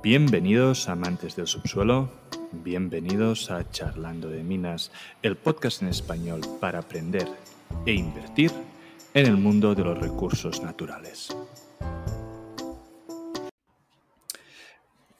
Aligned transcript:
Bienvenidos 0.00 0.88
amantes 0.88 1.34
del 1.34 1.48
subsuelo, 1.48 2.08
bienvenidos 2.52 3.50
a 3.50 3.68
Charlando 3.68 4.28
de 4.28 4.44
Minas, 4.44 4.92
el 5.22 5.36
podcast 5.36 5.82
en 5.82 5.88
español 5.88 6.40
para 6.60 6.78
aprender 6.78 7.26
e 7.84 7.94
invertir 7.94 8.52
en 9.12 9.26
el 9.26 9.36
mundo 9.36 9.74
de 9.74 9.82
los 9.82 9.98
recursos 9.98 10.62
naturales. 10.62 11.36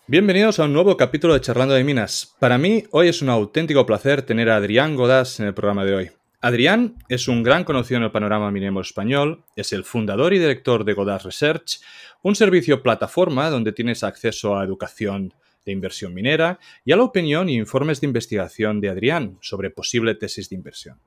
Bienvenidos 0.07 0.61
a 0.61 0.67
un 0.67 0.73
nuevo 0.73 0.97
capítulo 0.97 1.35
de 1.35 1.41
Charlando 1.41 1.75
de 1.75 1.83
Minas. 1.83 2.37
Para 2.39 2.57
mí, 2.57 2.85
hoy 2.93 3.09
es 3.09 3.21
un 3.21 3.31
auténtico 3.31 3.85
placer 3.85 4.23
tener 4.23 4.49
a 4.49 4.57
Adrián 4.57 4.95
Godas 4.95 5.41
en 5.41 5.47
el 5.47 5.55
programa 5.55 5.85
de 5.85 5.95
hoy. 5.95 6.18
Adrián 6.41 6.95
es 7.09 7.27
un 7.27 7.43
gran 7.43 7.65
conocido 7.65 7.99
en 7.99 8.05
el 8.05 8.13
panorama 8.13 8.53
minero 8.53 8.81
español, 8.81 9.45
es 9.57 9.73
el 9.73 9.83
fundador 9.83 10.33
y 10.33 10.39
director 10.39 10.85
de 10.85 10.93
Godas 10.93 11.25
Research, 11.25 11.81
un 12.23 12.37
servicio 12.37 12.81
plataforma 12.81 13.51
donde 13.51 13.73
tienes 13.73 14.05
acceso 14.05 14.57
a 14.57 14.65
educación 14.65 15.35
de 15.65 15.73
inversión 15.73 16.15
minera 16.15 16.61
y 16.85 16.93
a 16.93 16.97
la 16.97 17.03
opinión 17.03 17.49
y 17.49 17.57
informes 17.57 18.01
de 18.01 18.07
investigación 18.07 18.81
de 18.81 18.89
Adrián 18.89 19.37
sobre 19.41 19.71
posible 19.71 20.15
tesis 20.15 20.49
de 20.49 20.55
inversión. 20.55 21.01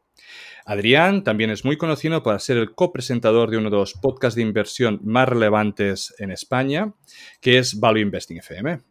Adrián 0.66 1.23
también 1.23 1.50
es 1.50 1.63
muy 1.63 1.77
conocido 1.77 2.22
por 2.23 2.39
ser 2.41 2.58
el 2.58 2.73
copresentador 2.75 3.50
de 3.50 3.58
uno 3.58 3.70
de 3.70 3.77
los 3.77 3.94
podcasts 3.94 4.36
de 4.36 4.41
inversión 4.41 5.00
más 5.02 5.30
relevantes 5.30 6.13
en 6.20 6.31
España, 6.31 6.94
que 7.39 7.58
es 7.58 7.80
Value 7.80 8.02
Investing 8.02 8.38
FM. 8.39 8.81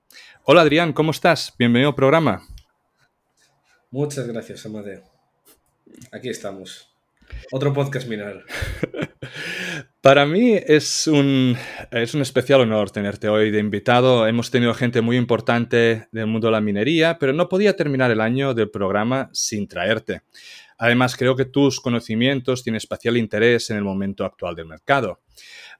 Hola 0.44 0.62
Adrián, 0.62 0.94
¿cómo 0.94 1.10
estás? 1.10 1.54
Bienvenido 1.58 1.90
al 1.90 1.94
programa. 1.94 2.42
Muchas 3.90 4.26
gracias, 4.26 4.64
Amadeo. 4.64 5.09
Aquí 6.12 6.28
estamos. 6.28 6.88
Otro 7.52 7.72
podcast 7.72 8.08
mineral. 8.08 8.44
Para 10.00 10.24
mí 10.24 10.54
es 10.54 11.06
un, 11.06 11.56
es 11.90 12.14
un 12.14 12.22
especial 12.22 12.62
honor 12.62 12.90
tenerte 12.90 13.28
hoy 13.28 13.50
de 13.50 13.58
invitado. 13.58 14.26
Hemos 14.26 14.50
tenido 14.50 14.72
gente 14.72 15.02
muy 15.02 15.16
importante 15.16 16.08
del 16.10 16.26
mundo 16.26 16.48
de 16.48 16.52
la 16.52 16.60
minería, 16.60 17.18
pero 17.18 17.32
no 17.32 17.48
podía 17.48 17.76
terminar 17.76 18.10
el 18.10 18.20
año 18.20 18.54
del 18.54 18.70
programa 18.70 19.28
sin 19.32 19.68
traerte. 19.68 20.22
Además, 20.82 21.14
creo 21.14 21.36
que 21.36 21.44
tus 21.44 21.78
conocimientos 21.78 22.62
tienen 22.62 22.78
especial 22.78 23.18
interés 23.18 23.68
en 23.68 23.76
el 23.76 23.84
momento 23.84 24.24
actual 24.24 24.54
del 24.54 24.64
mercado. 24.64 25.20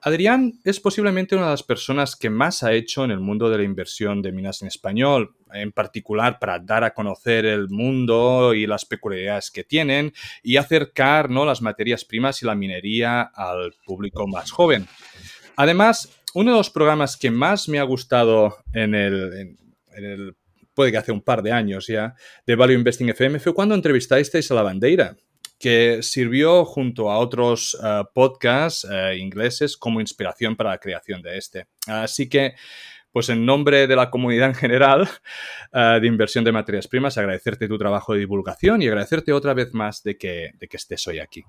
Adrián 0.02 0.60
es 0.62 0.78
posiblemente 0.78 1.34
una 1.34 1.46
de 1.46 1.50
las 1.52 1.62
personas 1.62 2.16
que 2.16 2.28
más 2.28 2.62
ha 2.62 2.74
hecho 2.74 3.02
en 3.02 3.10
el 3.10 3.18
mundo 3.18 3.48
de 3.48 3.56
la 3.56 3.64
inversión 3.64 4.20
de 4.20 4.30
minas 4.30 4.60
en 4.60 4.68
español, 4.68 5.34
en 5.54 5.72
particular 5.72 6.38
para 6.38 6.58
dar 6.58 6.84
a 6.84 6.92
conocer 6.92 7.46
el 7.46 7.70
mundo 7.70 8.52
y 8.52 8.66
las 8.66 8.84
peculiaridades 8.84 9.50
que 9.50 9.64
tienen 9.64 10.12
y 10.42 10.58
acercar 10.58 11.30
¿no? 11.30 11.46
las 11.46 11.62
materias 11.62 12.04
primas 12.04 12.42
y 12.42 12.46
la 12.46 12.54
minería 12.54 13.22
al 13.22 13.72
público 13.86 14.26
más 14.26 14.50
joven. 14.50 14.86
Además, 15.56 16.10
uno 16.34 16.50
de 16.50 16.58
los 16.58 16.68
programas 16.68 17.16
que 17.16 17.30
más 17.30 17.70
me 17.70 17.78
ha 17.78 17.84
gustado 17.84 18.58
en 18.74 18.94
el, 18.94 19.56
puede 20.80 20.92
que 20.92 20.96
hace 20.96 21.12
un 21.12 21.20
par 21.20 21.42
de 21.42 21.52
años 21.52 21.88
ya, 21.88 22.14
de 22.46 22.56
Value 22.56 22.72
Investing 22.72 23.10
FM 23.10 23.38
fue 23.38 23.52
cuando 23.52 23.74
entrevistasteis 23.74 24.50
a 24.50 24.54
la 24.54 24.62
bandera 24.62 25.14
que 25.58 26.02
sirvió 26.02 26.64
junto 26.64 27.10
a 27.10 27.18
otros 27.18 27.78
eh, 27.84 28.02
podcasts 28.14 28.88
eh, 28.90 29.18
ingleses 29.18 29.76
como 29.76 30.00
inspiración 30.00 30.56
para 30.56 30.70
la 30.70 30.78
creación 30.78 31.20
de 31.20 31.36
este. 31.36 31.66
Así 31.86 32.30
que, 32.30 32.54
pues 33.12 33.28
en 33.28 33.44
nombre 33.44 33.86
de 33.86 33.94
la 33.94 34.08
comunidad 34.08 34.48
en 34.48 34.54
general 34.54 35.06
eh, 35.74 35.98
de 36.00 36.06
inversión 36.06 36.44
de 36.44 36.52
materias 36.52 36.88
primas, 36.88 37.18
agradecerte 37.18 37.68
tu 37.68 37.76
trabajo 37.76 38.14
de 38.14 38.20
divulgación 38.20 38.80
y 38.80 38.88
agradecerte 38.88 39.34
otra 39.34 39.52
vez 39.52 39.74
más 39.74 40.02
de 40.02 40.16
que, 40.16 40.52
de 40.58 40.66
que 40.66 40.78
estés 40.78 41.06
hoy 41.08 41.18
aquí. 41.18 41.44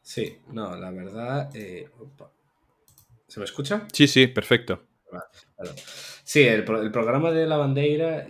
Sí, 0.00 0.38
no, 0.52 0.76
la 0.76 0.92
verdad... 0.92 1.50
¿Se 3.26 3.40
me 3.40 3.44
escucha? 3.46 3.88
Sí, 3.92 4.06
sí, 4.06 4.28
perfecto. 4.28 4.80
Sí, 6.26 6.42
el, 6.42 6.68
el, 6.68 6.90
programa 6.90 7.30
de 7.30 7.46
la 7.46 7.56
bandera, 7.56 8.26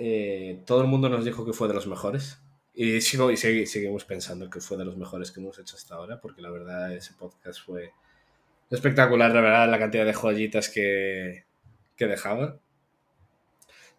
todo 0.67 0.83
el 0.83 0.87
mundo 0.87 1.09
nos 1.09 1.25
dijo 1.25 1.47
que 1.47 1.55
fue 1.55 1.67
de 1.67 1.73
los 1.73 1.87
mejores. 1.87 2.39
Y 2.75 3.01
sigo 3.01 3.31
y 3.31 3.39
seguimos 3.39 4.05
pensando 4.05 4.51
que 4.51 4.61
fue 4.61 4.77
de 4.77 4.85
los 4.85 4.99
mejores 4.99 5.31
que 5.31 5.41
hemos 5.41 5.59
hecho 5.59 5.77
hasta 5.77 5.95
ahora, 5.95 6.21
porque 6.21 6.43
la 6.43 6.51
verdad 6.51 6.93
ese 6.93 7.15
podcast 7.15 7.59
fue 7.65 7.93
espectacular, 8.71 9.35
la 9.35 9.41
verdad, 9.41 9.71
la 9.71 9.79
cantidad 9.79 10.05
de 10.05 10.13
joyitas 10.13 10.69
que, 10.69 11.45
que 11.97 12.07
dejaba. 12.07 12.59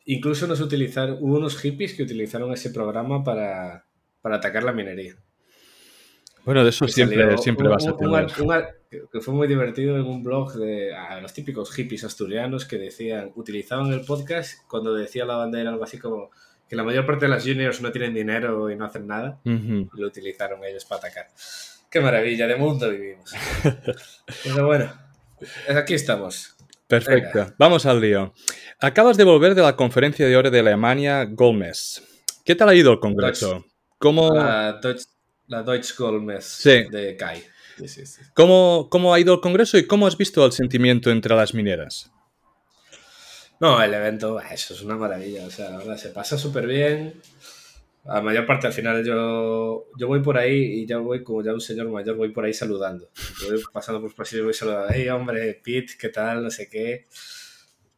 Incluso 0.06 0.46
nos 0.46 0.62
utilizaron, 0.62 1.18
hubo 1.20 1.38
unos 1.38 1.58
hippies 1.58 1.96
que 1.96 2.04
utilizaron 2.04 2.54
ese 2.54 2.70
programa 2.70 3.24
para, 3.24 3.88
para 4.22 4.36
atacar 4.36 4.64
la 4.64 4.74
minería. 4.74 5.16
Bueno, 6.46 6.64
de 6.64 6.70
eso 6.70 6.88
siempre, 6.88 7.36
siempre 7.40 7.68
vas 7.68 7.88
a 7.88 7.98
tener. 7.98 8.77
Que 8.90 9.22
fue 9.22 9.34
muy 9.34 9.48
divertido 9.48 9.98
en 9.98 10.06
un 10.06 10.24
blog 10.24 10.54
de 10.54 10.94
los 11.22 11.34
típicos 11.34 11.72
hippies 11.74 12.04
asturianos 12.04 12.66
que 12.66 12.78
decían, 12.78 13.32
utilizaban 13.36 13.92
el 13.92 14.02
podcast 14.02 14.66
cuando 14.68 14.94
decía 14.94 15.26
la 15.26 15.36
bandera 15.36 15.72
algo 15.72 15.84
así 15.84 15.98
como 16.00 16.32
que 16.70 16.76
la 16.76 16.84
mayor 16.84 17.06
parte 17.06 17.26
de 17.26 17.30
las 17.30 17.44
juniors 17.44 17.82
no 17.82 17.92
tienen 17.92 18.14
dinero 18.14 18.70
y 18.70 18.76
no 18.76 18.86
hacen 18.86 19.08
nada, 19.08 19.40
lo 19.44 20.08
utilizaron 20.08 20.64
ellos 20.64 20.86
para 20.86 21.00
atacar. 21.00 21.28
Qué 21.90 22.02
maravilla, 22.02 22.48
de 22.48 22.56
mundo 22.58 22.90
vivimos. 22.90 23.32
Pero 24.44 24.66
bueno, 24.66 24.92
aquí 25.70 25.94
estamos. 25.94 26.56
Perfecto, 26.88 27.54
vamos 27.58 27.86
al 27.86 28.02
lío. 28.02 28.34
Acabas 28.80 29.18
de 29.18 29.24
volver 29.24 29.56
de 29.56 29.62
la 29.62 29.76
conferencia 29.76 30.28
de 30.28 30.36
oro 30.36 30.52
de 30.52 30.60
Alemania 30.60 31.26
Golmes. 31.26 32.04
¿Qué 32.44 32.56
tal 32.56 32.70
ha 32.70 32.76
ido 32.76 32.92
el 32.92 33.00
congreso? 33.00 33.66
¿Cómo... 33.98 34.34
La, 34.34 34.80
Deutsch, 34.82 35.08
la 35.48 35.64
de 35.64 37.18
¿Cómo, 38.34 38.88
¿Cómo 38.90 39.14
ha 39.14 39.20
ido 39.20 39.34
el 39.34 39.42
congreso 39.42 39.78
y 39.78 39.88
cómo 39.88 40.08
has 40.08 40.18
visto 40.18 40.46
el 40.46 40.52
sentimiento 40.52 41.12
entre 41.12 41.36
las 41.36 41.54
mineras? 41.54 42.12
No, 43.60 43.82
el 43.82 43.94
evento, 43.94 44.40
eso 44.40 44.74
es 44.74 44.82
una 44.82 44.96
maravilla, 44.96 45.46
o 45.46 45.50
sea, 45.50 45.72
la 45.72 45.78
verdad, 45.78 45.98
se 45.98 46.10
pasa 46.10 46.38
súper 46.38 46.68
bien. 46.68 47.20
A 48.06 48.22
mayor 48.22 48.46
parte 48.46 48.68
al 48.68 48.74
final 48.74 49.04
yo, 49.04 49.88
yo 49.98 50.08
voy 50.08 50.22
por 50.22 50.38
ahí 50.38 50.82
y 50.82 50.86
ya 50.86 50.98
voy 51.00 51.24
como 51.24 51.44
ya 51.44 51.54
un 51.54 51.60
señor 51.60 51.90
mayor, 51.90 52.16
voy 52.16 52.30
por 52.30 52.46
ahí 52.46 52.54
saludando. 52.54 53.10
Voy 53.46 53.62
pasando 53.74 54.00
por 54.00 54.16
pasillos 54.16 54.44
y 54.44 54.46
voy 54.46 54.54
saludando, 54.54 54.88
hey 54.94 55.10
hombre, 55.10 55.60
Pete, 55.64 55.94
¿qué 56.00 56.10
tal? 56.10 56.44
No 56.44 56.50
sé 56.50 56.70
qué. 56.70 57.06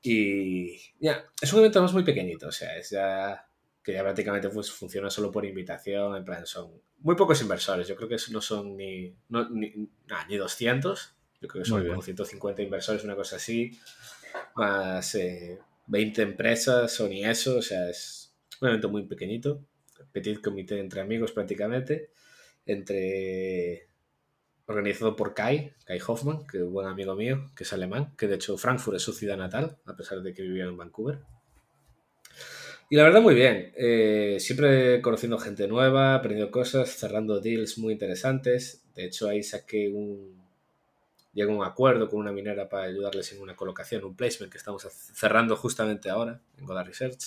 Y 0.02 0.78
ya, 1.00 1.26
es 1.42 1.52
un 1.54 1.60
evento 1.60 1.82
más 1.82 1.94
muy 1.94 2.04
pequeñito, 2.04 2.48
o 2.48 2.52
sea, 2.52 2.78
es 2.78 2.90
ya 2.90 3.49
que 3.90 3.96
ya 3.96 4.04
prácticamente 4.04 4.50
pues, 4.50 4.72
funciona 4.72 5.10
solo 5.10 5.32
por 5.32 5.46
invitación, 5.46 6.16
en 6.16 6.24
plan, 6.24 6.46
son 6.46 6.72
muy 7.00 7.16
pocos 7.16 7.42
inversores, 7.42 7.88
yo 7.88 7.96
creo 7.96 8.08
que 8.08 8.18
no 8.30 8.40
son 8.40 8.78
ni, 8.78 9.16
ni, 9.30 9.90
ni 10.28 10.38
200, 10.38 11.16
yo 11.42 11.48
creo 11.48 11.64
que 11.64 11.70
son 11.70 11.88
como 11.88 12.02
150 12.02 12.62
inversores, 12.62 13.04
una 13.04 13.16
cosa 13.16 13.38
así 13.38 13.80
más 14.56 15.18
20 15.88 16.22
eh, 16.22 16.24
empresas 16.24 17.00
o 17.00 17.08
ni 17.08 17.26
eso, 17.26 17.58
o 17.58 17.62
sea, 17.64 17.90
es 17.90 18.36
un 18.62 18.70
evento 18.70 18.90
muy 18.90 19.08
pequeñito, 19.08 19.66
petit 20.12 20.40
comité 20.40 20.80
entre 20.80 21.02
amigos 21.02 21.32
prácticamente, 21.32 22.12
entre 22.68 23.90
organizado 24.68 25.16
por 25.16 25.34
Kai, 25.34 25.74
Kai 25.84 26.00
Hoffman, 26.06 26.46
que 26.46 26.58
es 26.58 26.64
un 26.64 26.74
buen 26.74 26.88
amigo 26.88 27.16
mío, 27.16 27.50
que 27.56 27.64
es 27.64 27.74
alemán, 27.74 28.14
que 28.16 28.28
de 28.28 28.36
hecho 28.36 28.56
Frankfurt 28.56 28.98
es 28.98 29.02
su 29.02 29.14
ciudad 29.14 29.38
natal, 29.38 29.80
a 29.86 29.96
pesar 29.96 30.22
de 30.22 30.32
que 30.32 30.44
vivía 30.44 30.66
en 30.66 30.78
Vancouver. 30.78 31.24
Y 32.92 32.96
la 32.96 33.04
verdad 33.04 33.22
muy 33.22 33.36
bien, 33.36 33.72
eh, 33.78 34.38
siempre 34.40 35.00
conociendo 35.02 35.38
gente 35.38 35.68
nueva, 35.68 36.16
aprendiendo 36.16 36.52
cosas, 36.52 36.90
cerrando 36.90 37.40
deals 37.40 37.78
muy 37.78 37.94
interesantes. 37.94 38.84
De 38.96 39.06
hecho 39.06 39.30
ahí 39.30 39.44
saqué 39.44 39.90
un, 39.90 40.42
llega 41.34 41.54
un 41.54 41.64
acuerdo 41.64 42.10
con 42.10 42.20
una 42.20 42.32
minera 42.32 42.68
para 42.68 42.86
ayudarles 42.86 43.32
en 43.32 43.42
una 43.42 43.56
colocación, 43.56 44.04
un 44.04 44.16
placement 44.16 44.52
que 44.52 44.58
estamos 44.58 44.88
cerrando 45.14 45.56
justamente 45.56 46.10
ahora 46.10 46.42
en 46.58 46.66
Godard 46.66 46.88
Research. 46.88 47.20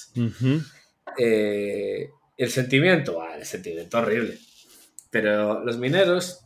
Eh, 1.16 2.10
el 2.36 2.50
sentimiento, 2.50 3.22
ah, 3.22 3.36
el 3.36 3.44
sentimiento 3.44 3.98
horrible. 3.98 4.38
Pero 5.10 5.64
los 5.64 5.78
mineros, 5.78 6.40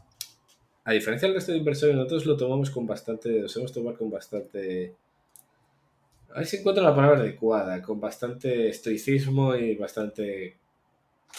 a 0.85 0.93
diferencia 0.93 1.27
del 1.27 1.37
resto 1.37 1.53
de 1.53 1.59
inversores, 1.59 1.97
nosotros 1.97 2.27
lo 2.27 2.37
tomamos 2.37 2.71
con 2.71 2.87
bastante, 2.87 3.31
nos 3.41 3.57
hemos 3.57 3.73
tomado 3.73 3.97
con 3.97 4.11
bastante... 4.11 4.95
A 6.37 6.41
ver 6.41 6.49
si 6.49 6.59
encuentro 6.59 6.85
la 6.85 6.95
palabra 6.95 7.21
adecuada, 7.21 7.81
con 7.81 7.99
bastante 7.99 8.69
estoicismo 8.69 9.57
y 9.57 9.75
bastante... 9.75 10.59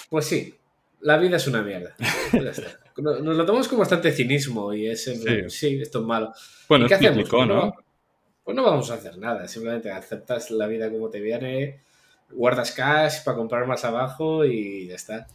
Pues 0.10 0.26
sí, 0.26 0.56
la 1.02 1.18
vida 1.18 1.38
es 1.38 1.46
una 1.46 1.62
mierda. 1.62 1.96
Nos 2.98 3.22
lo 3.22 3.46
tomamos 3.46 3.68
con 3.68 3.78
bastante 3.78 4.12
cinismo 4.12 4.74
y 4.74 4.88
es, 4.88 5.04
sí. 5.50 5.80
esto 5.80 6.00
es 6.00 6.04
malo. 6.04 6.34
Bueno, 6.68 6.88
qué 6.88 6.96
hacemos? 6.96 7.30
Pues 7.30 7.48
¿no? 7.48 7.76
Pues 8.44 8.58
no 8.58 8.64
vamos 8.64 8.90
a 8.90 8.96
hacer 8.96 9.20
nada, 9.20 9.48
simplemente 9.48 9.92
aceptas 9.92 10.50
la 10.50 10.66
vida 10.66 10.90
como 10.90 11.12
te 11.12 11.20
viene, 11.20 11.80
guardas 12.32 12.72
cash 12.72 13.24
para 13.24 13.38
comprar 13.38 13.68
más 13.68 13.86
abajo 13.86 14.46
y 14.46 14.88
ya 14.88 14.96
está. 14.96 15.28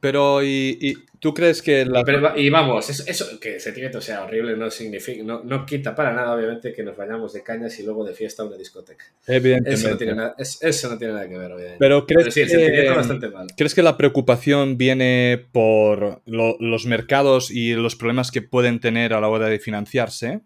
Pero, 0.00 0.42
¿y, 0.42 0.96
tú 1.18 1.34
crees 1.34 1.60
que 1.60 1.84
la... 1.84 2.02
y 2.36 2.48
vamos, 2.48 2.88
eso, 2.88 3.38
que 3.38 3.56
ese 3.56 3.60
sentimiento 3.60 4.00
sea 4.00 4.24
horrible 4.24 4.56
no 4.56 4.70
significa, 4.70 5.22
no, 5.22 5.42
no, 5.44 5.66
quita 5.66 5.94
para 5.94 6.12
nada, 6.12 6.34
obviamente, 6.34 6.72
que 6.72 6.82
nos 6.82 6.96
vayamos 6.96 7.34
de 7.34 7.42
cañas 7.42 7.78
y 7.78 7.82
luego 7.82 8.04
de 8.04 8.14
fiesta 8.14 8.42
a 8.42 8.46
una 8.46 8.56
discoteca. 8.56 9.04
Evidentemente. 9.26 9.74
Eso 9.74 9.90
no 9.90 9.96
tiene 9.98 10.14
nada, 10.14 10.34
eso 10.38 10.88
no 10.88 10.98
tiene 10.98 11.12
nada 11.12 11.28
que 11.28 11.36
ver, 11.38 11.52
obviamente. 11.52 11.78
Pero, 11.78 12.06
¿crees, 12.06 12.32
sí, 12.32 12.46
que, 12.46 12.88
bastante 12.88 13.28
mal. 13.28 13.46
¿crees 13.56 13.74
que 13.74 13.82
la 13.82 13.96
preocupación 13.98 14.78
viene 14.78 15.46
por 15.52 16.22
los 16.24 16.86
mercados 16.86 17.50
y 17.50 17.74
los 17.74 17.94
problemas 17.94 18.30
que 18.30 18.40
pueden 18.40 18.80
tener 18.80 19.12
a 19.12 19.20
la 19.20 19.28
hora 19.28 19.46
de 19.48 19.58
financiarse? 19.58 20.40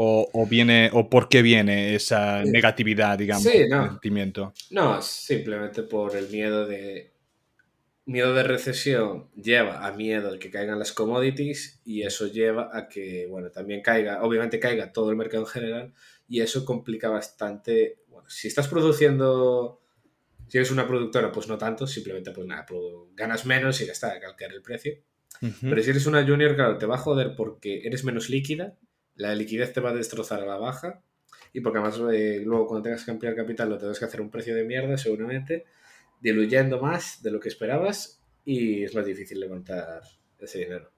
o, 0.00 0.46
viene, 0.48 0.90
o 0.92 1.10
por 1.10 1.28
qué 1.28 1.42
viene 1.42 1.96
esa 1.96 2.44
negatividad, 2.44 3.18
digamos, 3.18 3.42
sí, 3.42 3.66
no. 3.68 3.84
sentimiento? 3.88 4.52
No, 4.70 5.02
simplemente 5.02 5.82
por 5.82 6.14
el 6.14 6.28
miedo 6.28 6.66
de 6.66 7.17
miedo 8.08 8.32
de 8.32 8.42
recesión 8.42 9.28
lleva 9.34 9.86
a 9.86 9.92
miedo 9.92 10.32
de 10.32 10.38
que 10.38 10.50
caigan 10.50 10.78
las 10.78 10.92
commodities 10.92 11.78
y 11.84 12.02
eso 12.02 12.26
lleva 12.26 12.70
a 12.72 12.88
que, 12.88 13.26
bueno, 13.28 13.50
también 13.50 13.82
caiga, 13.82 14.22
obviamente 14.22 14.58
caiga 14.58 14.92
todo 14.92 15.10
el 15.10 15.16
mercado 15.16 15.42
en 15.42 15.48
general 15.48 15.94
y 16.26 16.40
eso 16.40 16.64
complica 16.64 17.10
bastante, 17.10 17.98
bueno, 18.08 18.28
si 18.30 18.48
estás 18.48 18.66
produciendo, 18.66 19.82
si 20.48 20.56
eres 20.56 20.70
una 20.70 20.88
productora, 20.88 21.30
pues 21.30 21.48
no 21.48 21.58
tanto, 21.58 21.86
simplemente 21.86 22.30
pues 22.30 22.46
nada, 22.46 22.64
ganas 23.14 23.44
menos 23.44 23.78
y 23.82 23.86
ya 23.86 23.92
está, 23.92 24.18
calcar 24.18 24.52
el 24.52 24.62
precio. 24.62 24.94
Pero 25.60 25.82
si 25.82 25.90
eres 25.90 26.06
una 26.06 26.26
junior, 26.26 26.56
claro, 26.56 26.78
te 26.78 26.86
va 26.86 26.96
a 26.96 26.98
joder 26.98 27.36
porque 27.36 27.86
eres 27.86 28.04
menos 28.04 28.30
líquida, 28.30 28.76
la 29.16 29.34
liquidez 29.34 29.74
te 29.74 29.80
va 29.80 29.90
a 29.90 29.94
destrozar 29.94 30.42
a 30.42 30.46
la 30.46 30.56
baja 30.56 31.02
y 31.52 31.60
porque 31.60 31.78
además 31.78 32.00
eh, 32.12 32.40
luego 32.42 32.66
cuando 32.66 32.84
tengas 32.84 33.04
que 33.04 33.10
ampliar 33.10 33.36
capital 33.36 33.68
lo 33.68 33.76
tendrás 33.76 33.98
que 33.98 34.06
hacer 34.06 34.20
un 34.22 34.30
precio 34.30 34.54
de 34.54 34.64
mierda 34.64 34.96
seguramente 34.96 35.66
diluyendo 36.20 36.80
más 36.80 37.22
de 37.22 37.30
lo 37.30 37.40
que 37.40 37.48
esperabas 37.48 38.22
y 38.44 38.84
es 38.84 38.94
más 38.94 39.06
difícil 39.06 39.40
levantar 39.40 40.02
ese 40.38 40.58
dinero. 40.60 40.90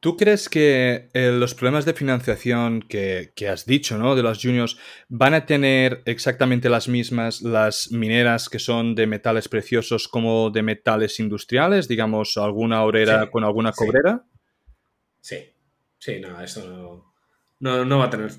¿Tú 0.00 0.16
crees 0.16 0.48
que 0.48 1.10
eh, 1.12 1.30
los 1.30 1.54
problemas 1.54 1.84
de 1.84 1.94
financiación 1.94 2.82
que, 2.82 3.32
has 3.48 3.66
dicho, 3.66 3.98
¿no? 3.98 4.16
De 4.16 4.22
los 4.24 4.42
juniors, 4.42 4.76
van 5.08 5.32
a 5.32 5.46
tener 5.46 6.02
exactamente 6.06 6.68
las 6.68 6.88
mismas 6.88 7.40
las 7.40 7.92
mineras 7.92 8.48
que 8.48 8.58
son 8.58 8.96
de 8.96 9.06
metales 9.06 9.48
preciosos 9.48 10.08
como 10.08 10.50
de 10.50 10.62
metales 10.64 11.20
industriales? 11.20 11.86
Digamos, 11.86 12.36
alguna 12.36 12.82
obrera 12.82 13.30
con 13.30 13.44
alguna 13.44 13.70
cobrera. 13.70 14.24
Sí. 15.20 15.36
sí, 15.98 16.18
no, 16.18 16.42
eso 16.42 17.12
no, 17.60 17.84
no, 17.84 17.98
va 17.98 18.06
a 18.06 18.10
tener. 18.10 18.32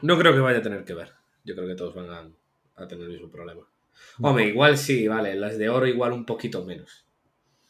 No 0.00 0.18
creo 0.18 0.32
que 0.32 0.40
vaya 0.40 0.60
a 0.60 0.62
tener 0.62 0.82
que 0.84 0.94
ver. 0.94 1.10
Yo 1.44 1.54
creo 1.54 1.68
que 1.68 1.74
todos 1.74 1.94
van 1.94 2.08
a, 2.08 2.82
a 2.82 2.88
tener 2.88 3.04
el 3.04 3.12
mismo 3.12 3.30
problema. 3.30 3.68
Hombre, 4.20 4.48
igual 4.48 4.78
sí, 4.78 5.08
vale, 5.08 5.34
las 5.34 5.58
de 5.58 5.68
oro 5.68 5.86
igual 5.86 6.12
un 6.12 6.24
poquito 6.24 6.64
menos. 6.64 7.06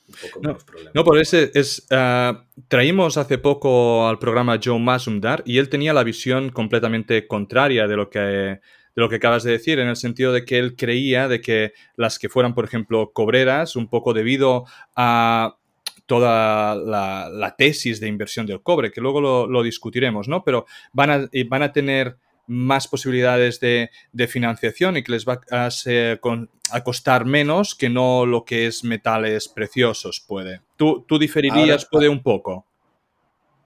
Un 0.09 0.15
poco 0.21 0.41
no, 0.43 0.49
menos 0.51 0.65
problema. 0.65 0.91
No, 0.95 1.05
por 1.05 1.19
ese 1.19 1.51
es. 1.55 1.87
Uh, 1.91 2.37
traímos 2.69 3.17
hace 3.17 3.39
poco 3.39 4.09
al 4.09 4.19
programa 4.19 4.59
Joe 4.63 4.79
Masumdar 4.79 5.43
y 5.47 5.59
él 5.59 5.69
tenía 5.69 5.93
la 5.93 6.05
visión 6.05 6.51
completamente 6.51 7.27
contraria 7.27 7.87
de 7.87 7.97
lo 7.97 8.11
que 8.11 8.61
de 8.95 9.01
lo 9.01 9.09
que 9.09 9.17
acabas 9.17 9.43
de 9.43 9.53
decir, 9.53 9.79
en 9.79 9.89
el 9.89 9.97
sentido 9.97 10.33
de 10.33 10.45
que 10.45 10.59
él 10.59 10.77
creía 10.77 11.27
de 11.27 11.41
que 11.41 11.73
las 11.97 12.19
que 12.19 12.29
fueran, 12.29 12.55
por 12.55 12.65
ejemplo, 12.65 13.13
cobreras, 13.13 13.75
un 13.75 13.89
poco 13.89 14.13
debido 14.13 14.67
a 14.95 15.57
toda 16.05 16.75
la, 16.75 17.31
la 17.33 17.57
tesis 17.57 18.01
de 18.01 18.09
inversión 18.09 18.45
del 18.45 18.63
cobre, 18.63 18.91
que 18.91 19.01
luego 19.01 19.21
lo, 19.21 19.47
lo 19.47 19.63
discutiremos, 19.63 20.29
¿no? 20.29 20.45
Pero 20.45 20.67
van 20.93 21.11
a, 21.11 21.31
van 21.49 21.63
a 21.63 21.73
tener 21.73 22.19
más 22.47 22.89
posibilidades 22.89 23.61
de, 23.61 23.91
financiación 24.29 24.97
y 24.97 25.03
que 25.03 25.13
les 25.13 25.27
va 25.27 25.41
a, 25.51 26.83
costar 26.83 27.25
menos 27.25 27.75
que 27.75 27.89
no 27.89 28.27
lo 28.27 28.45
que 28.45 28.67
es 28.67 28.85
metales 28.85 29.49
preciosos 29.49 30.25
puede. 30.27 30.61
¿Tú, 30.77 31.05
tú 31.07 31.19
diferirías 31.19 31.87
puede 31.87 32.09
un 32.09 32.23
poco? 32.23 32.67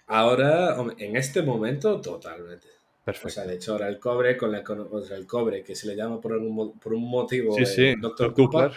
Ahora, 0.08 0.76
en 0.98 1.16
este 1.16 1.42
momento, 1.42 2.00
totalmente. 2.00 2.68
Perfecto. 3.04 3.28
O 3.28 3.30
sea, 3.30 3.44
de 3.44 3.54
hecho, 3.54 3.72
ahora 3.72 3.88
el 3.88 4.00
cobre, 4.00 4.36
con 4.36 4.50
la, 4.50 4.64
el 5.10 5.26
cobre 5.26 5.62
que 5.62 5.76
se 5.76 5.86
le 5.86 5.94
llama 5.94 6.20
por 6.20 6.32
un, 6.32 6.78
por 6.78 6.92
un 6.92 7.08
motivo 7.08 7.54
sí, 7.64 7.94
Dr. 8.00 8.34
Cooper, 8.34 8.72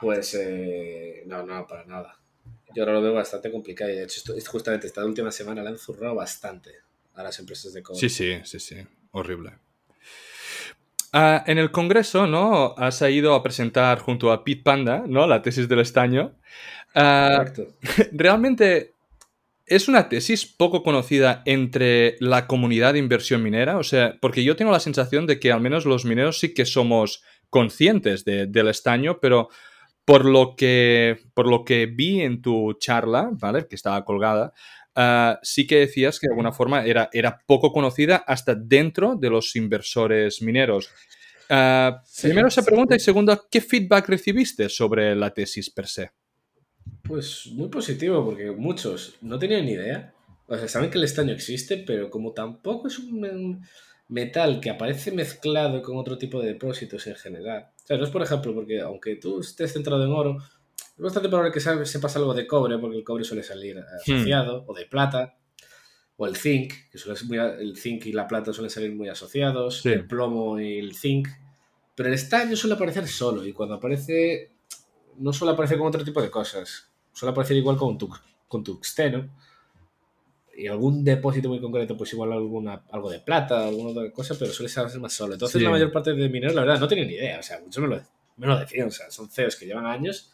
pues 0.00 0.34
eh, 0.34 1.24
no, 1.26 1.44
no, 1.44 1.66
para 1.66 1.84
nada. 1.84 2.16
Yo 2.74 2.82
ahora 2.82 2.94
lo 2.94 3.02
veo 3.02 3.14
bastante 3.14 3.50
complicado 3.50 3.90
y 3.90 3.96
de 3.96 4.04
hecho, 4.04 4.34
esto, 4.34 4.50
justamente 4.50 4.86
esta 4.86 5.04
última 5.04 5.32
semana 5.32 5.62
la 5.62 5.70
han 5.70 5.78
zurrado 5.78 6.14
bastante 6.14 6.83
a 7.14 7.22
las 7.22 7.38
empresas 7.38 7.72
de 7.72 7.82
cobre. 7.82 8.00
Sí, 8.00 8.08
sí, 8.08 8.40
sí, 8.44 8.60
sí. 8.60 8.76
Horrible. 9.12 9.52
Ah, 11.12 11.44
en 11.46 11.58
el 11.58 11.70
Congreso, 11.70 12.26
¿no? 12.26 12.74
Has 12.76 13.00
ido 13.02 13.34
a 13.34 13.42
presentar 13.42 14.00
junto 14.00 14.32
a 14.32 14.42
Pete 14.42 14.62
Panda, 14.62 15.04
¿no? 15.06 15.26
La 15.26 15.42
tesis 15.42 15.68
del 15.68 15.78
estaño. 15.78 16.34
Uh, 16.94 17.44
realmente 18.12 18.94
es 19.66 19.88
una 19.88 20.08
tesis 20.08 20.44
poco 20.44 20.82
conocida 20.82 21.42
entre 21.46 22.16
la 22.20 22.46
comunidad 22.46 22.94
de 22.94 22.98
inversión 22.98 23.42
minera. 23.42 23.78
O 23.78 23.84
sea, 23.84 24.18
porque 24.20 24.42
yo 24.42 24.56
tengo 24.56 24.72
la 24.72 24.80
sensación 24.80 25.26
de 25.26 25.38
que 25.38 25.52
al 25.52 25.60
menos 25.60 25.86
los 25.86 26.04
mineros 26.04 26.38
sí 26.38 26.52
que 26.52 26.66
somos 26.66 27.22
conscientes 27.48 28.24
del 28.24 28.68
estaño, 28.68 29.20
pero 29.20 29.48
por 30.04 30.24
lo 30.24 30.54
que, 30.56 31.20
por 31.34 31.46
lo 31.46 31.64
que 31.64 31.86
vi 31.86 32.20
en 32.20 32.42
tu 32.42 32.74
charla, 32.74 33.30
¿vale? 33.32 33.68
Que 33.68 33.76
estaba 33.76 34.04
colgada, 34.04 34.52
Ah, 34.96 35.40
sí 35.42 35.66
que 35.66 35.80
decías 35.80 36.20
que 36.20 36.28
de 36.28 36.32
alguna 36.32 36.52
forma 36.52 36.84
era, 36.84 37.10
era 37.12 37.42
poco 37.46 37.72
conocida 37.72 38.16
hasta 38.16 38.54
dentro 38.54 39.16
de 39.16 39.30
los 39.30 39.56
inversores 39.56 40.40
mineros. 40.40 40.90
Uh, 41.50 41.92
primero 42.22 42.48
esa 42.48 42.62
pregunta 42.62 42.94
y 42.96 43.00
segundo, 43.00 43.46
¿qué 43.50 43.60
feedback 43.60 44.08
recibiste 44.08 44.68
sobre 44.68 45.14
la 45.14 45.34
tesis 45.34 45.68
per 45.68 45.86
se? 45.86 46.10
Pues 47.02 47.46
muy 47.52 47.68
positivo, 47.68 48.24
porque 48.24 48.50
muchos 48.50 49.16
no 49.20 49.38
tenían 49.38 49.66
ni 49.66 49.72
idea. 49.72 50.14
O 50.46 50.56
sea, 50.56 50.68
saben 50.68 50.90
que 50.90 50.98
el 50.98 51.04
estaño 51.04 51.32
existe, 51.32 51.78
pero 51.78 52.08
como 52.08 52.32
tampoco 52.32 52.88
es 52.88 52.98
un 52.98 53.62
metal 54.08 54.60
que 54.60 54.70
aparece 54.70 55.10
mezclado 55.10 55.82
con 55.82 55.96
otro 55.96 56.18
tipo 56.18 56.40
de 56.40 56.48
depósitos 56.48 57.06
en 57.06 57.16
general. 57.16 57.70
O 57.82 57.86
sea, 57.86 57.96
no 57.96 58.04
es 58.04 58.10
por 58.10 58.22
ejemplo, 58.22 58.54
porque 58.54 58.80
aunque 58.80 59.16
tú 59.16 59.40
estés 59.40 59.72
centrado 59.72 60.04
en 60.04 60.12
oro, 60.12 60.38
es 60.96 61.02
bastante 61.02 61.28
probable 61.28 61.52
que 61.52 61.60
sepas 61.60 62.16
algo 62.16 62.34
de 62.34 62.46
cobre, 62.46 62.78
porque 62.78 62.98
el 62.98 63.04
cobre 63.04 63.24
suele 63.24 63.42
salir 63.42 63.78
asociado, 63.78 64.62
hmm. 64.62 64.70
o 64.70 64.74
de 64.74 64.86
plata, 64.86 65.36
o 66.16 66.26
el 66.26 66.36
zinc, 66.36 66.72
que 66.90 66.98
suele 66.98 67.18
ser 67.18 67.26
muy, 67.26 67.38
el 67.38 67.76
zinc 67.76 68.06
y 68.06 68.12
la 68.12 68.28
plata 68.28 68.52
suelen 68.52 68.70
salir 68.70 68.94
muy 68.94 69.08
asociados, 69.08 69.84
el 69.86 70.06
plomo 70.06 70.60
y 70.60 70.78
el 70.78 70.94
zinc. 70.94 71.28
Pero 71.96 72.08
el 72.08 72.14
estaño 72.14 72.56
suele 72.56 72.76
aparecer 72.76 73.08
solo, 73.08 73.44
y 73.44 73.52
cuando 73.52 73.74
aparece, 73.74 74.52
no 75.18 75.32
suele 75.32 75.54
aparecer 75.54 75.78
con 75.78 75.88
otro 75.88 76.04
tipo 76.04 76.22
de 76.22 76.30
cosas. 76.30 76.88
Suele 77.12 77.32
aparecer 77.32 77.56
igual 77.56 77.76
con, 77.76 77.98
tu, 77.98 78.08
con 78.46 78.62
tuxteno, 78.62 79.28
y 80.56 80.68
algún 80.68 81.02
depósito 81.02 81.48
muy 81.48 81.60
concreto, 81.60 81.96
pues 81.96 82.12
igual 82.12 82.32
alguna, 82.32 82.84
algo 82.92 83.10
de 83.10 83.18
plata, 83.18 83.66
alguna 83.66 83.90
otra 83.90 84.12
cosa, 84.12 84.36
pero 84.38 84.52
suele 84.52 84.68
ser 84.68 85.00
más 85.00 85.12
solo. 85.12 85.32
Entonces 85.32 85.60
la 85.60 85.70
mayor 85.70 85.90
parte 85.90 86.12
de 86.12 86.28
mineros, 86.28 86.54
la 86.54 86.60
verdad, 86.60 86.78
no 86.78 86.86
tienen 86.86 87.08
ni 87.08 87.14
idea. 87.14 87.40
O 87.40 87.42
sea, 87.42 87.58
muchos 87.58 87.82
me 87.82 87.88
lo, 87.88 88.00
me 88.36 88.46
lo 88.46 88.56
decían, 88.60 88.86
o 88.86 88.92
sea, 88.92 89.10
son 89.10 89.28
CEOs 89.28 89.56
que 89.56 89.66
llevan 89.66 89.86
años 89.86 90.30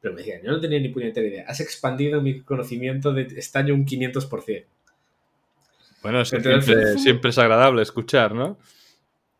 pero 0.00 0.14
me 0.14 0.20
decían, 0.20 0.40
yo 0.42 0.50
no 0.50 0.60
tenía 0.60 0.80
ni 0.80 0.88
puñetera 0.88 1.26
idea. 1.26 1.44
Has 1.46 1.60
expandido 1.60 2.22
mi 2.22 2.40
conocimiento 2.40 3.12
de 3.12 3.22
estaño 3.36 3.74
un 3.74 3.84
500%. 3.84 4.64
Bueno, 6.02 6.24
siempre, 6.24 6.62
siempre, 6.98 7.30
es 7.30 7.38
agradable 7.38 7.82
escuchar, 7.82 8.34
¿no? 8.34 8.58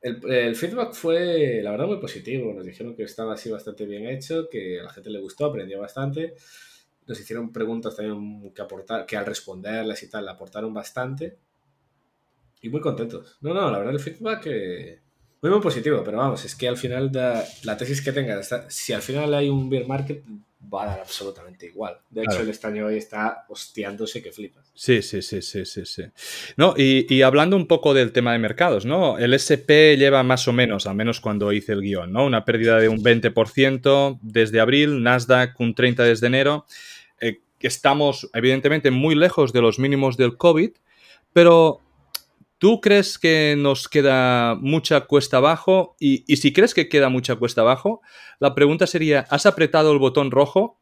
El, 0.02 0.54
feedback 0.54 0.92
fue, 0.92 1.60
la 1.62 1.70
verdad, 1.70 1.86
muy 1.86 1.98
positivo. 1.98 2.52
Nos 2.52 2.64
dijeron 2.64 2.94
que 2.94 3.04
estaba 3.04 3.34
así 3.34 3.50
bastante 3.50 3.86
bien 3.86 4.06
hecho, 4.06 4.48
que 4.50 4.80
a 4.80 4.84
la 4.84 4.90
gente 4.90 5.10
le 5.10 5.20
gustó, 5.20 5.46
aprendió 5.46 5.80
bastante. 5.80 6.34
Nos 7.06 7.18
hicieron 7.18 7.52
preguntas 7.52 7.96
también 7.96 8.52
que, 8.52 8.60
aportar, 8.60 9.06
que 9.06 9.16
al 9.16 9.24
responderles 9.24 10.02
y 10.02 10.10
tal, 10.10 10.28
aportaron 10.28 10.72
bastante. 10.74 11.38
Y 12.60 12.68
muy 12.68 12.80
contentos. 12.80 13.38
No, 13.40 13.54
no, 13.54 13.70
la 13.70 13.78
verdad, 13.78 13.94
el 13.94 14.00
feedback... 14.00 14.46
Eh, 14.46 15.00
muy, 15.40 15.50
muy 15.50 15.60
positivo, 15.60 16.02
pero 16.04 16.18
vamos, 16.18 16.44
es 16.44 16.54
que 16.54 16.68
al 16.68 16.76
final 16.76 17.10
la 17.62 17.76
tesis 17.78 18.02
que 18.02 18.12
tengas, 18.12 18.54
si 18.68 18.92
al 18.92 19.00
final 19.00 19.32
hay 19.32 19.48
un 19.48 19.70
bear 19.70 19.86
market, 19.86 20.22
va 20.72 20.84
a 20.84 20.86
dar 20.86 21.00
absolutamente 21.00 21.66
igual. 21.66 21.98
De 22.10 22.22
hecho, 22.22 22.40
el 22.40 22.48
estaño 22.48 22.86
hoy 22.86 22.96
está 22.96 23.44
hostiándose 23.48 24.22
que 24.22 24.30
flipas. 24.30 24.70
Sí, 24.74 25.02
sí, 25.02 25.22
sí, 25.22 25.40
sí, 25.40 25.64
sí, 25.64 25.86
sí. 25.86 26.04
No, 26.56 26.74
y, 26.76 27.22
hablando 27.22 27.56
un 27.56 27.66
poco 27.66 27.94
del 27.94 28.12
tema 28.12 28.32
de 28.32 28.38
mercados, 28.38 28.84
¿no? 28.84 29.18
El 29.18 29.32
SP 29.34 29.96
lleva 29.96 30.22
más 30.22 30.46
o 30.48 30.52
menos, 30.52 30.86
al 30.86 30.94
menos 30.94 31.20
cuando 31.20 31.52
hice 31.52 31.72
el 31.72 31.80
guion, 31.80 32.12
¿no? 32.12 32.26
Una 32.26 32.44
pérdida 32.44 32.78
de 32.78 32.88
un 32.88 33.02
20% 33.02 34.18
desde 34.22 34.60
abril, 34.60 35.02
Nasdaq 35.02 35.58
un 35.60 35.74
30% 35.74 36.04
desde 36.04 36.26
enero. 36.26 36.66
Eh, 37.20 37.40
estamos, 37.60 38.30
evidentemente, 38.34 38.90
muy 38.90 39.14
lejos 39.14 39.52
de 39.52 39.62
los 39.62 39.78
mínimos 39.78 40.16
del 40.16 40.36
COVID, 40.36 40.70
pero 41.32 41.80
¿Tú 42.60 42.82
crees 42.82 43.18
que 43.18 43.54
nos 43.56 43.88
queda 43.88 44.54
mucha 44.54 45.06
cuesta 45.06 45.38
abajo? 45.38 45.96
Y, 45.98 46.36
si 46.36 46.52
crees 46.52 46.74
que 46.74 46.90
queda 46.90 47.08
mucha 47.08 47.36
cuesta 47.36 47.62
abajo, 47.62 48.02
la 48.38 48.54
pregunta 48.54 48.86
sería, 48.86 49.20
¿has 49.30 49.46
apretado 49.46 49.92
el 49.92 49.98
botón 49.98 50.30
rojo? 50.30 50.78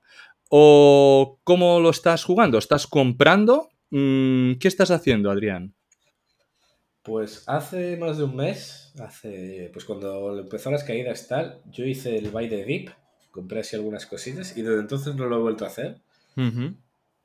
¿O 0.51 1.39
cómo 1.45 1.79
lo 1.79 1.91
estás 1.91 2.25
jugando? 2.25 2.59
¿Estás 2.59 2.89
comprando? 2.89 3.69
Mm, 3.91 4.55
¿Qué 4.55 4.67
estás 4.67 4.91
haciendo, 4.91 5.31
Adrián? 5.31 5.73
Pues 7.05 7.45
hace 7.47 7.97
más 7.97 8.19
de 8.19 8.25
un 8.25 8.35
mes, 8.35 8.93
hace, 8.99 9.71
pues 9.73 9.85
cuando 9.85 10.37
empezó 10.37 10.73
las 10.73 10.83
caídas 10.83 11.29
tal, 11.29 11.61
yo 11.71 11.85
hice 11.85 12.19
el 12.19 12.31
buy 12.31 12.49
de 12.49 12.65
dip, 12.65 12.91
compré 13.31 13.61
así 13.61 13.77
algunas 13.77 14.05
cosillas 14.05 14.57
y 14.57 14.63
desde 14.63 14.81
entonces 14.81 15.15
no 15.15 15.27
lo 15.27 15.37
he 15.37 15.43
vuelto 15.43 15.65
a 15.65 15.69
hacer. 15.69 16.01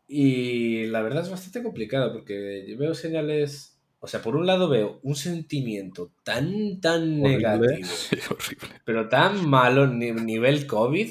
Y 0.08 0.86
la 0.86 1.02
verdad 1.02 1.24
es 1.24 1.32
bastante 1.32 1.64
complicado 1.64 2.14
porque 2.14 2.68
yo 2.68 2.78
veo 2.78 2.94
señales 2.94 3.73
o 4.04 4.08
sea, 4.08 4.22
por 4.22 4.36
un 4.36 4.46
lado 4.46 4.68
veo 4.68 5.00
un 5.04 5.16
sentimiento 5.16 6.12
tan, 6.24 6.82
tan 6.82 7.22
negativo, 7.22 7.96
pero 8.86 9.08
tan 9.08 9.48
malo, 9.50 9.88
nivel 9.88 10.68
COVID, 10.68 11.10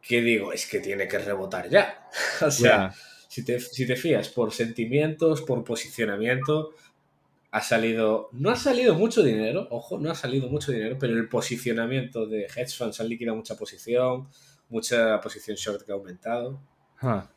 que 0.00 0.22
digo, 0.22 0.52
es 0.52 0.68
que 0.68 0.78
tiene 0.78 1.08
que 1.08 1.18
rebotar 1.18 1.68
ya. 1.68 2.08
o 2.40 2.52
sea, 2.52 2.94
si, 3.26 3.42
te, 3.44 3.58
fías 3.96 4.28
por 4.28 4.52
sentimientos, 4.52 5.42
por 5.42 5.64
posicionamiento, 5.64 6.70
ha 7.50 7.60
salido, 7.62 8.28
no 8.30 8.50
ha 8.50 8.56
salido 8.56 8.94
mucho 8.94 9.24
dinero, 9.24 9.66
ojo, 9.72 9.98
no 9.98 10.12
ha 10.12 10.14
salido 10.14 10.48
mucho 10.48 10.70
dinero, 10.70 10.96
pero 11.00 11.14
el 11.14 11.28
posicionamiento 11.28 12.26
de 12.26 12.44
hedge 12.44 12.76
funds 12.76 13.00
han 13.00 13.08
liquidado 13.08 13.38
mucha 13.38 13.56
posición, 13.56 14.28
mucha 14.68 15.20
posición 15.20 15.56
short 15.56 15.82
que 15.82 15.90
ha 15.90 15.96
aumentado. 15.96 16.60
Ah, 17.00 17.28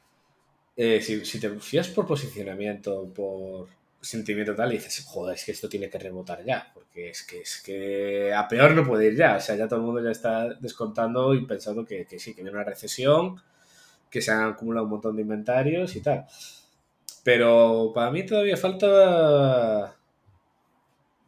Eh, 0.75 1.01
si, 1.01 1.25
si 1.25 1.39
te 1.39 1.49
fías 1.59 1.87
por 1.87 2.05
posicionamiento, 2.05 3.11
por 3.11 3.78
sentimiento 4.01 4.55
tal, 4.55 4.71
y 4.73 4.77
dices, 4.77 5.05
joder, 5.05 5.35
es 5.35 5.45
que 5.45 5.51
esto 5.51 5.67
tiene 5.69 5.89
que 5.89 5.99
rebotar 5.99 6.43
ya, 6.45 6.71
porque 6.73 7.09
es 7.09 7.23
que, 7.23 7.41
es 7.41 7.61
que 7.61 8.33
a 8.33 8.47
peor 8.47 8.71
no 8.73 8.85
puede 8.85 9.07
ir 9.07 9.15
ya, 9.15 9.37
o 9.37 9.39
sea, 9.41 9.55
ya 9.55 9.67
todo 9.67 9.79
el 9.79 9.85
mundo 9.85 10.01
ya 10.03 10.11
está 10.11 10.53
descontando 10.55 11.33
y 11.33 11.45
pensando 11.45 11.85
que, 11.85 12.05
que 12.05 12.19
sí, 12.19 12.33
que 12.33 12.41
viene 12.41 12.55
una 12.55 12.63
recesión, 12.63 13.41
que 14.09 14.21
se 14.21 14.31
han 14.31 14.43
acumulado 14.43 14.85
un 14.85 14.91
montón 14.91 15.15
de 15.15 15.21
inventarios 15.21 15.95
y 15.95 16.01
tal. 16.01 16.25
Pero 17.23 17.91
para 17.93 18.11
mí 18.11 18.25
todavía 18.25 18.57
falta... 18.57 19.95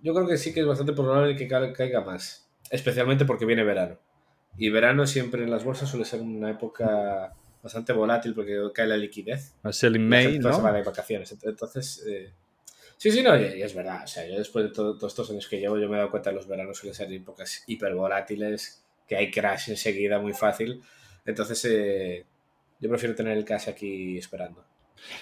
Yo 0.01 0.13
creo 0.15 0.27
que 0.27 0.37
sí 0.37 0.53
que 0.53 0.61
es 0.61 0.65
bastante 0.65 0.93
probable 0.93 1.35
que 1.35 1.47
ca- 1.47 1.73
caiga 1.73 2.01
más, 2.01 2.49
especialmente 2.71 3.25
porque 3.25 3.45
viene 3.45 3.63
verano. 3.63 3.99
Y 4.57 4.69
verano 4.69 5.05
siempre 5.05 5.43
en 5.43 5.51
las 5.51 5.63
bolsas 5.63 5.89
suele 5.89 6.05
ser 6.05 6.21
una 6.21 6.49
época 6.49 7.33
bastante 7.61 7.93
volátil 7.93 8.33
porque 8.33 8.57
cae 8.73 8.87
la 8.87 8.97
liquidez. 8.97 9.55
La 9.61 9.71
May, 9.99 10.33
se 10.33 10.39
¿no? 10.39 10.73
de 10.73 10.81
vacaciones. 10.81 11.37
Entonces, 11.43 12.03
eh, 12.07 12.33
sí, 13.01 13.11
sí, 13.11 13.23
no, 13.23 13.35
y, 13.35 13.43
y 13.59 13.61
es 13.63 13.73
verdad. 13.73 14.03
O 14.03 14.07
sea, 14.07 14.27
yo 14.27 14.37
después 14.37 14.65
de 14.65 14.71
todo- 14.71 14.95
todos 14.97 15.11
estos 15.13 15.29
años 15.31 15.47
que 15.47 15.59
llevo, 15.59 15.77
yo 15.79 15.87
me 15.89 15.95
he 15.95 15.97
dado 15.97 16.11
cuenta 16.11 16.29
que 16.29 16.35
los 16.35 16.47
veranos 16.47 16.77
suelen 16.77 16.93
ser 16.93 17.11
épocas 17.11 17.63
hipervolátiles, 17.67 18.83
que 19.07 19.15
hay 19.15 19.31
crash 19.31 19.69
enseguida 19.69 20.19
muy 20.19 20.33
fácil. 20.33 20.81
Entonces, 21.25 21.65
eh, 21.65 22.25
yo 22.79 22.89
prefiero 22.89 23.15
tener 23.15 23.37
el 23.37 23.45
cash 23.45 23.69
aquí 23.69 24.17
esperando. 24.17 24.63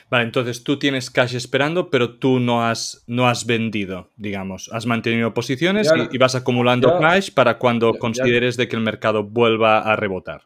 Vale, 0.09 0.25
entonces 0.25 0.63
tú 0.63 0.77
tienes 0.77 1.09
cash 1.09 1.35
esperando, 1.35 1.89
pero 1.89 2.17
tú 2.17 2.39
no 2.39 2.65
has, 2.65 3.03
no 3.07 3.29
has 3.29 3.45
vendido, 3.45 4.09
digamos. 4.17 4.69
Has 4.73 4.85
mantenido 4.85 5.33
posiciones 5.33 5.87
Yo 5.87 6.07
y, 6.11 6.17
vas 6.17 6.35
acumulando 6.35 6.89
yo- 6.89 6.99
cash 6.99 7.31
para 7.33 7.57
cuando 7.57 7.87
yo- 7.87 7.93
yo- 7.93 7.99
consideres 7.99 8.57
de 8.57 8.67
que 8.67 8.75
el 8.75 8.81
mercado 8.81 9.23
vuelva 9.23 9.79
a 9.79 9.95
rebotar. 9.95 10.43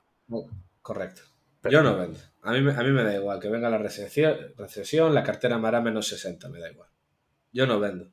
Correcto. 0.84 1.22
Yo 1.70 1.82
no 1.82 1.98
vendo. 1.98 2.20
A 2.44 2.52
mí, 2.52 2.62
me- 2.62 2.74
a 2.74 2.84
mí 2.84 2.92
me 2.92 3.04
da 3.04 3.16
igual 3.16 3.40
que 3.40 3.48
venga 3.48 3.70
la 3.70 3.78
recesión, 3.78 4.36
recesión, 4.58 5.14
la 5.16 5.24
cartera 5.24 5.58
me 5.58 5.68
hará 5.70 5.80
menos 5.82 6.08
60, 6.08 6.50
me 6.50 6.60
da 6.60 6.70
igual. 6.70 6.90
Yo 7.54 7.66
no 7.68 7.80
vendo. 7.80 8.10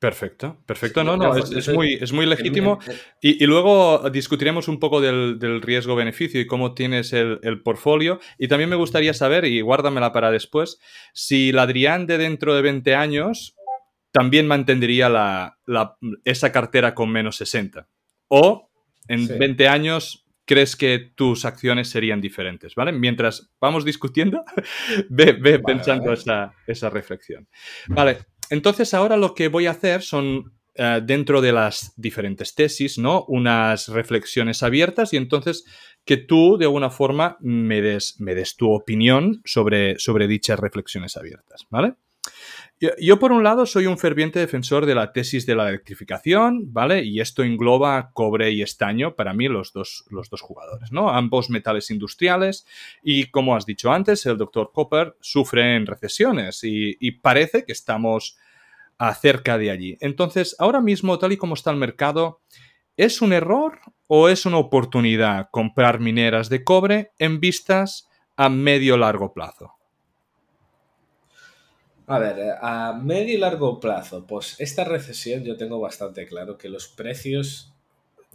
Perfecto, 0.00 0.58
perfecto. 0.64 1.00
Sí, 1.00 1.06
No, 1.06 1.16
no, 1.16 1.36
es, 1.36 1.68
muy, 1.70 1.94
es 1.94 2.12
muy 2.12 2.24
legítimo. 2.24 2.78
Y, 3.20 3.42
y 3.42 3.46
luego 3.48 4.08
discutiremos 4.10 4.68
un 4.68 4.78
poco 4.78 5.00
del, 5.00 5.40
del 5.40 5.60
riesgo-beneficio 5.60 6.40
y 6.40 6.46
cómo 6.46 6.72
tienes 6.72 7.12
el, 7.12 7.40
el 7.42 7.62
portfolio. 7.62 8.20
Y 8.38 8.46
también 8.46 8.70
me 8.70 8.76
gustaría 8.76 9.12
saber, 9.12 9.44
y 9.44 9.60
guárdamela 9.60 10.12
para 10.12 10.30
después, 10.30 10.78
si 11.14 11.50
la 11.50 11.62
Adrián 11.62 12.06
de 12.06 12.16
dentro 12.18 12.54
de 12.54 12.62
20 12.62 12.94
años 12.94 13.56
también 14.12 14.46
mantendría 14.46 15.08
la, 15.08 15.58
la- 15.66 15.96
esa 16.24 16.52
cartera 16.52 16.94
con 16.94 17.10
menos 17.10 17.36
60. 17.36 17.88
O 18.28 18.70
en 19.08 19.26
Sí. 19.26 19.34
20 19.36 19.66
años 19.68 20.26
crees 20.44 20.76
que 20.76 21.10
tus 21.14 21.44
acciones 21.44 21.90
serían 21.90 22.20
diferentes, 22.20 22.74
¿vale? 22.76 22.92
Mientras 22.92 23.50
vamos 23.60 23.84
discutiendo, 23.84 24.44
ve, 25.10 25.32
ve 25.32 25.58
Vale, 25.58 25.62
pensando 25.64 26.04
vale. 26.06 26.14
Esa, 26.20 26.54
esa 26.68 26.88
reflexión. 26.88 27.48
Vale, 27.88 28.18
entonces 28.50 28.94
ahora 28.94 29.16
lo 29.16 29.34
que 29.34 29.48
voy 29.48 29.66
a 29.66 29.72
hacer 29.72 30.02
son, 30.02 30.52
eh, 30.74 31.00
dentro 31.04 31.40
de 31.40 31.52
las 31.52 31.92
diferentes 31.96 32.54
tesis, 32.54 32.98
¿no? 32.98 33.24
Unas 33.26 33.88
reflexiones 33.88 34.62
abiertas 34.62 35.12
y 35.12 35.16
entonces 35.16 35.64
que 36.04 36.16
tú, 36.16 36.56
de 36.56 36.66
alguna 36.66 36.88
forma, 36.88 37.36
me 37.40 37.82
des, 37.82 38.20
me 38.20 38.34
des 38.34 38.56
tu 38.56 38.70
opinión 38.70 39.42
sobre, 39.44 39.98
sobre 39.98 40.28
dichas 40.28 40.58
reflexiones 40.58 41.16
abiertas, 41.16 41.66
¿vale? 41.68 41.94
Yo, 42.80 43.18
por 43.18 43.32
un 43.32 43.42
lado, 43.42 43.66
soy 43.66 43.86
un 43.86 43.98
ferviente 43.98 44.38
defensor 44.38 44.86
de 44.86 44.94
la 44.94 45.12
tesis 45.12 45.46
de 45.46 45.56
la 45.56 45.68
electrificación, 45.68 46.72
¿vale? 46.72 47.02
Y 47.02 47.20
esto 47.20 47.42
engloba 47.42 48.12
cobre 48.12 48.52
y 48.52 48.62
estaño, 48.62 49.16
para 49.16 49.34
mí, 49.34 49.48
los 49.48 49.72
dos, 49.72 50.04
los 50.10 50.30
dos 50.30 50.42
jugadores, 50.42 50.92
¿no? 50.92 51.10
Ambos 51.10 51.50
metales 51.50 51.90
industriales. 51.90 52.66
Y 53.02 53.30
como 53.30 53.56
has 53.56 53.66
dicho 53.66 53.90
antes, 53.90 54.24
el 54.26 54.38
doctor 54.38 54.70
Copper 54.72 55.16
sufre 55.20 55.74
en 55.74 55.86
recesiones 55.86 56.62
y, 56.62 56.96
y 57.00 57.12
parece 57.12 57.64
que 57.64 57.72
estamos 57.72 58.36
acerca 58.96 59.58
de 59.58 59.72
allí. 59.72 59.96
Entonces, 60.00 60.54
ahora 60.60 60.80
mismo, 60.80 61.18
tal 61.18 61.32
y 61.32 61.36
como 61.36 61.54
está 61.54 61.72
el 61.72 61.78
mercado, 61.78 62.42
¿es 62.96 63.20
un 63.22 63.32
error 63.32 63.80
o 64.06 64.28
es 64.28 64.46
una 64.46 64.58
oportunidad 64.58 65.48
comprar 65.50 65.98
mineras 65.98 66.48
de 66.48 66.62
cobre 66.62 67.10
en 67.18 67.40
vistas 67.40 68.08
a 68.36 68.48
medio 68.48 68.96
largo 68.96 69.32
plazo? 69.32 69.77
A 72.08 72.18
ver, 72.18 72.38
eh, 72.38 72.52
a 72.60 72.92
medio 72.94 73.34
y 73.34 73.36
largo 73.38 73.78
plazo, 73.80 74.26
pues 74.26 74.56
esta 74.58 74.84
recesión 74.84 75.44
yo 75.44 75.56
tengo 75.56 75.78
bastante 75.78 76.26
claro 76.26 76.56
que 76.56 76.68
los 76.68 76.88
precios 76.88 77.72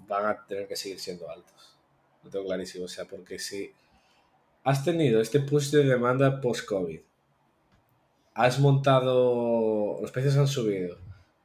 van 0.08 0.26
a 0.28 0.46
tener 0.46 0.68
que 0.68 0.76
seguir 0.76 1.00
siendo 1.00 1.30
altos. 1.30 1.76
Lo 2.24 2.30
tengo 2.30 2.46
clarísimo, 2.46 2.86
o 2.86 2.88
sea, 2.88 3.06
porque 3.06 3.40
si 3.40 3.72
has 4.64 4.84
tenido 4.86 5.20
este 5.22 5.40
push 5.40 5.72
de 5.72 5.84
demanda 5.84 6.40
post-COVID, 6.40 7.00
has 8.36 8.60
montado, 8.60 9.98
los 10.02 10.12
precios 10.12 10.38
han 10.38 10.48
subido, 10.48 10.98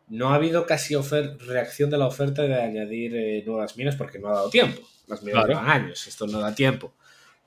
no 0.09 0.31
ha 0.31 0.37
habido 0.37 0.67
casi 0.67 0.95
reacción 0.97 1.91
de 1.91 1.99
la 1.99 2.07
oferta 2.07 2.43
de 2.43 2.55
añadir 2.55 3.15
eh, 3.17 3.43
nuevas 3.47 3.77
minas 3.77 3.97
porque 3.97 4.19
no 4.19 4.29
ha 4.29 4.33
dado 4.35 4.51
tiempo. 4.51 4.81
Las 5.07 5.23
minas 5.23 5.45
Claro. 5.45 5.61
llevan 5.61 5.71
años, 5.83 6.07
esto 6.07 6.27
no 6.27 6.41
da 6.41 6.55
tiempo. 6.55 6.93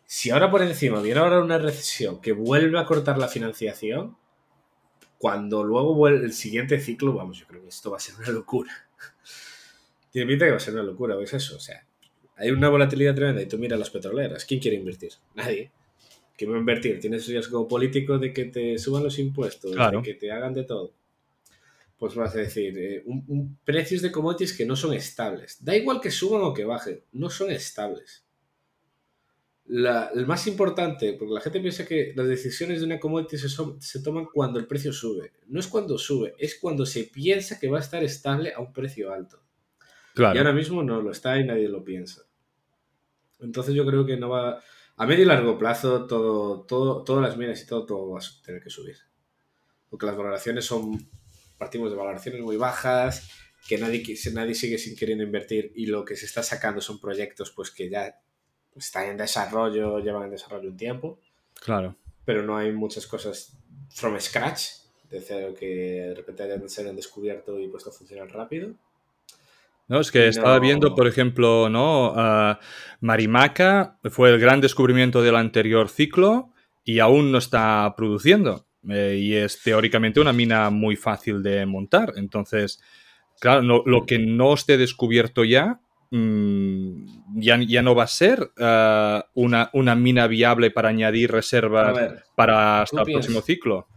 Si 0.06 0.30
ahora 0.30 0.52
por 0.52 0.62
encima 0.62 1.02
viene 1.02 1.20
ahora 1.22 1.40
una 1.40 1.58
recesión 1.58 2.20
que 2.22 2.34
vuelve 2.34 2.78
a 2.80 2.86
cortar 2.86 3.18
la 3.18 3.28
financiación, 3.28 4.18
cuando 5.22 5.64
luego 5.64 5.94
vuelve 5.94 6.26
el 6.26 6.34
siguiente 6.34 6.80
ciclo, 6.80 7.14
vamos, 7.14 7.38
yo 7.40 7.46
creo 7.46 7.62
que 7.62 7.70
esto 7.70 7.92
va 7.92 7.98
a 7.98 8.00
ser 8.00 8.16
una 8.16 8.30
locura. 8.30 8.72
Tiene 10.12 10.28
pinta 10.28 10.46
que 10.46 10.52
va 10.52 10.58
a 10.58 10.60
ser 10.60 10.74
una 10.74 10.82
locura, 10.84 11.16
¿ves 11.16 11.32
eso? 11.34 11.56
O 11.58 11.60
sea, 11.60 11.86
hay 12.38 12.50
una 12.50 12.70
volatilidad 12.70 13.14
tremenda 13.14 13.40
y 13.42 13.46
tú 13.46 13.60
miras 13.60 13.78
las 13.78 13.92
petroleras. 13.92 14.44
¿Quién 14.46 14.60
quiere 14.60 14.78
invertir? 14.78 15.12
Nadie. 15.36 15.70
¿Quién 16.36 16.52
va 16.52 16.56
a 16.56 16.60
invertir? 16.60 17.00
Tienes 17.00 17.28
riesgo 17.28 17.68
político 17.68 18.18
de 18.18 18.34
que 18.34 18.46
te 18.46 18.80
suban 18.80 19.04
los 19.04 19.20
impuestos, 19.20 19.74
Claro. 19.76 20.00
de 20.02 20.04
que 20.04 20.16
te 20.16 20.32
hagan 20.32 20.56
de 20.56 20.64
todo. 20.64 20.92
Pues 22.00 22.16
vas 22.16 22.34
a 22.34 22.40
decir, 22.40 22.76
eh, 22.80 23.04
un- 23.06 23.24
un- 23.28 23.58
precios 23.64 24.02
de 24.02 24.12
commodities 24.12 24.54
que 24.54 24.66
no 24.66 24.76
son 24.76 24.96
estables. 24.96 25.64
Da 25.64 25.76
igual 25.78 26.02
que 26.02 26.10
suban 26.10 26.42
o 26.42 26.52
que 26.52 26.66
bajen, 26.66 27.00
no 27.12 27.30
son 27.30 27.52
estables. 27.52 28.24
La- 29.74 30.12
el 30.14 30.26
más 30.26 30.48
importante, 30.48 31.14
porque 31.14 31.34
la 31.34 31.40
gente 31.40 31.62
piensa 31.62 31.86
que 31.86 32.12
las 32.14 32.28
decisiones 32.28 32.82
de 32.82 32.86
una 32.88 33.00
commodity 33.00 33.38
se, 33.38 33.48
son- 33.48 33.82
se 33.82 34.02
toman 34.02 34.26
cuando 34.26 34.60
el 34.60 34.68
precio 34.68 34.92
sube. 34.92 35.32
No 35.48 35.62
es 35.62 35.68
cuando 35.68 35.98
sube, 35.98 36.36
es 36.38 36.60
cuando 36.60 36.86
se 36.86 37.06
piensa 37.06 37.58
que 37.58 37.70
va 37.70 37.78
a 37.78 37.82
estar 37.82 38.04
estable 38.04 38.54
a 38.54 38.60
un 38.60 38.74
precio 38.74 39.14
alto. 39.14 39.42
Y 40.18 40.22
ahora 40.24 40.34
Claro. 40.42 40.54
mismo 40.54 40.84
no 40.84 41.02
lo 41.02 41.12
está 41.12 41.40
y 41.40 41.46
nadie 41.46 41.70
lo 41.70 41.84
piensa. 41.86 42.24
Entonces 43.40 43.74
yo 43.74 43.86
creo 43.86 44.06
que 44.06 44.18
no 44.18 44.30
va... 44.30 44.62
A 44.98 45.06
medio 45.08 45.24
y 45.24 45.28
largo 45.28 45.58
plazo 45.58 46.06
todo, 46.06 46.64
todo, 46.66 47.04
todas 47.04 47.24
las 47.24 47.38
minas 47.38 47.64
y 47.64 47.66
todo, 47.66 47.86
todo 47.86 48.10
va 48.12 48.20
a 48.20 48.44
tener 48.46 48.62
que 48.62 48.70
subir. 48.70 48.98
Porque 49.90 50.06
las 50.06 50.18
valoraciones 50.18 50.66
son... 50.66 51.10
Partimos 51.58 51.92
de 51.92 51.98
valoraciones 51.98 52.42
muy 52.42 52.58
bajas, 52.58 53.30
que 53.68 53.78
nadie, 53.78 54.04
nadie 54.34 54.54
sigue 54.56 54.78
sin 54.78 54.96
queriendo 54.98 55.24
invertir 55.24 55.72
y 55.76 55.86
lo 55.86 56.04
que 56.04 56.16
se 56.16 56.26
está 56.26 56.44
sacando 56.44 56.82
son 56.82 57.00
proyectos 57.00 57.52
pues 57.52 57.72
que 57.72 57.90
ya 57.90 58.20
están 58.76 59.10
en 59.10 59.18
desarrollo, 59.18 60.00
llevan 60.00 60.24
en 60.24 60.32
desarrollo 60.32 60.70
un 60.70 60.78
tiempo, 60.78 61.20
Claro. 61.64 61.96
pero 62.26 62.42
no 62.44 62.58
hay 62.58 62.72
muchas 62.72 63.06
cosas 63.08 63.58
from 63.90 64.20
scratch, 64.20 64.62
de 65.10 65.20
cero 65.22 65.54
que 65.60 65.66
de 65.66 66.16
repente 66.16 66.44
hayan, 66.44 66.70
se 66.70 66.82
hayan 66.82 66.96
descubierto 66.96 67.60
y 67.60 67.68
puesto 67.68 67.90
a 67.90 67.94
funcionar 67.94 68.30
rápido. 68.30 68.72
No, 69.88 70.00
es 70.00 70.10
que 70.10 70.30
estaba 70.30 70.58
viendo, 70.60 70.96
por 70.96 71.06
ejemplo, 71.06 71.68
¿no? 71.70 72.14
Marimaca 73.02 73.98
fue 74.10 74.30
el 74.30 74.40
gran 74.40 74.62
descubrimiento 74.62 75.22
del 75.22 75.36
anterior 75.36 75.90
ciclo 75.90 76.54
y 76.86 77.00
aún 77.00 77.32
no 77.32 77.38
está 77.40 77.94
produciendo. 77.98 78.66
Eh, 78.90 79.18
y 79.20 79.36
es 79.36 79.62
teóricamente 79.62 80.20
una 80.20 80.34
mina 80.34 80.70
muy 80.70 80.96
fácil 80.96 81.44
de 81.44 81.66
montar. 81.66 82.14
Entonces, 82.16 82.82
claro, 83.40 83.62
no- 83.64 83.84
lo 83.86 84.06
que 84.06 84.18
no 84.18 84.54
esté 84.54 84.78
descubierto 84.78 85.44
ya, 85.44 85.80
ya, 86.12 87.58
ya 87.66 87.82
no 87.82 87.96
va 87.96 88.04
a 88.04 88.08
ser 88.08 88.52
ah, 88.60 89.26
una, 89.34 89.70
una 89.74 89.96
mina 89.96 90.28
viable 90.28 90.70
para 90.72 90.90
añadir 90.90 91.32
reservas 91.32 91.94
ver, 91.96 92.24
para 92.36 92.82
hasta 92.82 93.02
el 93.02 93.12
próximo 93.14 93.42
ciclo. 93.42 93.88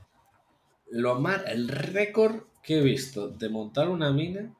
lo 0.90 1.18
más, 1.20 1.42
el 1.46 1.68
récord 1.68 2.42
que 2.62 2.78
he 2.78 2.82
visto 2.82 3.28
de 3.28 3.48
montar 3.48 3.88
una 3.88 4.12
mina 4.12 4.54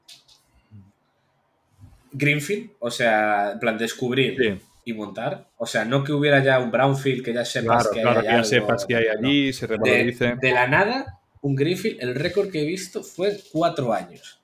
Greenfield, 2.13 2.73
o 2.79 2.91
sea, 2.91 3.53
en 3.53 3.59
plan 3.59 3.79
descubrir 3.79 4.37
Sí, 4.37 4.61
y 4.85 4.93
montar, 4.93 5.49
o 5.57 5.67
sea, 5.67 5.85
no 5.85 6.05
que 6.05 6.13
hubiera 6.13 6.43
ya 6.45 6.59
un 6.61 6.71
Brownfield 6.71 7.25
que 7.25 7.33
ya 7.33 7.45
sepas 7.45 7.89
claro, 7.89 7.91
que 7.91 8.01
claro, 8.03 8.21
hay 8.21 8.27
que 8.27 8.33
ya 8.33 8.43
algo, 8.43 8.45
sepas 8.45 8.85
que 8.87 8.97
hay 8.97 9.07
no. 9.21 9.29
allí, 9.29 9.53
se 9.53 9.67
De, 9.67 9.77
revalorice. 9.79 10.37
de 10.41 10.53
la 10.53 10.67
nada, 10.69 11.21
un 11.41 11.55
Greenfield, 11.57 12.01
el 12.03 12.15
récord 12.15 12.51
que 12.51 12.63
he 12.63 12.67
visto 12.67 13.03
fue 13.03 13.39
cuatro 13.53 13.93
años. 13.93 14.41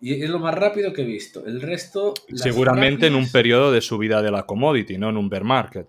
Y 0.00 0.22
es 0.22 0.30
lo 0.30 0.38
más 0.38 0.54
rápido 0.54 0.92
que 0.92 1.02
he 1.02 1.06
visto. 1.06 1.44
El 1.44 1.60
resto. 1.60 2.14
Seguramente 2.34 3.08
en 3.08 3.16
un 3.16 3.28
periodo 3.30 3.72
de 3.72 3.80
subida 3.80 4.22
de 4.22 4.30
la 4.30 4.46
commodity, 4.46 4.96
no 4.98 5.08
en 5.10 5.16
un 5.16 5.28
bear 5.28 5.42
market. 5.44 5.88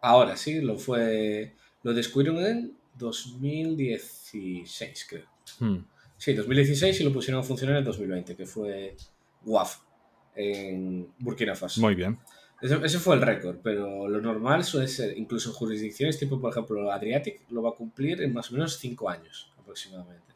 Ahora 0.00 0.36
sí, 0.36 0.60
lo 0.60 0.76
fue. 0.76 1.54
Lo 1.82 1.92
descubrieron 1.92 2.44
en 2.44 2.76
2016, 2.96 5.06
creo. 5.08 5.26
Hmm. 5.58 5.78
Sí, 6.16 6.34
2016 6.34 7.00
y 7.00 7.04
lo 7.04 7.12
pusieron 7.12 7.40
a 7.40 7.44
funcionar 7.44 7.76
en 7.76 7.84
2020, 7.84 8.36
que 8.36 8.46
fue 8.46 8.96
WAF 9.44 9.78
en 10.34 11.12
Burkina 11.18 11.54
Faso. 11.54 11.80
Muy 11.80 11.94
bien. 11.94 12.18
Ese, 12.62 12.98
fue 12.98 13.16
el 13.16 13.22
récord, 13.22 13.58
pero 13.62 14.08
lo 14.08 14.20
normal 14.22 14.64
suele 14.64 14.88
ser, 14.88 15.18
incluso 15.18 15.50
en 15.50 15.56
jurisdicciones 15.56 16.18
tipo, 16.18 16.40
por 16.40 16.50
ejemplo, 16.50 16.90
Adriatic, 16.90 17.42
lo 17.50 17.62
va 17.62 17.68
a 17.70 17.74
cumplir 17.74 18.22
en 18.22 18.32
más 18.32 18.50
o 18.50 18.54
menos 18.54 18.78
5 18.78 19.10
años 19.10 19.52
aproximadamente. 19.58 20.33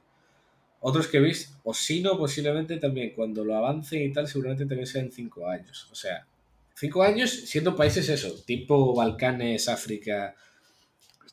Otros 0.80 1.08
que 1.08 1.16
he 1.18 1.20
visto, 1.20 1.56
o 1.64 1.74
si 1.74 2.00
no, 2.00 2.16
posiblemente 2.16 2.76
también 2.76 3.12
cuando 3.14 3.44
lo 3.44 3.56
avancen 3.56 4.02
y 4.02 4.12
tal, 4.12 4.28
seguramente 4.28 4.66
también 4.66 4.86
sean 4.86 5.10
5 5.10 5.48
años. 5.48 5.88
O 5.90 5.94
sea, 5.94 6.26
5 6.74 7.02
años 7.02 7.30
siendo 7.30 7.74
países 7.74 8.08
eso, 8.08 8.42
tipo 8.44 8.94
Balcanes, 8.94 9.68
África. 9.68 10.34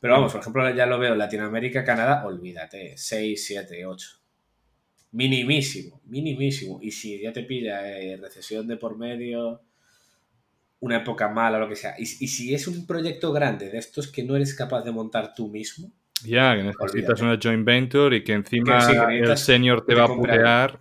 Pero 0.00 0.14
vamos, 0.14 0.32
por 0.32 0.40
ejemplo, 0.40 0.74
ya 0.74 0.86
lo 0.86 0.98
veo, 0.98 1.14
Latinoamérica, 1.14 1.84
Canadá, 1.84 2.26
olvídate, 2.26 2.94
6, 2.96 3.46
7, 3.46 3.86
8 3.86 4.20
minimísimo, 5.16 6.00
minimísimo. 6.04 6.78
Y 6.82 6.90
si 6.90 7.20
ya 7.20 7.32
te 7.32 7.42
pilla 7.42 7.98
eh, 7.98 8.16
recesión 8.18 8.66
de 8.66 8.76
por 8.76 8.98
medio, 8.98 9.62
una 10.80 10.98
época 10.98 11.28
mala, 11.28 11.58
lo 11.58 11.68
que 11.68 11.76
sea, 11.76 11.94
y, 11.98 12.04
si 12.06 12.54
es 12.54 12.68
un 12.68 12.86
proyecto 12.86 13.32
grande 13.32 13.70
de 13.70 13.78
estos 13.78 14.08
que 14.12 14.22
no 14.22 14.36
eres 14.36 14.54
capaz 14.54 14.82
de 14.82 14.92
montar 14.92 15.34
tú 15.34 15.48
mismo. 15.48 15.90
Ya, 16.26 16.56
que 16.56 16.62
necesitas 16.62 17.20
una 17.20 17.38
joint 17.42 17.64
venture 17.64 18.16
y 18.16 18.24
que 18.24 18.32
encima 18.32 18.78
el 19.10 19.36
senior 19.36 19.84
te 19.84 19.94
va 19.94 20.04
a 20.04 20.08
putear. 20.08 20.78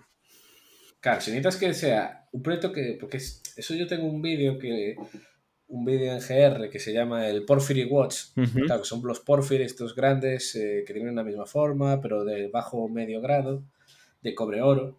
Claro, 0.99 1.21
si 1.21 1.31
necesitas 1.31 1.57
que 1.57 1.73
sea 1.73 2.27
un 2.31 2.41
proyecto 2.41 2.71
que. 2.71 2.97
Porque 2.99 3.17
eso 3.17 3.73
yo 3.73 3.87
tengo 3.87 4.05
un 4.05 4.21
vídeo 4.21 4.57
que. 4.57 4.95
Un 5.67 5.83
vídeo 5.83 6.13
en 6.13 6.19
GR 6.19 6.69
que 6.69 6.79
se 6.79 6.93
llama 6.93 7.27
el 7.27 7.43
Porphyry 7.43 7.85
Watch. 7.85 8.33
Claro, 8.65 8.81
que 8.81 8.87
son 8.87 9.01
los 9.03 9.19
Porphyry, 9.19 9.63
estos 9.63 9.95
grandes 9.95 10.55
eh, 10.55 10.83
que 10.85 10.93
tienen 10.93 11.15
la 11.15 11.23
misma 11.23 11.47
forma, 11.47 11.99
pero 12.01 12.23
de 12.23 12.49
bajo 12.49 12.87
medio 12.87 13.19
grado 13.19 13.63
de 14.21 14.35
cobre 14.35 14.61
oro. 14.61 14.97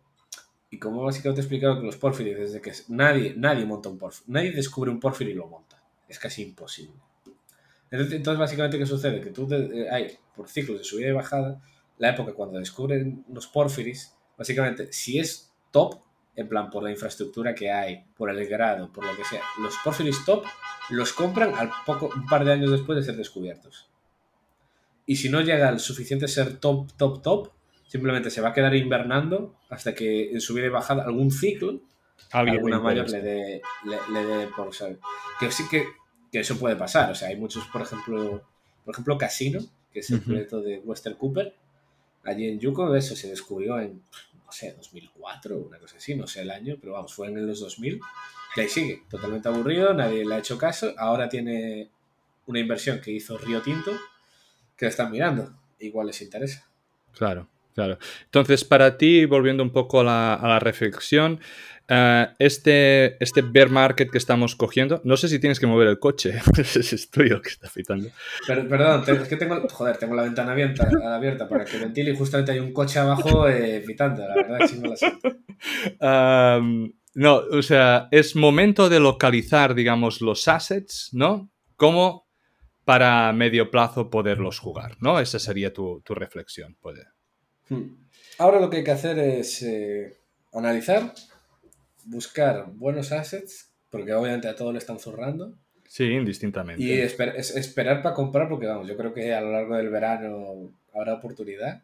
Y 0.70 0.78
como 0.78 1.02
básicamente 1.02 1.40
he 1.40 1.44
explicado 1.44 1.80
que 1.80 1.86
los 1.86 1.96
porfirios, 1.96 2.38
desde 2.38 2.60
que 2.60 2.72
nadie, 2.88 3.34
nadie 3.36 3.64
monta 3.64 3.88
un 3.88 3.98
porfirio, 3.98 4.32
nadie 4.32 4.52
descubre 4.52 4.90
un 4.90 5.00
porfirio 5.00 5.32
y 5.32 5.36
lo 5.36 5.46
monta. 5.46 5.82
Es 6.08 6.18
casi 6.18 6.42
imposible. 6.42 6.94
Entonces, 7.90 8.38
básicamente, 8.38 8.78
¿qué 8.78 8.86
sucede? 8.86 9.20
Que 9.20 9.30
tú 9.30 9.48
eh, 9.52 9.88
hay, 9.90 10.18
por 10.34 10.48
ciclos 10.48 10.78
de 10.78 10.84
subida 10.84 11.08
y 11.08 11.12
bajada, 11.12 11.60
la 11.98 12.10
época 12.10 12.32
cuando 12.32 12.58
descubren 12.58 13.24
los 13.32 13.46
porfiris, 13.46 14.14
básicamente, 14.36 14.92
si 14.92 15.18
es 15.18 15.52
top, 15.70 16.00
en 16.34 16.48
plan 16.48 16.68
por 16.70 16.82
la 16.82 16.90
infraestructura 16.90 17.54
que 17.54 17.70
hay, 17.70 18.04
por 18.16 18.28
el 18.28 18.46
grado, 18.46 18.92
por 18.92 19.04
lo 19.04 19.16
que 19.16 19.24
sea, 19.24 19.40
los 19.60 19.74
porfiris 19.82 20.24
top 20.24 20.44
los 20.90 21.12
compran 21.12 21.54
al 21.54 21.70
poco, 21.84 22.10
un 22.14 22.26
par 22.26 22.44
de 22.44 22.52
años 22.52 22.70
después 22.70 22.96
de 22.96 23.04
ser 23.04 23.16
descubiertos. 23.16 23.88
Y 25.06 25.16
si 25.16 25.28
no 25.28 25.40
llega 25.40 25.68
al 25.68 25.80
suficiente 25.80 26.28
ser 26.28 26.58
top, 26.58 26.92
top, 26.96 27.22
top, 27.22 27.52
simplemente 27.86 28.30
se 28.30 28.40
va 28.40 28.48
a 28.48 28.52
quedar 28.52 28.74
invernando 28.74 29.56
hasta 29.70 29.94
que 29.94 30.32
en 30.32 30.40
subida 30.40 30.66
y 30.66 30.70
bajada 30.70 31.04
algún 31.04 31.30
ciclo 31.30 31.80
alguna 32.32 32.80
mayor 32.80 33.08
le 33.10 33.20
dé, 33.20 33.62
le, 33.84 34.46
por 34.56 34.74
saber. 34.74 34.98
Que 35.38 35.50
sí 35.50 35.64
que, 35.70 35.86
eso 36.40 36.58
puede 36.58 36.76
pasar. 36.76 37.10
O 37.10 37.14
sea, 37.14 37.28
hay 37.28 37.36
muchos, 37.36 37.66
por 37.68 37.82
ejemplo, 37.82 38.42
por 38.84 38.94
ejemplo, 38.94 39.18
Casino, 39.18 39.60
que 39.92 40.00
es 40.00 40.10
el 40.10 40.20
proyecto 40.20 40.60
de 40.60 40.78
Western 40.78 41.16
Cooper, 41.16 41.54
allí 42.24 42.48
en 42.48 42.60
Yuko, 42.60 42.94
eso 42.94 43.16
se 43.16 43.28
descubrió 43.28 43.80
en, 43.80 44.02
no 44.44 44.52
sé, 44.52 44.72
2004, 44.74 45.58
una 45.58 45.78
cosa 45.78 45.96
así, 45.96 46.14
no 46.14 46.26
sé 46.26 46.42
el 46.42 46.50
año, 46.50 46.76
pero 46.80 46.92
vamos, 46.92 47.14
fue 47.14 47.28
en 47.28 47.46
los 47.46 47.60
2000. 47.60 48.00
Y 48.56 48.60
ahí 48.60 48.68
sigue, 48.68 49.02
totalmente 49.08 49.48
aburrido, 49.48 49.92
nadie 49.94 50.24
le 50.24 50.34
ha 50.34 50.38
hecho 50.38 50.56
caso. 50.58 50.94
Ahora 50.98 51.28
tiene 51.28 51.90
una 52.46 52.58
inversión 52.58 53.00
que 53.00 53.10
hizo 53.10 53.36
Río 53.38 53.60
Tinto, 53.62 53.92
que 54.76 54.86
la 54.86 54.90
están 54.90 55.10
mirando. 55.10 55.52
Igual 55.78 56.06
les 56.06 56.22
interesa. 56.22 56.66
Claro. 57.12 57.48
Claro. 57.76 57.98
Entonces, 58.24 58.64
para 58.64 58.96
ti, 58.96 59.26
volviendo 59.26 59.62
un 59.62 59.70
poco 59.70 60.00
a 60.00 60.02
la, 60.04 60.58
reflexión, 60.58 61.40
eh, 61.88 62.26
este, 62.38 63.22
este 63.22 63.42
bear 63.42 63.68
market 63.68 64.10
que 64.10 64.16
estamos 64.16 64.56
cogiendo, 64.56 65.02
no 65.04 65.18
sé 65.18 65.28
si 65.28 65.38
tienes 65.38 65.60
que 65.60 65.66
mover 65.66 65.88
el 65.88 65.98
coche, 65.98 66.40
es 66.58 67.10
tuyo 67.10 67.42
que 67.42 67.50
está 67.50 67.68
pitando. 67.68 68.08
perdón, 68.46 69.04
es 69.06 69.28
que 69.28 69.36
tengo, 69.36 69.60
joder, 69.68 69.98
tengo 69.98 70.14
la 70.14 70.22
ventana 70.22 70.52
abierta, 70.52 70.88
abierta 71.14 71.46
para 71.46 71.66
que 71.66 71.76
ventile 71.76 72.12
y 72.12 72.16
justamente 72.16 72.52
hay 72.52 72.60
un 72.60 72.72
coche 72.72 72.98
abajo 72.98 73.46
eh, 73.46 73.84
pitando, 73.86 74.26
la 74.26 74.34
verdad, 74.36 74.66
sí 74.66 74.80
me 74.80 74.88
la 74.88 74.96
no, 77.14 77.36
o 77.36 77.62
sea, 77.62 78.08
es 78.10 78.36
momento 78.36 78.88
de 78.88 79.00
localizar, 79.00 79.74
digamos, 79.74 80.22
los 80.22 80.48
assets, 80.48 81.10
¿no? 81.12 81.50
Como 81.76 82.26
para 82.84 83.32
medio 83.34 83.70
plazo 83.70 84.08
poderlos 84.08 84.58
jugar, 84.58 84.96
¿no? 85.00 85.20
Esa 85.20 85.38
sería 85.38 85.74
tu, 85.74 86.00
tu 86.02 86.14
reflexión, 86.14 86.76
puede. 86.80 87.15
Hmm. 87.68 87.96
Ahora 88.38 88.60
lo 88.60 88.70
que 88.70 88.78
hay 88.78 88.84
que 88.84 88.90
hacer 88.90 89.18
es 89.18 89.62
eh, 89.62 90.16
analizar, 90.52 91.12
buscar 92.04 92.66
buenos 92.72 93.12
assets, 93.12 93.72
porque 93.90 94.12
obviamente 94.12 94.48
a 94.48 94.54
todo 94.54 94.72
le 94.72 94.78
están 94.78 94.98
zurrando. 94.98 95.54
Sí, 95.88 96.04
indistintamente. 96.04 96.82
Y 96.82 96.92
esperar 96.92 98.02
para 98.02 98.14
comprar, 98.14 98.48
porque 98.48 98.66
vamos, 98.66 98.88
yo 98.88 98.96
creo 98.96 99.14
que 99.14 99.32
a 99.32 99.40
lo 99.40 99.52
largo 99.52 99.76
del 99.76 99.88
verano 99.88 100.72
habrá 100.92 101.14
oportunidad. 101.14 101.82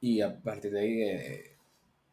Y 0.00 0.20
a 0.20 0.38
partir 0.42 0.72
de 0.72 0.80
ahí 0.80 1.02
eh, 1.02 1.56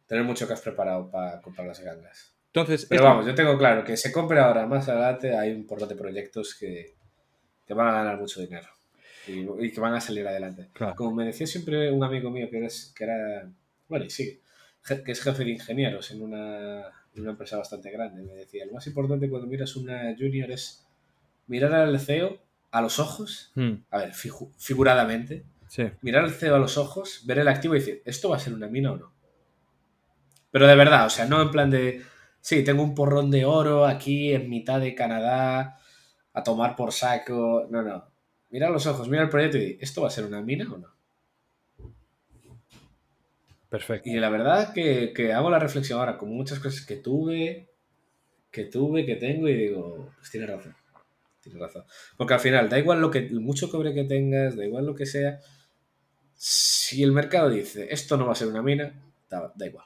tener 0.07 0.23
mucho 0.23 0.47
que 0.47 0.53
has 0.53 0.61
preparado 0.61 1.09
para 1.09 1.41
comprar 1.41 1.67
las 1.67 1.81
gangas. 1.81 2.33
Entonces, 2.47 2.85
Pero 2.85 3.03
vamos, 3.03 3.25
yo 3.25 3.35
tengo 3.35 3.57
claro 3.57 3.83
que 3.83 3.97
se 3.97 4.11
compre 4.11 4.39
ahora 4.39 4.65
más 4.65 4.87
adelante, 4.87 5.35
hay 5.35 5.51
un 5.51 5.65
porrón 5.65 5.89
de 5.89 5.95
proyectos 5.95 6.55
que, 6.55 6.95
que 7.65 7.73
van 7.73 7.87
a 7.87 7.93
ganar 7.93 8.17
mucho 8.17 8.41
dinero 8.41 8.67
y, 9.27 9.71
que 9.71 9.81
van 9.81 9.93
a 9.93 10.01
salir 10.01 10.27
adelante. 10.27 10.69
Como 10.95 11.13
me 11.15 11.25
decía 11.25 11.47
siempre 11.47 11.91
un 11.91 12.03
amigo 12.03 12.29
mío 12.29 12.49
que, 12.49 12.67
que 12.95 13.03
era, 13.03 13.49
bueno, 13.87 14.05
y 14.05 14.09
sí, 14.09 14.41
que 15.05 15.11
es 15.11 15.21
jefe 15.21 15.43
de 15.43 15.51
ingenieros 15.51 16.11
en 16.11 16.21
una, 16.21 16.85
una, 17.15 17.31
empresa 17.31 17.57
bastante 17.57 17.91
grande, 17.91 18.23
me 18.23 18.33
decía, 18.33 18.65
lo 18.65 18.73
más 18.73 18.87
importante 18.87 19.29
cuando 19.29 19.47
miras 19.47 19.75
una 19.75 20.15
junior 20.17 20.51
es 20.51 20.87
mirar 21.47 21.73
al 21.73 21.99
CEO 21.99 22.39
a 22.71 22.81
los 22.81 22.99
ojos, 22.99 23.51
hmm. 23.55 23.73
a 23.91 23.97
ver, 23.97 24.13
figuradamente, 24.57 25.43
mirar 26.01 26.23
al 26.23 26.31
CEO 26.31 26.55
a 26.55 26.59
los 26.59 26.77
ojos, 26.77 27.21
ver 27.25 27.39
el 27.39 27.47
activo 27.47 27.75
y 27.75 27.79
decir, 27.79 28.01
¿esto 28.05 28.29
va 28.29 28.37
a 28.37 28.39
ser 28.39 28.53
una 28.53 28.67
mina 28.67 28.93
o 28.93 28.97
no? 28.97 29.13
Pero 30.51 30.67
de 30.67 30.75
verdad, 30.75 31.05
o 31.05 31.09
sea, 31.09 31.25
no 31.25 31.41
en 31.41 31.51
plan 31.51 31.69
de, 31.69 32.01
sí, 32.39 32.63
tengo 32.63 32.83
un 32.83 32.95
porrón 32.95 33.31
de 33.31 33.45
oro 33.45 33.85
aquí 33.85 34.33
en 34.33 34.49
mitad 34.49 34.79
de 34.79 34.95
Canadá 34.95 35.77
a 36.33 36.43
tomar 36.43 36.75
por 36.75 36.91
saco, 36.91 37.67
no, 37.69 37.81
no, 37.81 38.10
mira 38.51 38.69
los 38.69 38.85
ojos, 38.85 39.09
mira 39.09 39.23
el 39.23 39.29
proyecto 39.29 39.57
y 39.57 39.77
¿esto 39.81 40.01
va 40.01 40.07
a 40.07 40.11
ser 40.11 40.25
una 40.25 40.41
mina 40.41 40.71
o 40.71 40.77
no? 40.77 40.87
Perfecto. 43.69 44.09
Y 44.09 44.19
la 44.19 44.29
verdad 44.29 44.73
que, 44.73 45.13
que 45.13 45.31
hago 45.31 45.49
la 45.49 45.59
reflexión 45.59 45.99
ahora 45.99 46.17
con 46.17 46.29
muchas 46.29 46.59
cosas 46.59 46.85
que 46.85 46.97
tuve, 46.97 47.69
que 48.51 48.65
tuve, 48.65 49.05
que 49.05 49.15
tengo 49.15 49.47
y 49.47 49.55
digo, 49.55 50.11
pues 50.17 50.29
tiene 50.29 50.45
razón. 50.45 50.75
Tiene 51.41 51.57
razón. 51.57 51.85
Porque 52.17 52.33
al 52.33 52.39
final, 52.39 52.69
da 52.69 52.77
igual 52.77 53.01
lo 53.01 53.09
que, 53.09 53.29
mucho 53.31 53.69
cobre 53.69 53.93
que 53.93 54.03
tengas, 54.03 54.55
da 54.55 54.65
igual 54.65 54.85
lo 54.85 54.93
que 54.93 55.05
sea. 55.05 55.39
Si 56.35 57.01
el 57.01 57.13
mercado 57.13 57.49
dice, 57.49 57.87
esto 57.89 58.17
no 58.17 58.25
va 58.25 58.33
a 58.33 58.35
ser 58.35 58.49
una 58.49 58.61
mina, 58.61 58.93
da, 59.29 59.51
da 59.55 59.65
igual. 59.65 59.85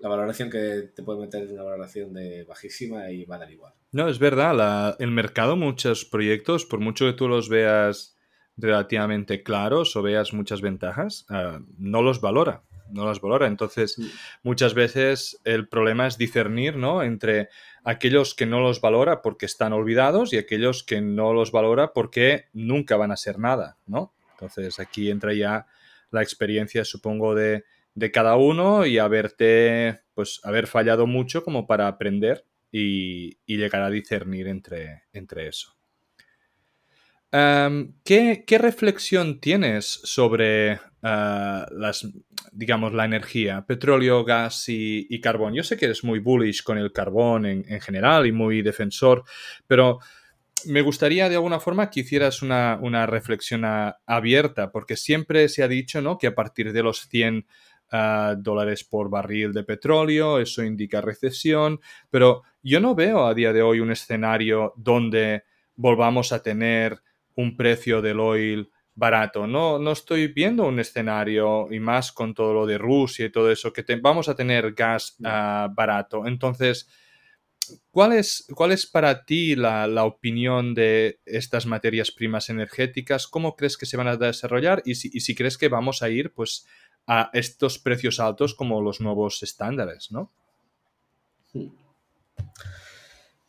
La 0.00 0.08
valoración 0.08 0.50
que 0.50 0.90
te 0.94 1.02
puede 1.02 1.20
meter 1.20 1.42
es 1.44 1.50
una 1.50 1.64
valoración 1.64 2.12
de 2.12 2.44
bajísima 2.44 3.10
y 3.10 3.24
va 3.24 3.36
a 3.36 3.38
dar 3.40 3.50
igual. 3.50 3.72
No, 3.90 4.08
es 4.08 4.18
verdad, 4.18 4.96
el 5.00 5.10
mercado, 5.10 5.56
muchos 5.56 6.04
proyectos, 6.04 6.64
por 6.64 6.80
mucho 6.80 7.06
que 7.06 7.14
tú 7.14 7.28
los 7.28 7.48
veas 7.48 8.16
relativamente 8.56 9.42
claros 9.42 9.96
o 9.96 10.02
veas 10.02 10.32
muchas 10.32 10.60
ventajas, 10.60 11.24
ah, 11.30 11.60
no 11.78 12.02
los 12.02 12.20
valora, 12.20 12.62
no 12.90 13.04
los 13.04 13.20
valora. 13.20 13.46
Entonces, 13.46 13.96
muchas 14.42 14.74
veces 14.74 15.40
el 15.44 15.68
problema 15.68 16.06
es 16.06 16.18
discernir, 16.18 16.76
¿no? 16.76 17.02
Entre 17.02 17.48
aquellos 17.84 18.34
que 18.34 18.46
no 18.46 18.60
los 18.60 18.80
valora 18.80 19.22
porque 19.22 19.46
están 19.46 19.72
olvidados 19.72 20.32
y 20.32 20.38
aquellos 20.38 20.82
que 20.82 21.00
no 21.00 21.32
los 21.32 21.52
valora 21.52 21.92
porque 21.92 22.46
nunca 22.52 22.96
van 22.96 23.12
a 23.12 23.16
ser 23.16 23.38
nada, 23.38 23.78
¿no? 23.86 24.12
Entonces, 24.32 24.78
aquí 24.78 25.10
entra 25.10 25.32
ya 25.32 25.66
la 26.10 26.22
experiencia, 26.22 26.84
supongo, 26.84 27.34
de, 27.34 27.64
de 27.98 28.12
cada 28.12 28.36
uno 28.36 28.86
y 28.86 28.98
haberte, 28.98 30.00
pues, 30.14 30.40
haber 30.44 30.68
fallado 30.68 31.06
mucho 31.06 31.42
como 31.42 31.66
para 31.66 31.88
aprender 31.88 32.44
y, 32.70 33.38
llegar 33.46 33.82
a 33.82 33.90
discernir 33.90 34.46
entre, 34.46 35.02
entre 35.12 35.48
eso. 35.48 35.74
¿qué, 37.30 38.58
reflexión 38.58 39.40
tienes 39.40 39.84
sobre 39.84 40.80
ah, 41.02 41.66
las, 41.72 42.08
digamos, 42.52 42.94
la 42.94 43.04
energía, 43.04 43.66
petróleo, 43.66 44.24
gas 44.24 44.64
y, 44.68 45.20
carbón? 45.20 45.54
Yo 45.54 45.64
sé 45.64 45.76
que 45.76 45.86
eres 45.86 46.04
muy 46.04 46.20
bullish 46.20 46.62
con 46.62 46.78
el 46.78 46.92
carbón 46.92 47.44
en, 47.46 47.80
general 47.80 48.26
y 48.26 48.32
muy 48.32 48.62
defensor, 48.62 49.24
pero 49.66 49.98
me 50.66 50.82
gustaría 50.82 51.28
de 51.28 51.34
alguna 51.34 51.60
forma 51.60 51.90
que 51.90 52.00
hicieras 52.00 52.42
una, 52.42 53.06
reflexión 53.06 53.64
abierta, 54.06 54.70
porque 54.70 54.96
siempre 54.96 55.48
se 55.48 55.62
ha 55.62 55.68
dicho 55.68 56.00
¿no? 56.00 56.16
que 56.16 56.28
a 56.28 56.34
partir 56.34 56.72
de 56.72 56.82
los 56.82 57.08
100 57.08 57.46
dólares 58.38 58.84
por 58.84 59.08
barril 59.10 59.52
de 59.52 59.64
petróleo, 59.64 60.38
eso 60.38 60.62
indica 60.62 61.00
recesión, 61.00 61.80
pero 62.10 62.42
yo 62.62 62.80
no 62.80 62.94
veo 62.94 63.26
a 63.26 63.34
día 63.34 63.52
de 63.52 63.62
hoy 63.62 63.80
un 63.80 63.90
escenario 63.90 64.74
donde 64.76 65.44
volvamos 65.74 66.32
a 66.32 66.42
tener 66.42 67.00
un 67.34 67.56
precio 67.56 68.02
del 68.02 68.20
oil 68.20 68.70
barato. 68.98 69.46
No, 69.46 69.78
no 69.78 69.92
estoy 69.92 70.26
viendo 70.26 70.66
un 70.66 70.80
escenario, 70.80 71.68
y 71.70 71.78
más 71.78 72.10
con 72.10 72.34
todo 72.34 72.52
lo 72.52 72.66
de 72.66 72.78
Rusia 72.78 73.26
y 73.26 73.30
todo 73.30 73.50
eso, 73.50 73.72
que 73.72 73.84
vamos 74.02 74.28
a 74.28 74.34
tener 74.34 74.72
gas 74.72 75.16
ah, 75.24 75.68
barato. 75.72 76.26
Entonces, 76.26 76.88
¿cuál 77.92 78.12
es, 78.12 78.46
cuál 78.54 78.72
es 78.72 78.86
para 78.86 79.24
ti 79.24 79.54
la, 79.54 79.86
la, 79.86 80.04
opinión 80.04 80.74
de 80.74 81.20
estas 81.24 81.64
materias 81.64 82.10
primas 82.10 82.50
energéticas? 82.50 83.28
¿Cómo 83.28 83.54
crees 83.54 83.76
que 83.76 83.86
se 83.86 83.96
van 83.96 84.08
a 84.08 84.16
desarrollar? 84.16 84.82
Y 84.84 84.96
si, 84.96 85.10
y 85.12 85.20
si 85.20 85.36
crees 85.36 85.56
que 85.56 85.68
vamos 85.68 86.02
a 86.02 86.08
ir 86.08 86.32
pues, 86.32 86.66
a 87.08 87.30
estos 87.32 87.78
precios 87.78 88.20
altos 88.20 88.54
como 88.54 88.82
los 88.82 89.00
nuevos 89.00 89.42
estándares, 89.42 90.12
¿no? 90.12 90.30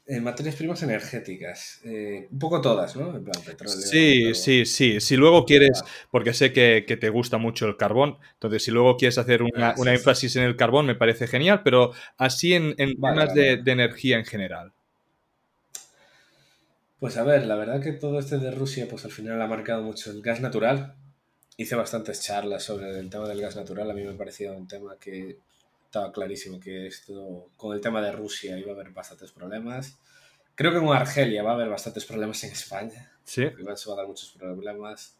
En 0.07 0.23
materias 0.23 0.55
primas 0.55 0.81
energéticas, 0.81 1.81
eh, 1.83 2.29
un 2.31 2.39
poco 2.39 2.61
todas, 2.61 2.95
¿no? 2.95 3.15
En 3.15 3.23
plan 3.23 3.43
petróleo. 3.45 3.77
Sí, 3.77 4.33
sí, 4.33 4.65
sí. 4.65 4.99
Si 5.01 5.17
luego 5.17 5.45
quieres, 5.45 5.83
porque 6.09 6.33
sé 6.33 6.51
que, 6.51 6.81
te 6.81 7.09
gusta 7.09 7.37
mucho 7.37 7.67
el 7.67 7.77
carbón, 7.77 8.17
entonces 8.33 8.63
si 8.63 8.71
luego 8.71 8.97
quieres 8.97 9.19
hacer 9.19 9.43
una, 9.43 9.75
énfasis 9.75 10.37
en 10.37 10.43
el 10.43 10.55
carbón 10.55 10.87
me 10.87 10.95
parece 10.95 11.27
genial, 11.27 11.61
pero 11.63 11.91
así 12.17 12.53
en, 12.53 12.73
en 12.77 12.95
temas 12.99 13.35
de, 13.35 13.61
energía 13.65 14.17
en 14.17 14.25
general. 14.25 14.73
Pues 16.99 17.17
a 17.17 17.23
ver, 17.23 17.45
la 17.45 17.55
verdad 17.55 17.81
que 17.81 17.91
todo 17.91 18.19
este 18.19 18.39
de 18.39 18.51
Rusia, 18.51 18.87
pues 18.89 19.05
al 19.05 19.11
final 19.11 19.39
ha 19.41 19.47
marcado 19.47 19.83
mucho 19.83 20.11
el 20.11 20.21
gas 20.21 20.41
natural. 20.41 20.95
Hice 21.59 21.75
bastantes 21.75 22.21
charlas 22.21 22.63
sobre 22.63 22.97
el 22.97 23.09
tema 23.09 23.27
del 23.27 23.41
gas 23.41 23.57
natural, 23.57 23.91
a 23.91 23.93
mí 23.93 24.01
me 24.01 24.13
parecía 24.13 24.53
un 24.53 24.65
tema 24.65 24.97
que 24.97 25.39
estaba 25.83 26.09
clarísimo 26.09 26.57
que 26.57 26.87
esto, 26.87 27.49
con 27.57 27.75
el 27.75 27.81
tema 27.81 28.01
de 28.01 28.13
Rusia 28.13 28.57
iba 28.57 28.71
a 28.71 28.75
haber 28.75 28.91
bastantes 28.91 29.33
problemas. 29.33 29.99
Creo 30.55 30.71
que 30.71 30.79
con 30.79 30.95
Argelia 30.95 31.43
va 31.43 31.51
a 31.51 31.53
haber 31.55 31.67
bastantes 31.67 32.05
problemas 32.05 32.41
en 32.45 32.53
España. 32.53 33.11
Sí. 33.25 33.43
Igual 33.43 33.75
se 33.75 33.89
va 33.89 33.95
a 33.95 33.97
dar 33.97 34.07
muchos 34.07 34.31
problemas. 34.31 35.17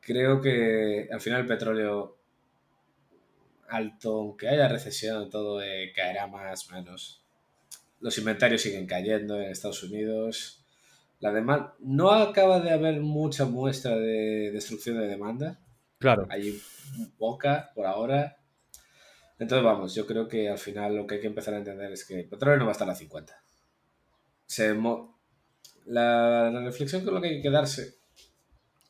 Creo 0.00 0.40
que 0.40 1.08
al 1.12 1.20
final 1.20 1.42
el 1.42 1.46
petróleo 1.46 2.18
alto, 3.68 4.16
aunque 4.16 4.48
haya 4.48 4.66
recesión, 4.66 5.30
todo 5.30 5.62
eh, 5.62 5.92
caerá 5.94 6.26
más 6.26 6.68
o 6.68 6.74
menos. 6.74 7.22
Los 8.00 8.18
inventarios 8.18 8.60
siguen 8.60 8.88
cayendo 8.88 9.40
en 9.40 9.52
Estados 9.52 9.84
Unidos. 9.84 10.61
La 11.22 11.32
demanda 11.32 11.76
no 11.78 12.10
acaba 12.10 12.58
de 12.58 12.72
haber 12.72 13.00
mucha 13.00 13.44
muestra 13.44 13.96
de 13.96 14.50
destrucción 14.50 14.98
de 14.98 15.06
demanda. 15.06 15.60
Claro. 15.98 16.26
Hay 16.28 16.60
poca 17.16 17.70
por 17.76 17.86
ahora. 17.86 18.38
Entonces, 19.38 19.64
vamos, 19.64 19.94
yo 19.94 20.04
creo 20.04 20.26
que 20.26 20.48
al 20.48 20.58
final 20.58 20.96
lo 20.96 21.06
que 21.06 21.14
hay 21.14 21.20
que 21.20 21.28
empezar 21.28 21.54
a 21.54 21.58
entender 21.58 21.92
es 21.92 22.04
que 22.04 22.18
el 22.18 22.28
petróleo 22.28 22.58
no 22.58 22.64
va 22.64 22.72
a 22.72 22.72
estar 22.72 22.90
a 22.90 22.96
50. 22.96 23.40
Se 24.46 24.76
la, 25.86 26.50
reflexión 26.64 27.04
con 27.04 27.14
lo 27.14 27.20
que 27.20 27.28
hay 27.28 27.36
que 27.36 27.42
quedarse, 27.42 27.98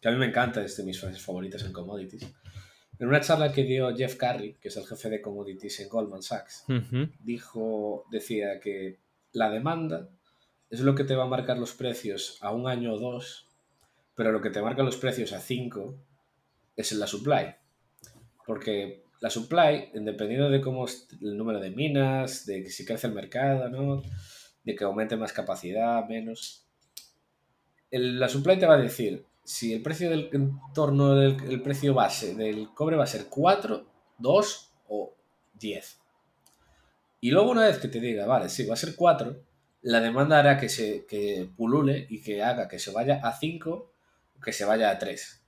que 0.01 0.09
a 0.09 0.11
mí 0.11 0.17
me 0.17 0.27
encanta, 0.27 0.65
es 0.65 0.75
de 0.79 0.85
mis 0.85 0.99
frases 0.99 1.23
favoritas 1.23 1.63
en 1.65 1.73
commodities. 1.75 2.27
En 2.99 3.09
una 3.09 3.21
charla 3.21 3.53
que 3.53 3.65
dio 3.65 3.95
Jeff 3.95 4.17
Carey, 4.17 4.55
que 4.55 4.69
es 4.69 4.77
el 4.79 4.87
jefe 4.87 5.11
de 5.11 5.21
commodities 5.21 5.81
en 5.81 5.91
Goldman 5.91 6.23
Sachs, 6.23 6.65
dijo, 7.21 8.07
decía 8.11 8.59
que 8.59 9.01
la 9.33 9.51
demanda 9.51 10.09
es 10.73 10.81
lo 10.81 10.95
que 10.95 11.05
te 11.05 11.15
va 11.15 11.25
a 11.25 11.29
marcar 11.29 11.59
los 11.59 11.75
precios 11.75 12.39
a 12.41 12.51
un 12.51 12.67
año 12.67 12.95
o 12.95 12.99
dos, 12.99 13.47
pero 14.15 14.33
lo 14.33 14.41
que 14.41 14.49
te 14.49 14.63
marca 14.63 14.83
los 14.83 14.97
precios 14.97 15.35
a 15.35 15.39
cinco 15.39 15.95
es 16.75 16.93
la 16.93 17.07
supply. 17.07 17.55
Porque 18.47 19.05
la 19.21 19.29
supply, 19.29 19.91
dependiendo 19.93 20.49
de 20.49 20.63
cómo 20.63 20.87
es 20.87 21.09
el 21.21 21.37
número 21.37 21.61
de 21.61 21.71
minas, 21.71 22.47
de 22.47 22.71
si 22.71 22.87
crece 22.87 23.07
el 23.07 23.13
mercado, 23.13 23.69
¿no? 23.69 24.03
de 24.65 24.75
que 24.75 24.85
aumente 24.85 25.15
más 25.15 25.35
capacidad, 25.35 26.09
menos. 26.09 26.67
la 27.91 28.29
supply 28.31 28.59
te 28.59 28.67
va 28.67 28.75
a 28.75 28.79
decir 28.79 29.27
si 29.45 29.75
el 29.75 29.83
precio 29.83 30.09
del 30.09 30.31
entorno 30.33 31.17
del 31.17 31.61
precio 31.61 31.93
base 31.93 32.35
del 32.35 32.73
cobre 32.73 32.97
va 32.97 33.05
a 33.05 33.09
ser 33.09 33.27
4, 33.29 33.87
2 34.19 34.73
o 34.89 35.15
10. 35.53 36.01
Y 37.21 37.31
luego 37.31 37.51
una 37.51 37.67
vez 37.67 37.77
que 37.77 37.89
te 37.89 38.01
diga, 38.01 38.25
vale, 38.25 38.49
sí, 38.49 38.65
va 38.65 38.73
a 38.73 38.79
ser 38.79 38.97
4, 38.97 39.52
la 39.83 40.01
demanda 40.01 40.39
hará 40.39 40.59
que 40.59 40.69
se 40.69 41.05
que 41.07 41.49
pulule 41.57 42.07
y 42.09 42.23
que 42.23 42.43
haga 42.43 42.69
que 42.69 42.79
se 42.79 42.91
vaya 42.93 43.21
a 43.23 43.37
5 43.37 43.71
o 43.71 44.41
que 44.41 44.53
se 44.53 44.65
vaya 44.65 44.91
a 44.91 44.99
3. 44.99 45.45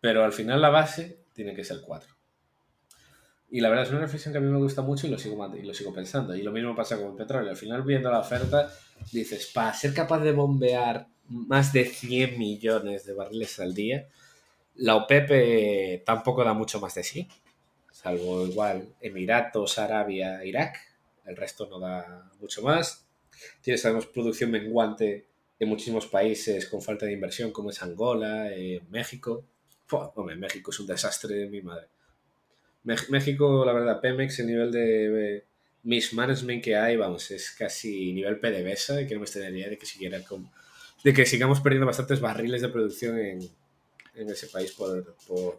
Pero 0.00 0.24
al 0.24 0.32
final 0.32 0.60
la 0.60 0.68
base 0.68 1.24
tiene 1.32 1.54
que 1.54 1.64
ser 1.64 1.80
4. 1.80 2.14
Y 3.48 3.60
la 3.60 3.68
verdad 3.68 3.84
es 3.84 3.90
una 3.90 4.00
reflexión 4.00 4.32
que 4.32 4.38
a 4.38 4.40
mí 4.40 4.50
me 4.50 4.58
gusta 4.58 4.82
mucho 4.82 5.06
y 5.06 5.10
lo 5.10 5.18
sigo, 5.18 5.54
y 5.56 5.62
lo 5.62 5.72
sigo 5.72 5.94
pensando. 5.94 6.34
Y 6.34 6.42
lo 6.42 6.52
mismo 6.52 6.74
pasa 6.74 6.96
con 6.96 7.10
el 7.10 7.16
petróleo. 7.16 7.50
Al 7.50 7.56
final, 7.56 7.82
viendo 7.82 8.10
la 8.10 8.18
oferta, 8.18 8.70
dices, 9.12 9.50
para 9.54 9.72
ser 9.72 9.94
capaz 9.94 10.18
de 10.18 10.32
bombear 10.32 11.06
más 11.28 11.72
de 11.72 11.84
100 11.84 12.38
millones 12.38 13.06
de 13.06 13.14
barriles 13.14 13.58
al 13.60 13.72
día, 13.72 14.08
la 14.74 14.96
OPEP 14.96 16.04
tampoco 16.04 16.44
da 16.44 16.54
mucho 16.54 16.80
más 16.80 16.94
de 16.94 17.04
sí. 17.04 17.28
Salvo 17.92 18.46
igual 18.46 18.94
Emiratos, 19.00 19.78
Arabia, 19.78 20.44
Irak. 20.44 20.78
El 21.24 21.36
resto 21.36 21.66
no 21.66 21.78
da 21.78 22.30
mucho 22.40 22.62
más. 22.62 23.05
Tienes, 23.60 23.82
sabemos, 23.82 24.06
producción 24.06 24.50
menguante 24.50 25.26
en 25.58 25.68
muchísimos 25.68 26.06
países 26.06 26.66
con 26.66 26.82
falta 26.82 27.06
de 27.06 27.12
inversión, 27.12 27.50
como 27.50 27.70
es 27.70 27.82
Angola, 27.82 28.50
eh, 28.52 28.82
México. 28.90 29.44
hombre, 29.90 30.36
México 30.36 30.70
es 30.70 30.80
un 30.80 30.86
desastre 30.86 31.34
de 31.34 31.48
mi 31.48 31.62
madre. 31.62 31.86
México, 33.08 33.64
la 33.64 33.72
verdad, 33.72 34.00
Pemex, 34.00 34.38
el 34.38 34.46
nivel 34.46 34.70
de 34.70 35.44
mismanagement 35.82 36.62
que 36.62 36.76
hay, 36.76 36.96
vamos, 36.96 37.30
es 37.30 37.52
casi 37.52 38.12
nivel 38.12 38.38
PDVSA, 38.38 39.06
que 39.06 39.14
no 39.14 39.20
me 39.20 39.24
extrañaría 39.24 39.70
de 39.70 39.78
que 39.78 39.86
siguiera 39.86 40.20
con, 40.22 40.50
de 41.02 41.12
que 41.12 41.26
sigamos 41.26 41.60
perdiendo 41.60 41.86
bastantes 41.86 42.20
barriles 42.20 42.62
de 42.62 42.68
producción 42.68 43.18
en, 43.18 43.48
en 44.16 44.30
ese 44.30 44.46
país 44.46 44.72
por, 44.72 45.14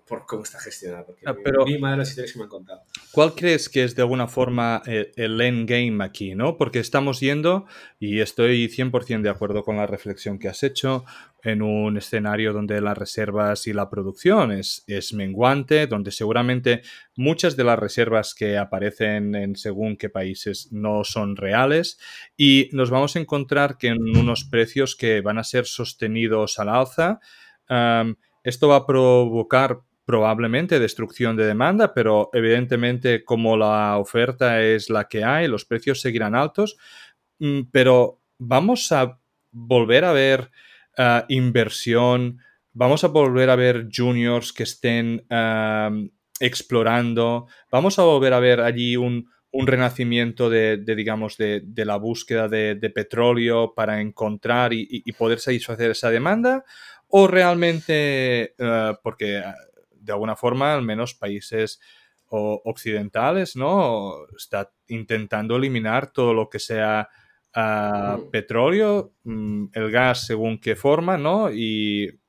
por, 0.07 0.25
cómo 0.25 0.43
está 0.43 0.59
gestionado. 0.59 1.05
Porque 1.05 1.23
ah, 1.25 1.35
pero, 1.43 1.65
mi, 1.65 1.77
madre 1.77 1.97
las 1.97 2.09
historias 2.09 2.33
que 2.33 2.39
me 2.39 2.43
han 2.45 2.49
contado. 2.49 2.81
¿Cuál 3.11 3.35
crees 3.35 3.69
que 3.69 3.83
es 3.83 3.95
de 3.95 4.01
alguna 4.01 4.27
forma 4.27 4.81
el, 4.85 5.39
end 5.41 5.69
game 5.69 6.03
aquí? 6.03 6.35
¿no? 6.35 6.57
Porque 6.57 6.79
estamos 6.79 7.19
yendo, 7.19 7.65
y 7.99 8.19
estoy 8.19 8.67
100% 8.67 9.21
de 9.21 9.29
acuerdo 9.29 9.63
con 9.63 9.77
la 9.77 9.85
reflexión 9.85 10.39
que 10.39 10.49
has 10.49 10.63
hecho, 10.63 11.05
en 11.43 11.61
un 11.61 11.97
escenario 11.97 12.51
donde 12.51 12.81
las 12.81 12.97
reservas 12.97 13.67
y 13.67 13.73
la 13.73 13.89
producción 13.89 14.51
es, 14.51 14.83
es 14.87 15.13
menguante, 15.13 15.87
donde 15.87 16.11
seguramente 16.11 16.81
muchas 17.15 17.55
de 17.55 17.63
las 17.63 17.77
reservas 17.77 18.33
que 18.33 18.57
aparecen 18.57 19.35
en 19.35 19.55
según 19.55 19.97
qué 19.97 20.09
países 20.09 20.69
no 20.71 21.03
son 21.03 21.35
reales 21.35 21.99
y 22.35 22.69
nos 22.73 22.89
vamos 22.89 23.15
a 23.15 23.19
encontrar 23.19 23.77
que 23.77 23.87
en 23.87 24.17
unos 24.17 24.45
precios 24.45 24.95
que 24.95 25.21
van 25.21 25.37
a 25.37 25.43
ser 25.43 25.65
sostenidos 25.65 26.59
al 26.59 26.69
alza. 26.69 27.19
Esto 28.47 28.69
va 28.69 28.77
a 28.77 28.85
provocar 28.85 29.81
probablemente 30.05 30.79
destrucción 30.79 31.35
de 31.35 31.45
demanda, 31.45 31.93
pero 31.93 32.29
evidentemente 32.31 33.25
como 33.25 33.57
la 33.57 33.97
oferta 33.97 34.61
es 34.61 34.89
la 34.89 35.09
que 35.09 35.25
hay, 35.25 35.49
los 35.49 35.65
precios 35.65 35.99
seguirán 35.99 36.33
altos, 36.33 36.77
mm, 37.39 37.63
pero 37.73 38.21
vamos 38.37 38.93
a 38.93 39.19
volver 39.51 40.05
a 40.05 40.13
ver 40.13 40.49
ah, 40.97 41.25
inversión, 41.27 42.39
vamos 42.71 43.03
a 43.03 43.09
volver 43.09 43.49
a 43.49 43.57
ver 43.57 43.89
juniors 43.93 44.53
que 44.53 44.63
estén 44.63 45.25
explorando, 46.39 47.47
vamos 47.69 47.99
a 47.99 48.03
volver 48.03 48.31
a 48.31 48.39
ver 48.39 48.61
allí 48.61 48.95
un, 48.95 49.29
renacimiento 49.51 50.49
de, 50.49 50.77
digamos, 50.77 51.35
de, 51.35 51.63
la 51.83 51.97
búsqueda 51.97 52.47
de, 52.47 52.91
petróleo 52.95 53.73
para 53.75 53.99
encontrar 53.99 54.71
y, 54.71 55.11
poder 55.17 55.39
satisfacer 55.39 55.91
esa 55.91 56.11
demanda, 56.11 56.63
o 57.09 57.27
realmente, 57.27 58.55
eh, 58.57 58.93
porque 59.03 59.37
ah, 59.37 59.55
de 59.91 60.11
alguna 60.11 60.35
forma, 60.35 60.73
al 60.73 60.83
menos 60.83 61.13
países 61.13 61.79
occidentales, 62.29 63.55
¿no? 63.55 64.25
Está 64.35 64.71
intentando 64.87 65.55
eliminar 65.55 66.11
todo 66.11 66.33
lo 66.33 66.49
que 66.49 66.59
sea 66.59 67.09
ah, 67.53 68.19
petróleo, 68.31 69.13
mm, 69.23 69.67
el 69.73 69.91
gas 69.91 70.25
según 70.25 70.59
qué 70.59 70.75
forma, 70.75 71.17
¿no? 71.17 71.49
Y 71.51 72.19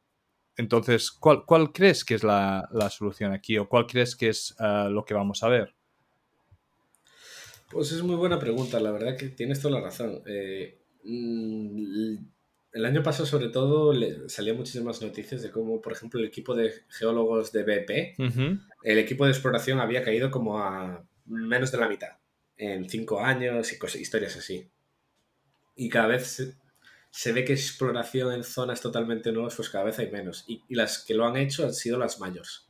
entonces, 0.57 1.11
¿cuál, 1.11 1.73
crees 1.73 2.05
que 2.05 2.15
es 2.15 2.23
la, 2.23 2.69
solución 2.91 3.33
aquí 3.33 3.59
o 3.59 3.69
cuál 3.69 3.87
crees 3.87 4.15
que 4.15 4.29
es 4.29 4.55
ah, 4.59 4.89
lo 4.91 5.05
que 5.05 5.15
vamos 5.15 5.43
a 5.43 5.49
ver? 5.49 5.75
Pues 7.71 7.93
es 7.93 8.03
muy 8.03 8.17
buena 8.17 8.39
pregunta, 8.39 8.81
la 8.81 8.91
verdad 8.91 9.17
que 9.17 9.29
tienes 9.29 9.61
toda 9.61 9.79
la 9.79 9.87
razón. 9.87 10.23
Eh, 10.27 10.79
mm, 11.05 12.17
el 12.73 12.85
año 12.85 13.03
pasado, 13.03 13.27
sobre 13.27 13.49
todo, 13.49 13.93
le 13.93 14.29
salían 14.29 14.57
muchísimas 14.57 15.01
noticias 15.01 15.43
de 15.43 15.51
cómo, 15.51 15.81
por 15.81 15.93
ejemplo, 15.93 16.21
el 16.21 16.27
equipo 16.27 16.55
de 16.55 16.73
geólogos 16.89 17.53
de 17.53 17.63
BP, 17.65 18.19
el 18.83 18.99
equipo 18.99 19.25
de 19.25 19.33
exploración 19.33 19.81
había 19.81 20.03
caído 20.03 20.31
como 20.31 20.59
a 20.59 21.05
menos 21.27 21.73
de 21.73 21.79
la 21.79 21.89
mitad 21.89 22.19
en 22.59 22.89
cinco 22.89 23.21
años 23.21 23.73
y 23.73 23.79
cosas, 23.79 24.01
historias 24.01 24.37
así. 24.37 24.69
Y 25.77 25.89
cada 25.89 26.09
vez 26.09 26.57
se, 27.11 27.33
ve 27.33 27.45
que 27.45 27.53
exploración 27.53 28.33
en 28.33 28.45
zonas 28.45 28.81
totalmente 28.81 29.33
nuevas, 29.33 29.55
pues 29.55 29.71
cada 29.71 29.85
vez 29.85 29.99
hay 30.01 30.11
menos. 30.11 30.45
Y, 30.49 30.63
las 30.75 30.99
que 30.99 31.15
lo 31.15 31.25
han 31.25 31.37
hecho 31.37 31.65
han 31.65 31.73
sido 31.73 31.99
las 31.99 32.19
mayores. 32.19 32.67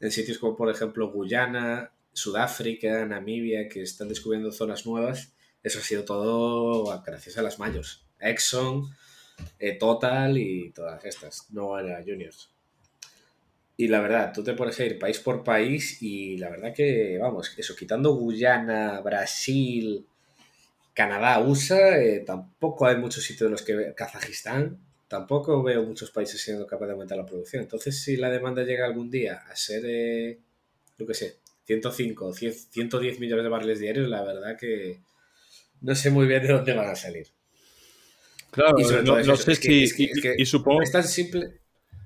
En 0.00 0.10
sitios 0.10 0.38
como, 0.38 0.56
por 0.56 0.70
ejemplo, 0.70 1.12
Guyana, 1.12 1.92
Sudáfrica, 2.12 3.04
Namibia, 3.04 3.68
que 3.68 3.82
están 3.82 4.08
descubriendo 4.08 4.50
zonas 4.50 4.86
nuevas, 4.86 5.32
eso 5.62 5.78
ha 5.78 5.82
sido 5.82 6.04
todo 6.04 7.02
gracias 7.04 7.38
a 7.38 7.42
las 7.42 7.58
mayores. 7.58 8.00
Exxon, 8.18 8.90
eh, 9.58 9.78
Total 9.78 10.36
y 10.38 10.70
todas 10.70 11.04
estas, 11.04 11.50
no 11.50 11.78
era 11.78 12.02
Juniors. 12.02 12.50
Y 13.76 13.88
la 13.88 14.00
verdad, 14.00 14.32
tú 14.32 14.44
te 14.44 14.52
pones 14.54 14.78
a 14.78 14.84
ir 14.84 14.98
país 14.98 15.18
por 15.18 15.42
país 15.42 16.02
y 16.02 16.36
la 16.36 16.50
verdad 16.50 16.74
que, 16.74 17.18
vamos, 17.18 17.52
eso, 17.56 17.74
quitando 17.74 18.14
Guyana, 18.14 19.00
Brasil, 19.00 20.06
Canadá, 20.94 21.40
USA, 21.40 22.02
eh, 22.02 22.20
tampoco 22.20 22.86
hay 22.86 22.96
muchos 22.96 23.24
sitios 23.24 23.46
en 23.46 23.52
los 23.52 23.62
que 23.62 23.94
Kazajistán, 23.94 24.78
tampoco 25.08 25.62
veo 25.62 25.82
muchos 25.84 26.10
países 26.10 26.40
siendo 26.40 26.66
capaces 26.66 26.88
de 26.88 26.92
aumentar 26.92 27.18
la 27.18 27.26
producción. 27.26 27.62
Entonces, 27.62 28.00
si 28.02 28.16
la 28.16 28.30
demanda 28.30 28.62
llega 28.62 28.86
algún 28.86 29.10
día 29.10 29.42
a 29.48 29.56
ser, 29.56 29.82
eh, 29.86 30.38
yo 30.98 31.06
qué 31.06 31.14
sé, 31.14 31.36
105, 31.66 32.32
110 32.34 33.20
millones 33.20 33.44
de 33.44 33.50
barriles 33.50 33.78
diarios, 33.78 34.08
la 34.08 34.22
verdad 34.22 34.56
que 34.58 35.00
no 35.80 35.94
sé 35.94 36.10
muy 36.10 36.26
bien 36.26 36.42
de 36.42 36.52
dónde 36.52 36.74
van 36.74 36.90
a 36.90 36.94
salir. 36.94 37.28
Claro, 38.52 38.76
no, 39.24 39.36
sé 39.36 39.54
si. 39.56 39.84
y, 40.38 40.46
supongo. 40.46 40.82
Es 40.82 40.92
tan 40.92 41.04
simple, 41.04 41.60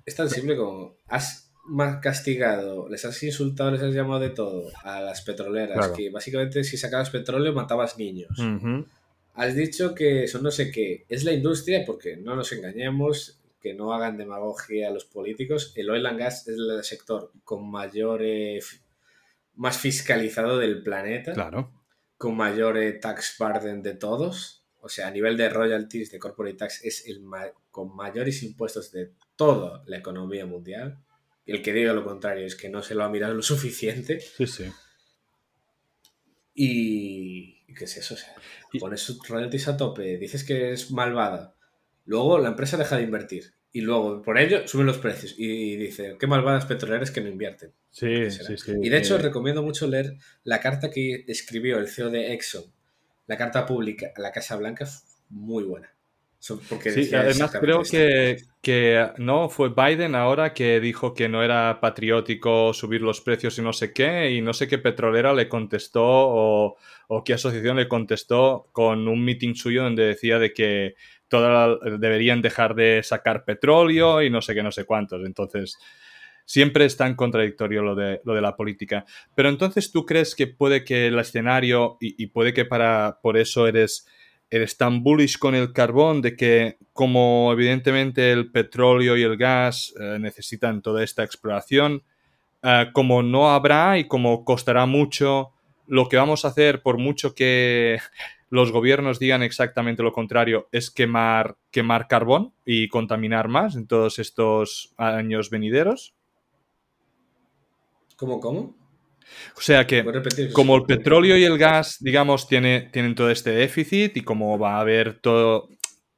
es 0.04 0.14
tan 0.14 0.30
simple 0.30 0.56
como. 0.56 0.96
Has 1.08 1.52
más 1.64 2.00
castigado, 2.00 2.88
les 2.88 3.04
has 3.04 3.20
insultado, 3.24 3.72
les 3.72 3.82
has 3.82 3.92
llamado 3.92 4.20
de 4.20 4.30
todo 4.30 4.70
a 4.84 5.00
las 5.00 5.22
petroleras, 5.22 5.88
que 5.88 6.10
básicamente 6.10 6.62
si 6.62 6.76
sacabas 6.76 7.10
petróleo 7.10 7.52
matabas 7.52 7.98
niños. 7.98 8.30
Has 9.34 9.54
dicho 9.54 9.94
que 9.94 10.24
eso 10.24 10.40
no 10.40 10.50
sé 10.50 10.70
qué. 10.70 11.04
Es 11.08 11.24
la 11.24 11.32
industria, 11.32 11.84
porque 11.84 12.16
no 12.16 12.36
nos 12.36 12.52
engañemos, 12.52 13.42
que 13.60 13.74
no 13.74 13.92
hagan 13.92 14.16
demagogia 14.16 14.88
a 14.88 14.92
los 14.92 15.04
políticos. 15.04 15.72
El 15.74 15.90
oil 15.90 16.06
and 16.06 16.18
gas 16.18 16.46
es 16.48 16.56
el 16.56 16.82
sector 16.84 17.32
con 17.44 17.68
mayor. 17.68 18.22
Eh, 18.22 18.60
más 19.56 19.78
fiscalizado 19.78 20.58
del 20.58 20.82
planeta. 20.82 21.32
Claro. 21.32 21.72
Con 22.16 22.36
mayor 22.36 22.78
eh, 22.78 22.92
tax 22.92 23.36
burden 23.38 23.82
de 23.82 23.94
todos. 23.94 24.65
O 24.86 24.88
sea, 24.88 25.08
a 25.08 25.10
nivel 25.10 25.36
de 25.36 25.48
royalties, 25.48 26.12
de 26.12 26.20
corporate 26.20 26.56
tax, 26.56 26.84
es 26.84 27.08
el 27.08 27.24
con 27.72 27.96
mayores 27.96 28.44
impuestos 28.44 28.92
de 28.92 29.14
toda 29.34 29.82
la 29.86 29.98
economía 29.98 30.46
mundial. 30.46 30.98
Y 31.44 31.50
el 31.50 31.60
que 31.60 31.72
diga 31.72 31.92
lo 31.92 32.04
contrario 32.04 32.46
es 32.46 32.54
que 32.54 32.68
no 32.68 32.84
se 32.84 32.94
lo 32.94 33.02
ha 33.02 33.08
mirado 33.08 33.34
lo 33.34 33.42
suficiente. 33.42 34.20
Sí, 34.20 34.46
sí. 34.46 34.72
Y, 36.54 37.64
¿qué 37.74 37.84
es 37.84 37.96
eso? 37.96 38.14
O 38.14 38.16
sea, 38.16 38.32
pones 38.78 39.18
royalties 39.28 39.66
a 39.66 39.76
tope, 39.76 40.18
dices 40.18 40.44
que 40.44 40.70
es 40.70 40.92
malvada. 40.92 41.56
Luego 42.04 42.38
la 42.38 42.50
empresa 42.50 42.76
deja 42.76 42.96
de 42.96 43.02
invertir. 43.02 43.54
Y 43.72 43.80
luego, 43.80 44.22
por 44.22 44.38
ello, 44.38 44.68
suben 44.68 44.86
los 44.86 44.98
precios. 44.98 45.34
Y 45.36 45.74
dice, 45.74 46.16
qué 46.20 46.28
malvadas 46.28 46.64
petroleras 46.64 47.10
que 47.10 47.22
no 47.22 47.28
invierten. 47.28 47.72
Sí, 47.90 48.30
sí, 48.30 48.56
sí. 48.56 48.72
Y 48.80 48.88
de 48.88 48.98
hecho, 48.98 49.18
recomiendo 49.18 49.64
mucho 49.64 49.88
leer 49.88 50.16
la 50.44 50.60
carta 50.60 50.90
que 50.90 51.24
escribió 51.26 51.80
el 51.80 51.88
CEO 51.88 52.10
de 52.10 52.34
Exxon, 52.34 52.72
la 53.26 53.36
carta 53.36 53.66
pública 53.66 54.12
a 54.16 54.20
la 54.20 54.32
Casa 54.32 54.56
Blanca, 54.56 54.86
muy 55.30 55.64
buena. 55.64 55.90
Porque 56.68 56.90
sí, 56.90 57.14
además 57.14 57.50
creo 57.60 57.82
que, 57.82 58.36
que, 58.60 59.10
no 59.16 59.48
fue 59.48 59.70
Biden 59.70 60.14
ahora 60.14 60.54
que 60.54 60.80
dijo 60.80 61.12
que 61.12 61.28
no 61.28 61.42
era 61.42 61.80
patriótico 61.80 62.72
subir 62.72 63.02
los 63.02 63.20
precios 63.20 63.58
y 63.58 63.62
no 63.62 63.72
sé 63.72 63.92
qué, 63.92 64.30
y 64.30 64.42
no 64.42 64.52
sé 64.52 64.68
qué 64.68 64.78
petrolera 64.78 65.32
le 65.32 65.48
contestó 65.48 66.04
o, 66.04 66.76
o 67.08 67.24
qué 67.24 67.34
asociación 67.34 67.76
le 67.76 67.88
contestó 67.88 68.68
con 68.72 69.08
un 69.08 69.24
meeting 69.24 69.54
suyo 69.54 69.82
donde 69.82 70.04
decía 70.04 70.38
de 70.38 70.52
que 70.52 70.94
todas 71.28 71.78
deberían 71.98 72.42
dejar 72.42 72.74
de 72.74 73.02
sacar 73.02 73.44
petróleo 73.44 74.22
y 74.22 74.30
no 74.30 74.40
sé 74.40 74.54
qué, 74.54 74.62
no 74.62 74.70
sé 74.70 74.84
cuántos. 74.84 75.24
Entonces, 75.24 75.78
siempre 76.46 76.86
es 76.86 76.96
tan 76.96 77.14
contradictorio 77.14 77.82
lo 77.82 77.94
de, 77.94 78.22
lo 78.24 78.34
de 78.34 78.40
la 78.40 78.56
política. 78.56 79.04
Pero 79.34 79.50
entonces, 79.50 79.92
¿tú 79.92 80.06
crees 80.06 80.34
que 80.34 80.46
puede 80.46 80.84
que 80.84 81.08
el 81.08 81.18
escenario, 81.18 81.98
y, 82.00 82.26
puede 82.28 82.54
que 82.54 82.64
para 82.64 83.18
por 83.22 83.36
eso 83.36 83.66
eres, 83.66 84.06
eres 84.48 84.78
tan 84.78 85.02
bullish 85.02 85.38
con 85.38 85.54
el 85.54 85.72
carbón, 85.74 86.22
de 86.22 86.36
que 86.36 86.78
como 86.94 87.52
evidentemente 87.52 88.32
el 88.32 88.50
petróleo 88.50 89.16
y 89.16 89.22
el 89.22 89.36
gas 89.36 89.92
eh, 90.00 90.18
necesitan 90.18 90.80
toda 90.80 91.04
esta 91.04 91.24
exploración, 91.24 92.04
eh, 92.62 92.86
como 92.94 93.22
no 93.22 93.50
habrá 93.50 93.98
y 93.98 94.06
como 94.06 94.44
costará 94.44 94.86
mucho, 94.86 95.50
lo 95.88 96.08
que 96.08 96.16
vamos 96.16 96.44
a 96.44 96.48
hacer, 96.48 96.82
por 96.82 96.98
mucho 96.98 97.34
que 97.34 97.98
los 98.50 98.70
gobiernos 98.70 99.18
digan 99.18 99.42
exactamente 99.42 100.04
lo 100.04 100.12
contrario, 100.12 100.68
es 100.70 100.90
quemar, 100.90 101.56
quemar 101.72 102.06
carbón 102.06 102.52
y 102.64 102.88
contaminar 102.88 103.48
más 103.48 103.74
en 103.74 103.88
todos 103.88 104.20
estos 104.20 104.94
años 104.96 105.50
venideros. 105.50 106.15
¿Cómo, 108.16 108.40
cómo? 108.40 108.76
O 109.56 109.60
sea 109.60 109.86
que, 109.86 110.04
como 110.52 110.76
el 110.76 110.84
petróleo 110.84 111.36
y 111.36 111.44
el 111.44 111.58
gas, 111.58 111.98
digamos, 112.00 112.48
tiene, 112.48 112.88
tienen 112.92 113.14
todo 113.14 113.30
este 113.30 113.50
déficit 113.50 114.16
y 114.16 114.22
como 114.22 114.58
va 114.58 114.76
a 114.76 114.80
haber 114.80 115.18
todo, 115.20 115.68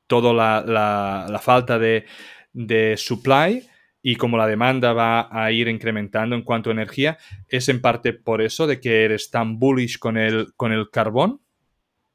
toda 0.07 0.33
la, 0.33 1.41
falta 1.43 1.79
de, 1.79 2.05
de 2.53 2.97
supply 2.97 3.67
y 4.03 4.17
como 4.17 4.37
la 4.37 4.47
demanda 4.47 4.93
va 4.93 5.29
a 5.31 5.51
ir 5.53 5.69
incrementando 5.69 6.37
en 6.37 6.43
cuanto 6.43 6.71
a 6.71 6.75
energía, 6.75 7.19
es 7.49 7.69
en 7.69 7.81
parte 7.81 8.13
por 8.13 8.43
eso 8.43 8.67
de 8.67 8.81
que 8.81 9.05
eres 9.05 9.31
tan 9.31 9.59
bullish 9.59 9.99
con 9.99 10.17
el, 10.17 10.53
con 10.55 10.73
el 10.73 10.91
carbón 10.91 11.41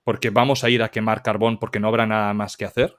porque 0.03 0.29
vamos 0.29 0.63
a 0.63 0.69
ir 0.69 0.83
a 0.83 0.89
quemar 0.89 1.23
carbón 1.23 1.59
porque 1.59 1.79
no 1.79 1.87
habrá 1.87 2.05
nada 2.05 2.33
más 2.33 2.57
que 2.57 2.65
hacer? 2.65 2.95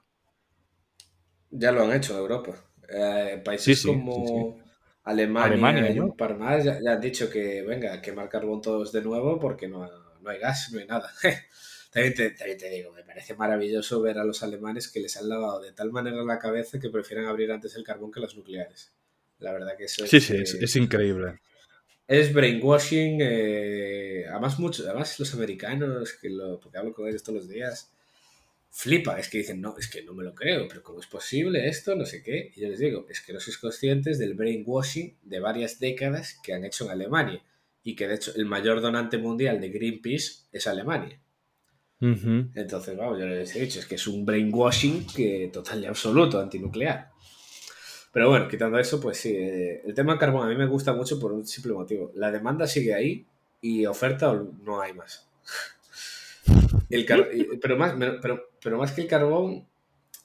Ya 1.50 1.70
lo 1.70 1.84
han 1.84 1.92
hecho 1.92 2.14
en 2.14 2.18
Europa. 2.18 2.52
Eh, 2.88 3.40
países 3.44 3.84
como 3.84 4.58
Alemania, 5.04 5.90
y 5.90 6.00
un 6.00 6.16
par 6.16 6.36
más 6.36 6.64
ya, 6.64 6.78
han 6.86 7.00
dicho 7.00 7.30
que 7.30 7.62
venga, 7.62 7.92
a 7.92 8.02
quemar 8.02 8.28
carbón 8.28 8.62
todos 8.62 8.90
de 8.90 9.02
nuevo 9.02 9.38
porque 9.38 9.68
no, 9.68 9.88
hay 10.26 10.38
gas, 10.38 10.70
no 10.72 10.80
hay 10.80 10.86
nada. 10.86 11.12
también, 11.92 12.14
te, 12.14 12.70
digo, 12.70 12.92
me 12.92 13.04
parece 13.04 13.34
maravilloso 13.34 14.00
ver 14.00 14.18
a 14.18 14.24
los 14.24 14.42
alemanes 14.42 14.88
que 14.88 15.00
les 15.00 15.16
han 15.16 15.28
lavado 15.28 15.60
de 15.60 15.72
tal 15.72 15.92
manera 15.92 16.24
la 16.24 16.38
cabeza 16.38 16.80
que 16.80 16.90
prefieren 16.90 17.26
abrir 17.26 17.52
antes 17.52 17.76
el 17.76 17.84
carbón 17.84 18.10
que 18.10 18.20
las 18.20 18.34
nucleares. 18.34 18.92
La 19.38 19.52
verdad 19.52 19.76
que 19.76 19.84
eso 19.84 20.04
es... 20.04 20.10
Sí, 20.10 20.20
sí, 20.20 20.36
es 20.36 20.76
increíble 20.76 21.38
es 22.06 22.32
brainwashing. 22.32 23.18
Eh, 23.20 24.24
además, 24.28 24.58
muchos, 24.58 24.86
además, 24.86 25.18
los 25.18 25.34
americanos, 25.34 26.12
que 26.14 26.30
lo, 26.30 26.60
porque 26.60 26.78
hablo 26.78 26.92
con 26.92 27.08
ellos 27.08 27.22
todos 27.22 27.40
los 27.40 27.48
días, 27.48 27.93
flipa. 28.74 29.18
Es 29.18 29.28
que 29.28 29.38
dicen, 29.38 29.60
no, 29.60 29.76
es 29.78 29.88
que 29.88 30.02
no 30.02 30.14
me 30.14 30.24
lo 30.24 30.34
creo, 30.34 30.66
pero 30.68 30.82
¿cómo 30.82 30.98
es 30.98 31.06
posible 31.06 31.68
esto? 31.68 31.94
No 31.94 32.04
sé 32.04 32.22
qué. 32.22 32.50
Y 32.56 32.62
yo 32.62 32.68
les 32.68 32.80
digo, 32.80 33.06
es 33.08 33.20
que 33.20 33.32
no 33.32 33.38
sois 33.38 33.56
conscientes 33.56 34.18
del 34.18 34.34
brainwashing 34.34 35.16
de 35.22 35.38
varias 35.38 35.78
décadas 35.78 36.40
que 36.42 36.52
han 36.52 36.64
hecho 36.64 36.84
en 36.84 36.90
Alemania. 36.90 37.42
Y 37.84 37.94
que 37.94 38.08
de 38.08 38.16
hecho 38.16 38.32
el 38.34 38.46
mayor 38.46 38.80
donante 38.80 39.16
mundial 39.16 39.60
de 39.60 39.68
Greenpeace 39.68 40.46
es 40.50 40.66
Alemania. 40.66 41.20
Entonces, 42.00 42.96
vamos, 42.98 43.18
yo 43.18 43.24
les 43.24 43.54
he 43.56 43.60
dicho, 43.60 43.78
es 43.78 43.86
que 43.86 43.94
es 43.94 44.06
un 44.06 44.26
brainwashing 44.26 45.06
que 45.06 45.48
total 45.50 45.82
y 45.82 45.86
absoluto 45.86 46.38
antinuclear. 46.38 47.10
Pero 48.12 48.28
bueno, 48.28 48.46
quitando 48.48 48.78
eso, 48.78 49.00
pues 49.00 49.18
sí, 49.18 49.34
eh, 49.34 49.82
el 49.86 49.94
tema 49.94 50.18
carbón 50.18 50.46
a 50.46 50.50
mí 50.50 50.56
me 50.56 50.66
gusta 50.66 50.92
mucho 50.92 51.18
por 51.18 51.32
un 51.32 51.46
simple 51.46 51.72
motivo. 51.72 52.12
La 52.14 52.30
demanda 52.30 52.66
sigue 52.66 52.92
ahí 52.92 53.26
y 53.60 53.86
oferta 53.86 54.34
no 54.62 54.80
hay 54.80 54.92
más. 54.92 55.26
El 56.90 57.06
pero, 57.60 57.76
más, 57.76 57.94
pero, 58.20 58.50
pero 58.62 58.78
más 58.78 58.92
que 58.92 59.02
el 59.02 59.08
carbón, 59.08 59.66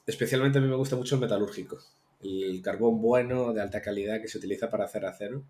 especialmente 0.05 0.59
a 0.59 0.61
mí 0.61 0.67
me 0.67 0.75
gusta 0.75 0.95
mucho 0.95 1.15
el 1.15 1.21
metalúrgico. 1.21 1.79
El 2.21 2.61
carbón 2.61 3.01
bueno, 3.01 3.53
de 3.53 3.61
alta 3.61 3.81
calidad, 3.81 4.21
que 4.21 4.27
se 4.27 4.37
utiliza 4.37 4.69
para 4.69 4.85
hacer 4.85 5.05
acero. 5.05 5.43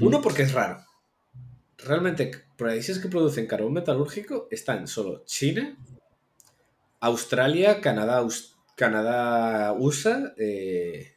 Uno, 0.00 0.22
porque 0.22 0.42
es 0.42 0.52
raro. 0.52 0.84
Realmente, 1.78 2.30
países 2.56 3.00
que 3.00 3.08
producen 3.08 3.48
carbón 3.48 3.72
metalúrgico 3.72 4.46
están 4.50 4.86
solo 4.86 5.24
China, 5.24 5.76
Australia, 7.00 7.80
Canadá, 7.80 8.24
Canadá 8.76 9.72
USA, 9.72 10.32
eh, 10.36 11.16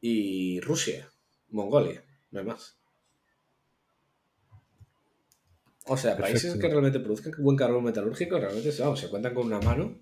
y 0.00 0.60
Rusia, 0.60 1.10
Mongolia, 1.48 2.04
no 2.30 2.38
hay 2.38 2.46
más. 2.46 2.76
O 5.88 5.96
sea, 5.96 6.16
países 6.16 6.56
que 6.56 6.68
realmente 6.68 7.00
produzcan 7.00 7.32
buen 7.38 7.56
carbón 7.56 7.84
metalúrgico, 7.84 8.38
realmente 8.38 8.70
vamos, 8.78 9.00
se 9.00 9.08
cuentan 9.08 9.34
con 9.34 9.46
una 9.46 9.60
mano. 9.60 9.98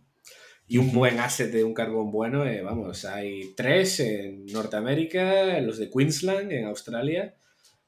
Y 0.67 0.79
un 0.79 0.95
buen 0.95 1.21
asset 1.21 1.53
de 1.53 1.63
un 1.63 1.75
carbón 1.75 2.11
bueno, 2.11 2.47
eh, 2.47 2.63
vamos, 2.63 3.05
hay 3.05 3.53
tres 3.55 4.01
en 4.01 4.47
Norteamérica, 4.47 5.61
los 5.61 5.77
de 5.77 5.91
Queensland, 5.91 6.51
en 6.53 6.65
Australia, 6.65 7.35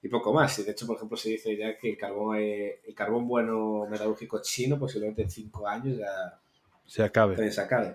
y 0.03 0.09
poco 0.09 0.35
más. 0.35 0.59
Y 0.59 0.65
de 0.65 0.73
hecho, 0.73 0.87
por 0.87 0.97
ejemplo, 0.97 1.17
se 1.17 1.31
dice 1.31 1.57
ya 1.57 1.79
que 1.79 1.91
el 1.91 1.97
carbón, 1.97 2.37
eh, 2.39 2.81
el 2.87 2.95
carbón 2.95 3.27
bueno 3.27 3.87
metalúrgico 3.91 4.43
chino, 4.43 4.79
posiblemente 4.79 5.23
en 5.23 5.31
cinco 5.31 5.67
años 5.67 5.97
ya 5.97 6.39
se 6.87 7.03
acabe. 7.03 7.51
Se 7.51 7.61
acabe. 7.61 7.95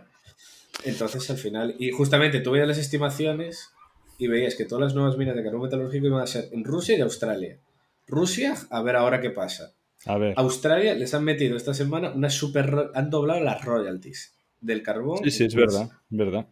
Entonces, 0.84 1.30
al 1.30 1.38
final, 1.38 1.76
y 1.78 1.92
justamente 1.92 2.40
tú 2.40 2.52
veías 2.52 2.68
las 2.68 2.80
estimaciones 2.80 3.70
y 4.18 4.28
veías 4.28 4.56
que 4.56 4.66
todas 4.66 4.84
las 4.84 4.96
nuevas 4.96 5.16
minas 5.16 5.36
de 5.36 5.44
carbón 5.44 5.62
metalúrgico 5.62 6.08
iban 6.08 6.22
a 6.22 6.28
ser 6.28 6.50
en 6.52 6.64
Rusia 6.64 6.98
y 6.98 7.02
Australia. 7.02 7.60
Rusia, 8.08 8.56
a 8.72 8.82
ver 8.82 8.96
ahora 8.96 9.22
qué 9.22 9.30
pasa. 9.30 9.74
A 10.06 10.18
ver. 10.18 10.34
Australia 10.38 10.94
les 10.96 11.14
han 11.14 11.24
metido 11.24 11.56
esta 11.56 11.74
semana 11.74 12.12
una 12.12 12.30
super. 12.30 12.92
han 12.94 13.10
doblado 13.10 13.42
las 13.42 13.64
royalties 13.64 14.36
del 14.60 14.82
carbón. 14.84 15.20
Sí, 15.24 15.32
sí, 15.32 15.46
es 15.46 15.56
verdad, 15.56 15.90
verdad. 16.10 16.48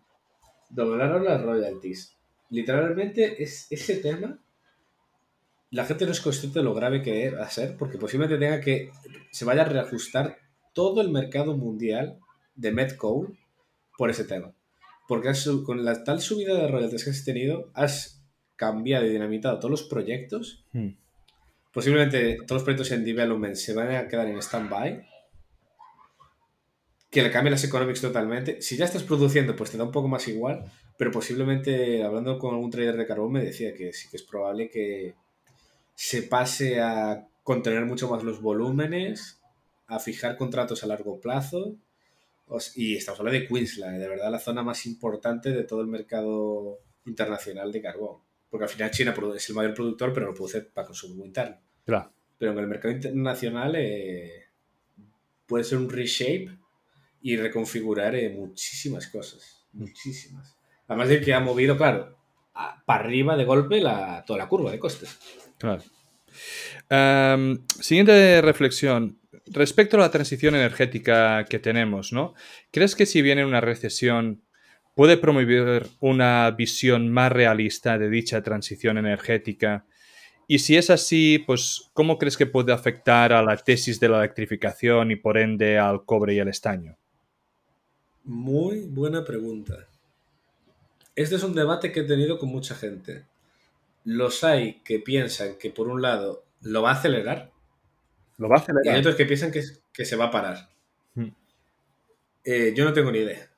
Doblaron 0.69 1.25
las 1.25 1.41
royalties. 1.41 2.15
Literalmente 2.49 3.41
es 3.41 3.67
ese 3.69 3.97
tema. 3.97 4.39
La 5.71 5.85
gente 5.85 6.05
no 6.05 6.12
es 6.12 6.21
consciente 6.21 6.59
de 6.59 6.65
lo 6.65 6.73
grave 6.73 7.01
que 7.01 7.29
va 7.31 7.45
a 7.45 7.49
ser, 7.49 7.77
porque 7.77 7.97
posiblemente 7.97 8.43
tenga 8.43 8.62
que. 8.62 8.91
se 9.31 9.45
vaya 9.45 9.62
a 9.62 9.65
reajustar 9.65 10.38
todo 10.73 11.01
el 11.01 11.09
mercado 11.09 11.57
mundial 11.57 12.17
de 12.55 12.71
met 12.71 12.97
coal 12.97 13.38
por 13.97 14.09
ese 14.09 14.23
tema 14.23 14.53
porque 15.09 15.31
con 15.65 15.83
la 15.83 16.03
tal 16.03 16.21
subida 16.21 16.53
de 16.53 16.67
royalties 16.67 17.03
que 17.03 17.09
has 17.09 17.25
tenido, 17.25 17.71
has 17.73 18.23
cambiado 18.55 19.07
y 19.07 19.09
dinamitado 19.09 19.57
todos 19.57 19.71
los 19.71 19.83
proyectos, 19.83 20.63
hmm. 20.71 20.89
Posiblemente 21.71 22.38
todos 22.45 22.62
los 22.62 22.63
proyectos 22.63 22.91
en 22.91 23.05
development 23.05 23.55
se 23.55 23.73
van 23.73 23.95
a 23.95 24.08
quedar 24.08 24.27
en 24.27 24.38
stand-by, 24.38 25.08
que 27.10 27.23
le 27.23 27.32
cambie 27.32 27.51
las 27.51 27.63
economics 27.63 28.01
totalmente. 28.01 28.62
Si 28.62 28.77
ya 28.77 28.86
estás 28.86 29.03
produciendo, 29.03 29.55
pues 29.55 29.71
te 29.71 29.77
da 29.77 29.84
un 29.84 29.91
poco 29.91 30.08
más 30.08 30.27
igual, 30.27 30.71
pero 30.97 31.12
posiblemente, 31.12 32.03
hablando 32.03 32.38
con 32.38 32.53
algún 32.53 32.69
trader 32.69 32.97
de 32.97 33.08
carbón, 33.08 33.32
me 33.32 33.43
decía 33.43 33.73
que 33.73 33.93
sí 33.93 34.10
que 34.10 34.17
es 34.17 34.23
probable 34.23 34.69
que 34.69 35.15
se 35.95 36.23
pase 36.23 36.79
a 36.79 37.27
contener 37.43 37.86
mucho 37.86 38.10
más 38.10 38.23
los 38.23 38.41
volúmenes, 38.41 39.41
a 39.88 39.99
fijar 39.99 40.38
contratos 40.38 40.84
a 40.84 40.88
largo 40.88 41.19
plazo. 41.19 41.75
Y 42.75 42.95
estamos 42.95 43.19
hablando 43.19 43.39
de 43.39 43.47
Queensland, 43.47 43.99
de 43.99 44.08
verdad 44.08 44.32
la 44.32 44.39
zona 44.39 44.63
más 44.63 44.86
importante 44.86 45.51
de 45.51 45.63
todo 45.63 45.82
el 45.82 45.88
mercado 45.88 46.79
internacional 47.05 47.71
de 47.71 47.82
carbón. 47.82 48.28
Porque 48.49 48.65
al 48.65 48.69
final 48.69 48.91
China 48.91 49.13
es 49.35 49.49
el 49.49 49.55
mayor 49.55 49.73
productor, 49.73 50.13
pero 50.13 50.27
lo 50.27 50.33
produce 50.33 50.62
para 50.62 50.88
consumo 50.88 51.25
interno. 51.25 51.57
Claro. 51.85 52.12
Pero 52.38 52.51
en 52.51 52.59
el 52.59 52.67
mercado 52.67 52.93
internacional 52.93 53.75
eh, 53.75 54.47
puede 55.45 55.63
ser 55.63 55.77
un 55.77 55.89
reshape 55.89 56.57
y 57.21 57.35
reconfigurar 57.38 58.15
eh, 58.15 58.29
muchísimas 58.29 59.07
cosas. 59.07 59.67
Muchísimas. 59.73 60.57
Además 60.88 61.09
de 61.09 61.21
que 61.21 61.33
ha 61.33 61.39
movido, 61.39 61.77
claro, 61.77 62.17
para 62.85 63.03
arriba 63.03 63.38
de 63.38 63.45
golpe 63.45 63.81
la, 63.81 64.23
toda 64.25 64.39
la 64.39 64.47
curva 64.47 64.71
de 64.71 64.79
costes. 64.79 65.17
Claro. 65.57 65.83
siguiente 67.79 68.41
reflexión. 68.41 69.19
Respecto 69.45 69.97
a 69.97 70.01
la 70.01 70.12
transición 70.12 70.55
energética 70.55 71.45
que 71.45 71.59
tenemos, 71.59 72.13
¿no? 72.13 72.33
¿Crees 72.71 72.95
que 72.95 73.05
si 73.05 73.21
viene 73.21 73.45
una 73.45 73.62
recesión 73.62 74.43
puede 74.99 75.15
promover 75.15 75.88
una 76.01 76.51
visión 76.51 77.07
más 77.07 77.31
realista 77.31 77.97
de 77.97 78.09
dicha 78.09 78.43
transición 78.43 78.97
energética? 78.97 79.85
Y 80.45 80.59
si 80.59 80.75
es 80.75 80.89
así, 80.89 81.41
pues, 81.47 81.89
¿cómo 81.93 82.17
crees 82.17 82.35
que 82.35 82.45
puede 82.45 82.73
afectar 82.73 83.31
a 83.31 83.41
la 83.41 83.55
tesis 83.55 83.97
de 84.01 84.09
la 84.09 84.17
electrificación 84.17 85.12
y 85.12 85.15
por 85.15 85.38
ende 85.38 85.79
al 85.79 86.03
cobre 86.03 86.33
y 86.33 86.39
el 86.39 86.49
estaño? 86.49 86.97
Muy 88.25 88.88
buena 88.88 89.23
pregunta. 89.23 89.88
Este 91.15 91.35
es 91.35 91.43
un 91.43 91.55
debate 91.55 91.93
que 91.93 92.01
he 92.01 92.03
tenido 92.03 92.38
con 92.38 92.49
mucha 92.49 92.75
gente. 92.75 93.23
Los 94.03 94.43
hay 94.43 94.81
que 94.81 94.99
piensan 94.99 95.55
que 95.57 95.69
por 95.69 95.88
un 95.88 96.01
lado 96.01 96.43
lo 96.59 96.81
va 96.81 96.89
a 96.89 96.95
acelerar. 96.95 97.53
Lo 98.38 98.49
va 98.49 98.57
a 98.57 98.59
acelerar. 98.59 98.85
Y 98.85 98.89
hay 98.89 98.99
otros 98.99 99.15
que 99.15 99.25
piensan 99.25 99.49
que, 99.49 100.05
se 100.05 100.15
va 100.17 100.25
a 100.25 100.31
parar. 100.31 100.69
Hmm. 101.15 101.29
Eh, 102.43 102.73
yo 102.75 102.83
no 102.83 102.91
tengo 102.91 103.13
ni 103.13 103.19
idea. 103.19 103.48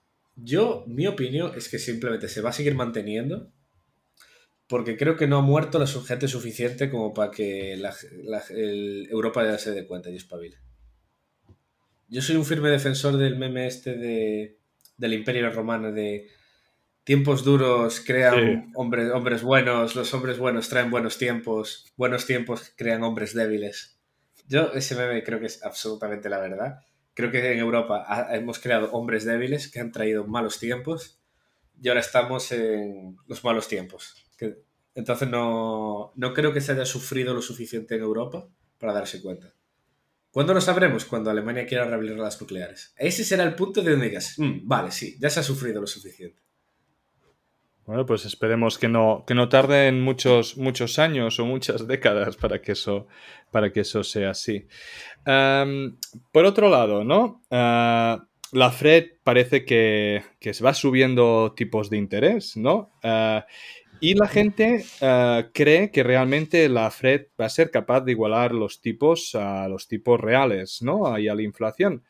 Yo, 0.43 0.83
mi 0.87 1.07
opinión 1.07 1.53
es 1.55 1.69
que 1.69 1.79
simplemente 1.79 2.27
se 2.27 2.41
va 2.41 2.49
a 2.49 2.53
seguir 2.53 2.75
manteniendo 2.75 3.51
porque 4.71 4.95
creo 4.95 5.17
que 5.17 5.27
no 5.27 5.37
ha 5.37 5.41
muerto 5.41 5.79
la 5.79 5.85
gente 5.85 6.29
suficiente 6.29 6.89
como 6.89 7.13
para 7.13 7.29
que 7.29 7.75
la, 7.75 7.93
Europa 8.49 9.43
ya 9.43 9.57
se 9.57 9.71
dé 9.71 9.85
cuenta 9.85 10.09
y 10.09 10.15
espabile. 10.15 10.59
Yo 12.07 12.21
soy 12.21 12.37
un 12.37 12.45
firme 12.45 12.69
defensor 12.69 13.17
del 13.17 13.37
meme 13.37 13.67
este 13.67 13.97
de, 13.97 14.59
del 14.95 15.13
Imperio 15.13 15.49
Romano 15.51 15.91
de 15.91 16.29
tiempos 17.03 17.43
duros 17.43 17.99
crean 17.99 18.71
hombres, 18.75 19.11
hombres 19.11 19.43
buenos, 19.43 19.95
los 19.97 20.13
hombres 20.13 20.37
buenos 20.37 20.69
traen 20.69 20.89
buenos 20.89 21.17
tiempos, 21.17 21.91
buenos 21.97 22.25
tiempos 22.25 22.71
crean 22.77 23.03
hombres 23.03 23.33
débiles. 23.33 23.99
Yo 24.47 24.71
ese 24.71 24.95
meme 24.95 25.21
creo 25.23 25.41
que 25.41 25.47
es 25.47 25.61
absolutamente 25.65 26.29
la 26.29 26.39
verdad. 26.39 26.79
Creo 27.13 27.31
que 27.31 27.51
en 27.51 27.59
Europa 27.59 28.27
hemos 28.31 28.59
creado 28.59 28.91
hombres 28.91 29.25
débiles 29.25 29.69
que 29.69 29.79
han 29.79 29.91
traído 29.91 30.25
malos 30.25 30.59
tiempos 30.59 31.19
y 31.81 31.87
ahora 31.89 31.99
estamos 31.99 32.51
en 32.51 33.17
los 33.27 33.43
malos 33.43 33.67
tiempos. 33.67 34.15
entonces 34.93 35.29
no, 35.29 36.13
no 36.15 36.33
creo 36.33 36.53
que 36.53 36.61
se 36.61 36.73
haya 36.73 36.85
sufrido 36.85 37.33
lo 37.33 37.41
suficiente 37.41 37.95
en 37.95 38.01
Europa 38.01 38.47
para 38.77 38.93
darse 38.93 39.21
cuenta. 39.21 39.53
¿Cuándo 40.31 40.53
lo 40.53 40.61
sabremos? 40.61 41.03
Cuando 41.03 41.29
Alemania 41.29 41.65
quiera 41.65 41.85
reabrir 41.85 42.17
las 42.17 42.39
nucleares. 42.39 42.93
Ese 42.95 43.25
será 43.25 43.43
el 43.43 43.55
punto 43.55 43.81
de 43.81 43.91
donde 43.91 44.07
digas, 44.07 44.35
mm, 44.37 44.65
vale, 44.65 44.91
sí, 44.91 45.17
ya 45.19 45.29
se 45.29 45.41
ha 45.41 45.43
sufrido 45.43 45.81
lo 45.81 45.87
suficiente. 45.87 46.41
Bueno, 47.85 48.05
pues 48.05 48.25
esperemos 48.25 48.77
que 48.77 48.87
no, 48.87 49.23
que 49.25 49.33
no 49.33 49.49
tarden 49.49 50.01
muchos, 50.01 50.57
muchos 50.57 50.99
años 50.99 51.39
o 51.39 51.45
muchas 51.45 51.87
décadas 51.87 52.37
para 52.37 52.61
que 52.61 52.73
eso, 52.73 53.07
para 53.51 53.71
que 53.73 53.81
eso 53.81 54.03
sea 54.03 54.31
así. 54.31 54.67
por 55.25 56.45
otro 56.45 56.69
lado, 56.69 57.03
¿no? 57.03 57.41
Ah, 57.49 58.25
la 58.51 58.71
Fred 58.71 59.11
parece 59.23 59.65
que, 59.65 60.23
que, 60.39 60.53
se 60.53 60.63
va 60.63 60.73
subiendo 60.73 61.53
tipos 61.55 61.89
de 61.89 61.97
interés, 61.97 62.57
¿no? 62.57 62.91
Ah, 63.03 63.45
y 64.03 64.15
la 64.15 64.27
gente 64.27 64.83
eh, 64.99 65.45
cree 65.53 65.91
que 65.91 66.01
realmente 66.01 66.67
la 66.69 66.89
Fed 66.89 67.27
va 67.39 67.45
a 67.45 67.49
ser 67.49 67.69
capaz 67.69 68.01
de 68.01 68.13
igualar 68.13 68.51
los 68.51 68.81
tipos 68.81 69.35
a 69.35 69.67
los 69.67 69.87
tipos 69.87 70.19
reales, 70.19 70.81
¿no? 70.81 71.19
Y 71.19 71.27
a 71.27 71.35
la 71.35 71.43
inflación. 71.43 72.03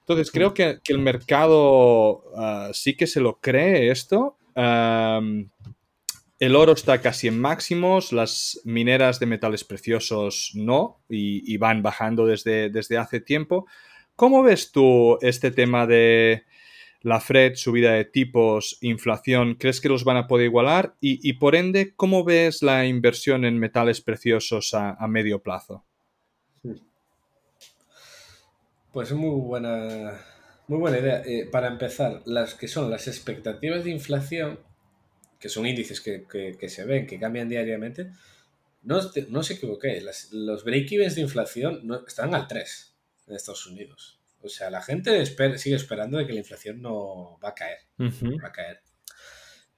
Entonces, 0.00 0.30
creo 0.30 0.52
que, 0.52 0.80
el 0.86 0.98
mercado 0.98 2.24
eh, 2.38 2.70
sí 2.74 2.94
que 2.94 3.06
se 3.06 3.22
lo 3.22 3.40
cree 3.40 3.90
esto. 3.90 4.36
El 4.56 6.56
oro 6.56 6.72
está 6.72 7.00
casi 7.00 7.28
en 7.28 7.40
máximos, 7.40 8.12
las 8.12 8.60
mineras 8.64 9.20
de 9.20 9.26
metales 9.26 9.64
preciosos 9.64 10.52
no, 10.54 11.00
y, 11.08 11.56
van 11.56 11.82
bajando 11.82 12.26
desde, 12.26 12.70
desde 12.70 12.98
hace 12.98 13.20
tiempo. 13.20 13.66
¿Cómo 14.16 14.42
ves 14.42 14.72
tú 14.72 15.18
este 15.22 15.50
tema 15.50 15.86
de, 15.86 16.44
la 17.04 17.20
Fred, 17.20 17.54
subida 17.54 17.92
de 17.92 18.06
tipos, 18.06 18.78
inflación, 18.80 19.56
¿crees 19.56 19.80
que 19.80 19.90
los 19.90 20.04
van 20.04 20.16
a 20.16 20.26
poder 20.26 20.46
igualar? 20.46 20.96
Y, 21.00 21.34
por 21.34 21.54
ende, 21.54 21.94
¿cómo 21.94 22.24
ves 22.24 22.62
la 22.62 22.86
inversión 22.86 23.44
en 23.44 23.58
metales 23.58 24.00
preciosos 24.00 24.72
a, 24.72 25.06
medio 25.06 25.42
plazo? 25.42 25.84
Pues 28.90 29.10
es 29.10 29.16
muy 29.16 29.38
buena, 29.38 30.18
muy 30.66 30.78
buena 30.78 30.98
idea. 30.98 31.22
Eh, 31.24 31.48
para 31.50 31.68
empezar, 31.68 32.22
las 32.26 32.54
que 32.54 32.68
son 32.68 32.90
las 32.90 33.06
expectativas 33.08 33.84
de 33.84 33.90
inflación, 33.90 34.60
que 35.38 35.48
son 35.48 35.66
índices 35.66 36.00
que, 36.00 36.68
se 36.68 36.84
ven, 36.84 37.06
que 37.06 37.18
cambian 37.18 37.48
diariamente, 37.48 38.10
no, 38.82 39.00
no 39.28 39.40
os 39.40 39.50
equivoquéis, 39.50 40.32
los 40.32 40.64
break-evens 40.64 41.14
de 41.14 41.22
inflación 41.22 41.80
no, 41.84 42.06
están 42.06 42.34
al 42.34 42.46
3 42.46 42.94
en 43.26 43.34
Estados 43.34 43.66
Unidos. 43.66 44.20
O 44.42 44.48
sea, 44.48 44.70
la 44.70 44.82
gente 44.82 45.24
sigue 45.58 45.76
esperando 45.76 46.18
de 46.18 46.26
que 46.26 46.34
la 46.34 46.40
inflación 46.40 46.82
no 46.82 47.38
va 47.42 47.50
a 47.50 47.54
caer. 47.54 47.78
Va 47.98 48.48
a 48.48 48.52
caer. 48.52 48.82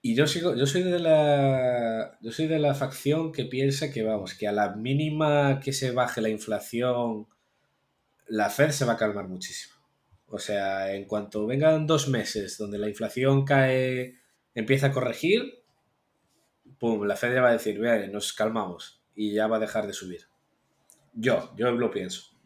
Y 0.02 0.14
yo 0.14 0.26
sigo, 0.26 0.54
yo 0.54 0.66
soy 0.66 0.82
de 0.82 0.98
la. 0.98 2.18
Yo 2.20 2.32
soy 2.32 2.46
de 2.46 2.58
la 2.58 2.74
facción 2.74 3.32
que 3.32 3.44
piensa 3.44 3.92
que, 3.92 4.02
vamos, 4.02 4.34
que 4.34 4.48
a 4.48 4.52
la 4.52 4.74
mínima 4.74 5.60
que 5.60 5.72
se 5.72 5.92
baje 5.92 6.20
la 6.20 6.28
inflación, 6.28 7.26
la 8.26 8.50
Fed 8.50 8.70
se 8.70 8.84
va 8.84 8.94
a 8.94 8.96
calmar 8.96 9.28
muchísimo. 9.28 9.75
O 10.28 10.38
sea, 10.38 10.92
en 10.94 11.04
cuanto 11.04 11.46
vengan 11.46 11.86
dos 11.86 12.08
meses 12.08 12.58
donde 12.58 12.78
la 12.78 12.88
inflación 12.88 13.44
cae, 13.44 14.18
empieza 14.54 14.88
a 14.88 14.92
corregir, 14.92 15.62
pum, 16.78 17.04
la 17.04 17.16
Fed 17.16 17.34
ya 17.34 17.42
va 17.42 17.50
a 17.50 17.52
decir, 17.52 17.78
vea, 17.78 18.06
nos 18.08 18.32
calmamos 18.32 19.02
y 19.14 19.32
ya 19.32 19.46
va 19.46 19.56
a 19.56 19.60
dejar 19.60 19.86
de 19.86 19.92
subir. 19.92 20.26
Yo, 21.14 21.54
yo 21.56 21.70
lo 21.70 21.90
pienso. 21.90 22.36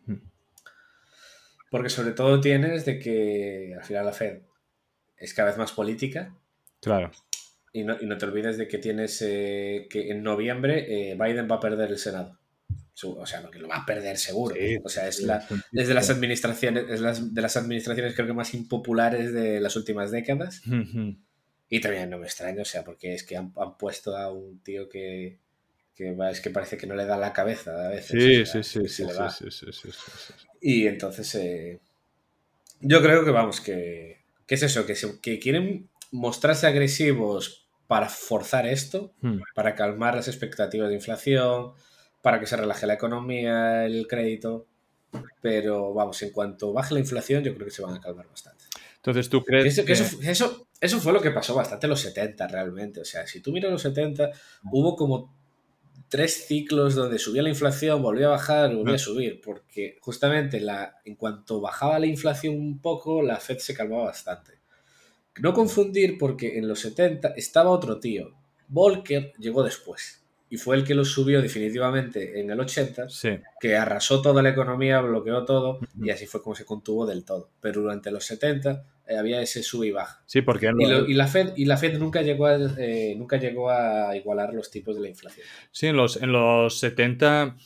Porque 1.70 1.88
sobre 1.88 2.12
todo 2.12 2.40
tienes 2.40 2.84
de 2.84 2.98
que 2.98 3.74
al 3.76 3.84
final 3.84 4.06
la 4.06 4.12
Fed 4.12 4.40
es 5.16 5.32
cada 5.34 5.50
vez 5.50 5.58
más 5.58 5.72
política. 5.72 6.34
Claro. 6.80 7.12
Y 7.72 7.84
no, 7.84 7.96
te 7.96 8.26
olvides 8.26 8.58
de 8.58 8.66
que 8.66 8.78
tienes 8.78 9.22
eh, 9.22 9.86
que 9.88 10.10
en 10.10 10.24
noviembre 10.24 11.12
eh, 11.12 11.14
Biden 11.14 11.48
va 11.48 11.56
a 11.56 11.60
perder 11.60 11.90
el 11.90 11.98
Senado. 11.98 12.39
O 13.02 13.26
sea, 13.26 13.42
que 13.50 13.58
lo 13.58 13.68
va 13.68 13.76
a 13.76 13.86
perder 13.86 14.16
seguro. 14.18 14.56
o 14.84 14.88
sea, 14.88 15.08
es, 15.08 15.20
la, 15.20 15.46
de 15.72 15.94
las 15.94 16.10
administraciones, 16.10 16.84
es 16.88 17.34
de 17.34 17.42
las 17.42 17.56
administraciones 17.56 18.14
creo 18.14 18.26
que 18.26 18.32
más 18.32 18.54
impopulares 18.54 19.32
de 19.32 19.60
las 19.60 19.76
últimas 19.76 20.10
décadas. 20.10 20.62
Y 21.72 21.80
también 21.80 22.10
no 22.10 22.18
me 22.18 22.26
extraño, 22.26 22.62
o 22.62 22.64
sea, 22.64 22.84
porque 22.84 23.14
es 23.14 23.22
que 23.22 23.36
han, 23.36 23.52
puesto 23.78 24.16
a 24.16 24.32
un 24.32 24.60
tío 24.60 24.88
que, 24.88 25.38
es 25.96 26.40
que 26.40 26.50
parece 26.50 26.76
que 26.76 26.86
no 26.86 26.94
le 26.94 27.06
da 27.06 27.16
la 27.16 27.32
cabeza 27.32 27.86
a 27.86 27.90
veces. 27.90 28.44
Sí, 28.44 28.62
sí, 28.62 28.88
sí, 28.88 29.88
Y 30.60 30.86
entonces, 30.86 31.34
eh, 31.36 31.80
yo 32.80 33.00
creo 33.00 33.24
que 33.24 33.30
vamos, 33.30 33.60
que, 33.60 34.18
es 34.48 34.62
eso, 34.62 34.84
que, 34.84 34.94
que 35.22 35.38
quieren 35.38 35.88
mostrarse 36.10 36.66
agresivos 36.66 37.68
para 37.86 38.08
forzar 38.08 38.66
esto, 38.66 39.14
hmm. 39.20 39.40
para 39.54 39.74
calmar 39.74 40.14
las 40.14 40.28
expectativas 40.28 40.88
de 40.88 40.94
inflación, 40.94 41.72
para 42.22 42.38
que 42.38 42.46
se 42.46 42.56
relaje 42.56 42.86
la 42.86 42.94
economía, 42.94 43.86
el 43.86 44.06
crédito. 44.06 44.66
Pero 45.40 45.92
vamos, 45.92 46.22
en 46.22 46.30
cuanto 46.30 46.72
baje 46.72 46.94
la 46.94 47.00
inflación, 47.00 47.42
yo 47.42 47.54
creo 47.54 47.66
que 47.66 47.72
se 47.72 47.82
van 47.82 47.94
a 47.94 48.00
calmar 48.00 48.28
bastante. 48.28 48.64
Entonces, 48.96 49.28
¿tú 49.28 49.42
crees 49.42 49.80
que, 49.80 49.92
Eso, 49.92 50.68
eso, 50.80 51.00
fue 51.00 51.12
lo 51.12 51.20
que 51.20 51.30
pasó 51.30 51.54
bastante 51.54 51.86
en 51.86 51.90
los 51.90 52.00
70 52.00 52.46
realmente? 52.48 53.00
O 53.00 53.04
sea, 53.04 53.26
si 53.26 53.40
tú 53.40 53.50
miras 53.50 53.72
los 53.72 53.82
70, 53.82 54.30
hubo 54.70 54.94
como 54.94 55.34
tres 56.08 56.46
ciclos 56.46 56.94
donde 56.94 57.18
subía 57.18 57.42
la 57.42 57.48
inflación, 57.48 58.02
volvía 58.02 58.26
a 58.26 58.30
bajar, 58.30 58.74
volvía 58.74 58.96
a 58.96 58.98
subir, 58.98 59.40
porque 59.40 59.96
justamente 60.00 60.60
la, 60.60 61.00
en 61.04 61.14
cuanto 61.16 61.60
bajaba 61.60 61.98
la 61.98 62.06
inflación 62.06 62.56
un 62.56 62.80
poco, 62.80 63.22
la 63.22 63.36
Fed 63.38 63.58
se 63.58 63.74
calmaba 63.74 64.04
bastante. 64.04 64.60
No 65.40 65.54
confundir 65.54 66.18
porque 66.18 66.58
en 66.58 66.68
los 66.68 66.80
70 66.80 67.34
estaba 67.36 67.70
otro 67.70 67.98
tío, 67.98 68.34
Volcker 68.68 69.32
llegó 69.38 69.62
después 69.62 70.19
y 70.50 70.56
fue 70.56 70.76
el 70.76 70.84
que 70.84 70.94
lo 70.94 71.04
subió 71.04 71.40
definitivamente 71.40 72.40
en 72.40 72.50
el 72.50 72.60
80, 72.60 73.08
Sí. 73.08 73.30
que 73.60 73.76
arrasó 73.76 74.20
toda 74.20 74.42
la 74.42 74.50
economía, 74.50 75.00
bloqueó 75.00 75.44
todo 75.44 75.78
y 76.02 76.10
así 76.10 76.26
fue 76.26 76.42
como 76.42 76.54
se 76.56 76.64
contuvo 76.64 77.06
del 77.06 77.24
todo. 77.24 77.50
Pero 77.60 77.80
durante 77.82 78.10
los 78.10 78.24
70 78.24 78.84
eh, 79.06 79.16
había 79.16 79.40
ese 79.40 79.62
sube 79.62 79.86
y 79.86 79.90
baja. 79.92 80.22
Sí, 80.26 80.42
porque 80.42 80.66
Y, 80.78 80.86
lo- 80.86 81.06
y 81.06 81.14
la 81.14 81.26
Fed, 81.28 81.52
y 81.56 81.64
la 81.64 81.76
Fed 81.76 81.98
nunca, 81.98 82.22
llegó 82.22 82.46
a, 82.46 82.56
eh, 82.78 83.14
nunca 83.16 83.36
llegó 83.38 83.70
a 83.70 84.14
igualar 84.16 84.52
los 84.52 84.70
tipos 84.70 84.94
de 84.96 85.02
la 85.02 85.08
inflación. 85.08 85.46
Sí, 85.70 85.86
en 85.86 85.96
los, 85.96 86.16
en 86.20 86.32
los 86.32 86.78
70 86.78 87.56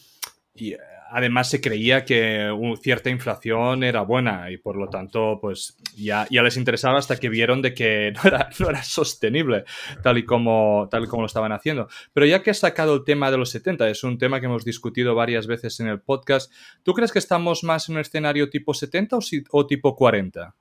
y 0.54 0.72
eh, 0.74 0.78
además 1.14 1.48
se 1.48 1.60
creía 1.60 2.04
que 2.04 2.50
cierta 2.82 3.08
inflación 3.08 3.84
era 3.84 4.02
buena 4.02 4.50
y 4.50 4.56
por 4.58 4.76
lo 4.76 4.88
tanto 4.88 5.38
pues 5.40 5.76
ya, 5.96 6.26
ya 6.30 6.42
les 6.42 6.56
interesaba 6.56 6.98
hasta 6.98 7.16
que 7.16 7.28
vieron 7.28 7.62
de 7.62 7.72
que 7.72 8.12
no 8.16 8.20
era, 8.24 8.50
no 8.58 8.68
era 8.70 8.82
sostenible 8.82 9.64
tal 10.02 10.18
y, 10.18 10.24
como, 10.24 10.88
tal 10.90 11.04
y 11.04 11.06
como 11.06 11.22
lo 11.22 11.26
estaban 11.26 11.52
haciendo. 11.52 11.88
Pero 12.12 12.26
ya 12.26 12.42
que 12.42 12.50
has 12.50 12.58
sacado 12.58 12.94
el 12.94 13.04
tema 13.04 13.30
de 13.30 13.38
los 13.38 13.50
70, 13.50 13.88
es 13.88 14.02
un 14.04 14.18
tema 14.18 14.40
que 14.40 14.46
hemos 14.46 14.64
discutido 14.64 15.14
varias 15.14 15.46
veces 15.46 15.78
en 15.80 15.86
el 15.86 16.00
podcast, 16.00 16.52
¿tú 16.82 16.92
crees 16.94 17.12
que 17.12 17.18
estamos 17.20 17.64
más 17.64 17.88
en 17.88 17.94
un 17.94 18.00
escenario 18.00 18.50
tipo 18.50 18.74
70 18.74 19.16
o, 19.16 19.20
si- 19.20 19.44
o 19.50 19.66
tipo 19.66 19.94
40? 19.96 20.54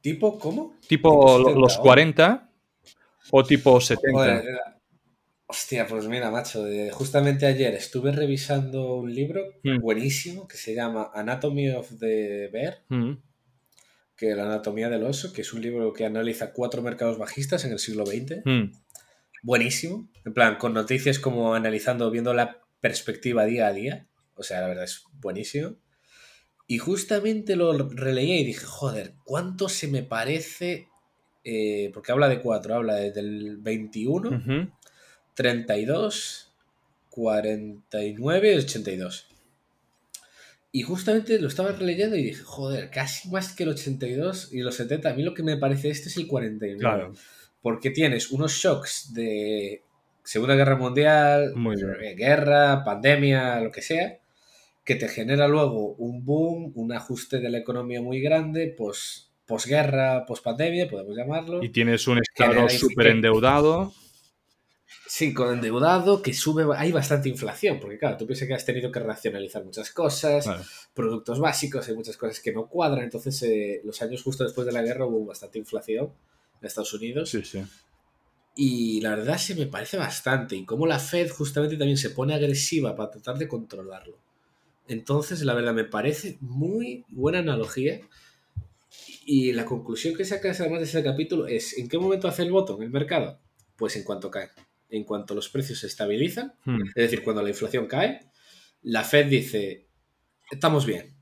¿Tipo 0.00 0.38
cómo? 0.38 0.74
¿Tipo 0.86 1.10
Tipo 1.10 1.38
lo- 1.38 1.44
70, 1.44 1.60
los 1.60 1.78
¿o? 1.78 1.82
40 1.82 2.50
o 3.30 3.44
tipo 3.44 3.80
70? 3.80 4.12
Joder, 4.12 4.44
Hostia, 5.46 5.86
pues 5.86 6.06
mira, 6.08 6.30
macho, 6.30 6.66
eh, 6.66 6.90
justamente 6.90 7.44
ayer 7.46 7.74
estuve 7.74 8.12
revisando 8.12 8.94
un 8.96 9.14
libro 9.14 9.42
Hmm. 9.62 9.78
buenísimo 9.80 10.48
que 10.48 10.56
se 10.56 10.74
llama 10.74 11.10
Anatomy 11.14 11.70
of 11.70 11.98
the 11.98 12.48
Bear, 12.48 12.82
Mm, 12.88 13.12
que 14.16 14.34
la 14.34 14.44
anatomía 14.44 14.88
del 14.88 15.04
oso, 15.04 15.32
que 15.32 15.42
es 15.42 15.52
un 15.52 15.60
libro 15.60 15.92
que 15.92 16.06
analiza 16.06 16.52
cuatro 16.52 16.80
mercados 16.82 17.18
bajistas 17.18 17.64
en 17.64 17.72
el 17.72 17.78
siglo 17.78 18.06
XX. 18.06 18.42
mm. 18.44 18.72
Buenísimo. 19.42 20.08
En 20.24 20.32
plan, 20.32 20.56
con 20.56 20.72
noticias 20.72 21.18
como 21.18 21.54
analizando, 21.54 22.10
viendo 22.10 22.32
la 22.32 22.62
perspectiva 22.80 23.44
día 23.44 23.66
a 23.66 23.72
día. 23.74 24.06
O 24.36 24.42
sea, 24.42 24.62
la 24.62 24.68
verdad 24.68 24.84
es 24.84 25.04
buenísimo. 25.20 25.76
Y 26.66 26.78
justamente 26.78 27.56
lo 27.56 27.76
releí 27.90 28.32
y 28.40 28.44
dije, 28.44 28.64
joder, 28.64 29.14
¿cuánto 29.24 29.68
se 29.68 29.88
me 29.88 30.02
parece? 30.02 30.88
eh, 31.46 31.90
porque 31.92 32.10
habla 32.10 32.30
de 32.30 32.40
cuatro, 32.40 32.74
habla 32.74 32.94
desde 32.94 33.20
el 33.20 33.58
21, 33.58 34.30
Ujú. 34.30 34.70
32, 35.34 36.52
49 37.10 38.52
y 38.52 38.56
82. 38.56 39.28
Y 40.72 40.82
justamente 40.82 41.38
lo 41.38 41.46
estaba 41.46 41.70
releyendo 41.70 42.16
y 42.16 42.24
dije, 42.24 42.42
joder, 42.42 42.90
casi 42.90 43.28
más 43.30 43.54
que 43.54 43.62
el 43.62 43.68
82 43.70 44.52
y 44.52 44.60
los 44.60 44.74
70. 44.74 45.10
A 45.10 45.14
mí 45.14 45.22
lo 45.22 45.32
que 45.32 45.44
me 45.44 45.56
parece 45.56 45.90
este 45.90 46.08
es 46.08 46.16
el 46.16 46.26
49. 46.26 46.80
Claro. 46.80 47.12
Porque 47.62 47.90
tienes 47.90 48.32
unos 48.32 48.52
shocks 48.54 49.14
de 49.14 49.82
Segunda 50.24 50.56
Guerra 50.56 50.76
Mundial, 50.76 51.54
eh, 52.02 52.14
guerra, 52.16 52.82
pandemia, 52.82 53.60
lo 53.60 53.70
que 53.70 53.82
sea, 53.82 54.18
que 54.82 54.96
te 54.96 55.08
genera 55.08 55.46
luego 55.46 55.94
un 55.94 56.24
boom, 56.24 56.72
un 56.74 56.92
ajuste 56.92 57.38
de 57.38 57.50
la 57.50 57.58
economía 57.58 58.02
muy 58.02 58.20
grande, 58.20 58.74
pues 58.76 59.30
posguerra, 59.46 60.24
pospandemia, 60.26 60.88
podemos 60.88 61.16
llamarlo. 61.16 61.62
Y 61.62 61.68
tienes 61.68 62.08
un 62.08 62.18
estado 62.18 62.68
súper 62.68 63.08
endeudado. 63.08 63.92
Sí, 65.06 65.34
con 65.34 65.52
endeudado, 65.52 66.22
que 66.22 66.32
sube, 66.32 66.64
hay 66.76 66.90
bastante 66.90 67.28
inflación, 67.28 67.78
porque 67.78 67.98
claro, 67.98 68.16
tú 68.16 68.26
piensas 68.26 68.48
que 68.48 68.54
has 68.54 68.64
tenido 68.64 68.90
que 68.90 69.00
racionalizar 69.00 69.62
muchas 69.64 69.90
cosas, 69.90 70.46
Vale. 70.46 70.64
productos 70.94 71.38
básicos, 71.38 71.86
hay 71.88 71.94
muchas 71.94 72.16
cosas 72.16 72.40
que 72.40 72.52
no 72.52 72.66
cuadran, 72.68 73.04
entonces 73.04 73.42
eh, 73.42 73.80
los 73.84 74.00
años 74.00 74.22
justo 74.22 74.44
después 74.44 74.66
de 74.66 74.72
la 74.72 74.82
guerra 74.82 75.04
hubo 75.06 75.26
bastante 75.26 75.58
inflación 75.58 76.12
en 76.60 76.66
Estados 76.66 76.94
Unidos 76.94 77.28
Sí, 77.28 77.44
sí. 77.44 77.62
y 78.56 79.00
la 79.02 79.10
verdad 79.10 79.36
se 79.36 79.54
me 79.54 79.66
parece 79.66 79.98
bastante 79.98 80.56
y 80.56 80.64
como 80.64 80.86
la 80.86 80.98
Fed 80.98 81.28
justamente 81.30 81.76
también 81.76 81.98
se 81.98 82.10
pone 82.10 82.34
agresiva 82.34 82.96
para 82.96 83.10
tratar 83.10 83.36
de 83.36 83.46
controlarlo. 83.48 84.18
Entonces, 84.88 85.42
la 85.42 85.54
verdad 85.54 85.72
me 85.74 85.84
parece 85.84 86.36
muy 86.40 87.04
buena 87.08 87.38
analogía 87.40 88.00
y 89.26 89.52
la 89.52 89.64
conclusión 89.64 90.14
que 90.14 90.24
sacas 90.24 90.60
además 90.60 90.80
de 90.80 90.84
ese 90.86 91.02
capítulo 91.02 91.46
es 91.46 91.76
¿en 91.78 91.88
qué 91.88 91.98
momento 91.98 92.28
hace 92.28 92.42
el 92.42 92.52
voto 92.52 92.76
en 92.76 92.84
el 92.84 92.90
mercado? 92.90 93.38
Pues 93.76 93.96
en 93.96 94.04
cuanto 94.04 94.30
cae. 94.30 94.50
En 94.94 95.04
cuanto 95.04 95.34
los 95.34 95.48
precios 95.48 95.80
se 95.80 95.88
estabilizan, 95.88 96.54
Hmm. 96.64 96.82
es 96.86 96.94
decir, 96.94 97.22
cuando 97.22 97.42
la 97.42 97.48
inflación 97.48 97.86
cae, 97.86 98.20
la 98.82 99.02
Fed 99.02 99.26
dice, 99.26 99.88
estamos 100.50 100.86
bien. 100.86 101.16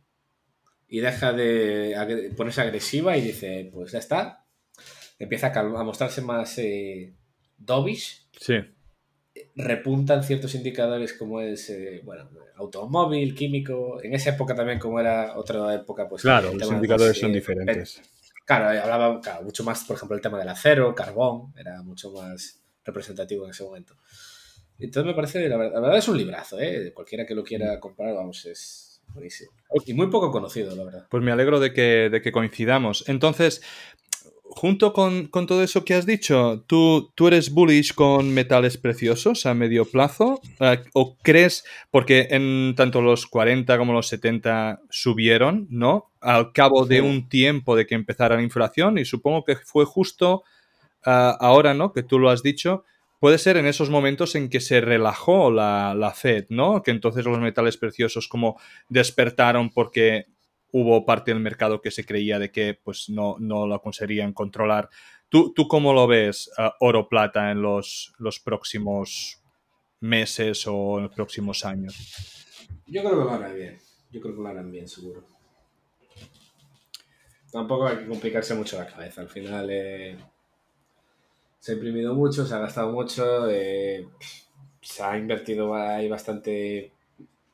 Y 0.88 1.00
deja 1.00 1.32
de 1.32 2.32
ponerse 2.36 2.60
agresiva 2.60 3.16
y 3.16 3.22
dice, 3.22 3.70
pues 3.72 3.92
ya 3.92 3.98
está. 3.98 4.44
Empieza 5.18 5.52
a, 5.58 5.84
mostrarse 5.84 6.20
más 6.20 6.58
eh, 6.58 7.14
dovish. 7.56 8.28
Sí. 8.38 8.56
Repuntan 9.56 10.22
ciertos 10.22 10.54
indicadores 10.54 11.14
como 11.14 11.40
es, 11.40 11.70
eh, 11.70 12.02
bueno, 12.04 12.28
automóvil, 12.56 13.34
químico. 13.34 14.02
En 14.02 14.12
esa 14.12 14.30
época 14.30 14.54
también, 14.54 14.78
como 14.78 15.00
era 15.00 15.38
otra 15.38 15.74
época, 15.74 16.06
pues... 16.08 16.22
Claro, 16.22 16.52
los 16.52 16.70
indicadores 16.70 17.18
son 17.18 17.30
eh, 17.30 17.34
diferentes. 17.34 18.02
Claro, 18.44 18.72
eh, 18.72 18.80
hablaba 18.80 19.20
claro, 19.20 19.44
mucho 19.44 19.64
más, 19.64 19.84
por 19.84 19.96
ejemplo, 19.96 20.16
el 20.16 20.22
tema 20.22 20.38
del 20.38 20.48
acero, 20.48 20.94
carbón, 20.94 21.54
era 21.56 21.82
mucho 21.82 22.10
más 22.12 22.61
representativo 22.84 23.44
en 23.44 23.50
ese 23.50 23.64
momento. 23.64 23.96
Entonces 24.78 25.06
me 25.06 25.14
parece, 25.14 25.48
la 25.48 25.56
verdad, 25.56 25.74
la 25.74 25.80
verdad 25.80 25.98
es 25.98 26.08
un 26.08 26.16
librazo, 26.16 26.58
¿eh? 26.60 26.92
Cualquiera 26.92 27.24
que 27.24 27.34
lo 27.34 27.44
quiera 27.44 27.78
comprar, 27.78 28.14
vamos, 28.14 28.44
es 28.46 29.00
buenísimo. 29.08 29.52
Y 29.86 29.94
muy 29.94 30.08
poco 30.08 30.30
conocido, 30.30 30.74
la 30.74 30.84
verdad. 30.84 31.06
Pues 31.10 31.22
me 31.22 31.30
alegro 31.30 31.60
de 31.60 31.72
que, 31.72 32.08
de 32.10 32.20
que 32.20 32.32
coincidamos. 32.32 33.08
Entonces, 33.08 33.62
junto 34.54 34.92
con, 34.92 35.28
con 35.28 35.46
todo 35.46 35.62
eso 35.62 35.84
que 35.84 35.94
has 35.94 36.04
dicho, 36.04 36.64
¿tú, 36.66 37.10
¿tú 37.14 37.28
eres 37.28 37.50
bullish 37.52 37.94
con 37.94 38.34
metales 38.34 38.76
preciosos 38.76 39.46
a 39.46 39.54
medio 39.54 39.84
plazo? 39.84 40.40
Eh, 40.60 40.82
¿O 40.92 41.16
crees, 41.22 41.64
porque 41.90 42.28
en 42.30 42.74
tanto 42.76 43.00
los 43.00 43.26
40 43.26 43.78
como 43.78 43.92
los 43.92 44.08
70 44.08 44.80
subieron, 44.90 45.66
¿no? 45.70 46.10
Al 46.20 46.52
cabo 46.52 46.86
de 46.86 47.00
un 47.00 47.28
tiempo 47.28 47.76
de 47.76 47.86
que 47.86 47.94
empezara 47.94 48.36
la 48.36 48.42
inflación, 48.42 48.98
y 48.98 49.04
supongo 49.04 49.44
que 49.44 49.56
fue 49.56 49.84
justo 49.84 50.42
ah, 51.04 51.36
ahora, 51.40 51.74
¿no? 51.74 51.92
Que 51.92 52.02
tú 52.02 52.18
lo 52.18 52.30
has 52.30 52.42
dicho. 52.42 52.84
Puede 53.20 53.38
ser 53.38 53.56
en 53.56 53.66
esos 53.66 53.88
momentos 53.88 54.34
en 54.34 54.48
que 54.48 54.60
se 54.60 54.80
relajó 54.80 55.50
la, 55.50 55.94
la 55.94 56.12
Fed, 56.12 56.46
¿no? 56.48 56.82
Que 56.82 56.90
entonces 56.90 57.24
los 57.24 57.38
metales 57.38 57.76
preciosos 57.76 58.26
como 58.26 58.58
despertaron 58.88 59.70
porque 59.70 60.26
hubo 60.72 61.04
parte 61.04 61.30
del 61.30 61.40
mercado 61.40 61.80
que 61.80 61.90
se 61.90 62.04
creía 62.04 62.38
de 62.38 62.50
que 62.50 62.74
pues 62.82 63.08
no, 63.08 63.36
no 63.38 63.66
lo 63.66 63.80
conseguirían 63.80 64.32
controlar. 64.32 64.88
¿Tú, 65.28 65.52
tú 65.54 65.68
cómo 65.68 65.92
lo 65.92 66.06
ves 66.06 66.50
ah, 66.58 66.74
oro 66.80 67.08
plata 67.08 67.50
en 67.50 67.62
los, 67.62 68.12
los 68.18 68.40
próximos 68.40 69.40
meses 70.00 70.66
o 70.66 70.98
en 70.98 71.04
los 71.04 71.14
próximos 71.14 71.64
años? 71.64 71.94
Yo 72.86 73.02
creo 73.02 73.18
que 73.18 73.24
lo 73.24 73.30
harán 73.30 73.54
bien. 73.54 73.78
Yo 74.10 74.20
creo 74.20 74.34
que 74.34 74.42
lo 74.42 74.48
harán 74.48 74.70
bien, 74.70 74.88
seguro. 74.88 75.24
Tampoco 77.50 77.86
hay 77.86 77.98
que 77.98 78.06
complicarse 78.06 78.54
mucho 78.54 78.78
la 78.78 78.86
cabeza. 78.86 79.20
Al 79.20 79.28
final 79.28 79.68
eh, 79.70 80.16
se 81.62 81.70
ha 81.70 81.74
imprimido 81.76 82.12
mucho, 82.12 82.44
se 82.44 82.56
ha 82.56 82.58
gastado 82.58 82.90
mucho, 82.90 83.48
eh, 83.48 84.08
se 84.80 85.02
ha 85.04 85.16
invertido, 85.16 85.72
hay 85.76 86.08
bastante 86.08 86.90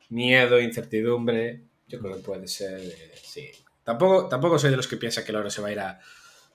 miedo, 0.08 0.58
incertidumbre. 0.58 1.60
Yo 1.86 1.98
creo 1.98 2.16
que 2.16 2.22
puede 2.22 2.48
ser, 2.48 2.80
eh, 2.80 3.12
sí. 3.22 3.50
Tampoco, 3.84 4.26
tampoco 4.26 4.58
soy 4.58 4.70
de 4.70 4.78
los 4.78 4.88
que 4.88 4.96
piensa 4.96 5.22
que 5.22 5.30
el 5.30 5.36
oro 5.36 5.50
se 5.50 5.60
va 5.60 5.68
a 5.68 5.72
ir 5.72 5.80
a 5.80 6.00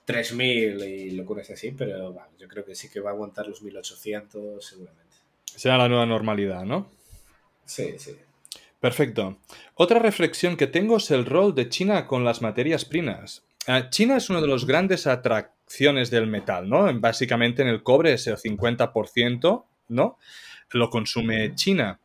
3.000 0.04 0.82
y 0.82 1.10
locuras 1.12 1.48
así, 1.48 1.70
pero 1.70 2.12
bueno, 2.12 2.28
yo 2.36 2.48
creo 2.48 2.64
que 2.64 2.74
sí 2.74 2.88
que 2.88 2.98
va 2.98 3.10
a 3.10 3.12
aguantar 3.12 3.46
los 3.46 3.62
1.800 3.62 4.60
seguramente. 4.60 5.14
Será 5.44 5.78
la 5.78 5.88
nueva 5.88 6.06
normalidad, 6.06 6.64
¿no? 6.64 6.90
Sí, 7.64 7.94
sí. 7.98 8.16
Perfecto. 8.80 9.38
Otra 9.76 10.00
reflexión 10.00 10.56
que 10.56 10.66
tengo 10.66 10.96
es 10.96 11.08
el 11.12 11.24
rol 11.24 11.54
de 11.54 11.68
China 11.68 12.08
con 12.08 12.24
las 12.24 12.42
materias 12.42 12.84
primas. 12.84 13.44
Ah, 13.66 13.88
China 13.88 14.16
es 14.16 14.28
una 14.28 14.40
de 14.40 14.48
las 14.48 14.66
grandes 14.66 15.06
atracciones 15.06 16.10
del 16.10 16.26
metal, 16.26 16.68
¿no? 16.68 16.86
Básicamente 17.00 17.62
en 17.62 17.68
el 17.68 17.82
cobre 17.82 18.12
es 18.12 18.26
el 18.26 18.36
50%, 18.36 19.64
¿no? 19.88 20.18
Lo 20.70 20.90
consume 20.90 21.54
China. 21.54 22.00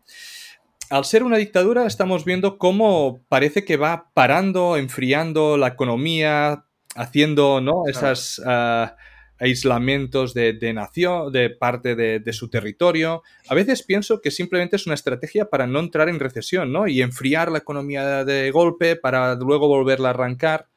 Al 0.89 1.05
ser 1.05 1.23
una 1.23 1.37
dictadura 1.37 1.85
estamos 1.85 2.23
viendo 2.23 2.57
cómo 2.57 3.21
parece 3.27 3.65
que 3.65 3.77
va 3.77 4.09
parando, 4.13 4.77
enfriando 4.77 5.57
la 5.57 5.67
economía, 5.67 6.65
haciendo, 6.95 7.59
¿no? 7.59 7.83
Esas 7.87 8.41
ah, 8.45 8.95
aislamientos 9.37 10.33
de, 10.33 10.53
de 10.53 10.73
nación, 10.73 11.31
de 11.31 11.49
parte 11.49 11.95
de, 11.95 12.19
de 12.19 12.33
su 12.33 12.49
territorio. 12.49 13.21
A 13.49 13.53
veces 13.53 13.83
pienso 13.83 14.21
que 14.21 14.31
simplemente 14.31 14.77
es 14.77 14.85
una 14.85 14.95
estrategia 14.95 15.49
para 15.49 15.67
no 15.67 15.79
entrar 15.79 16.07
en 16.07 16.19
recesión, 16.19 16.71
¿no? 16.71 16.87
Y 16.87 17.01
enfriar 17.01 17.51
la 17.51 17.59
economía 17.59 18.23
de 18.23 18.49
golpe 18.51 18.95
para 18.95 19.35
luego 19.35 19.67
volverla 19.67 20.09
a 20.09 20.11
arrancar. 20.11 20.67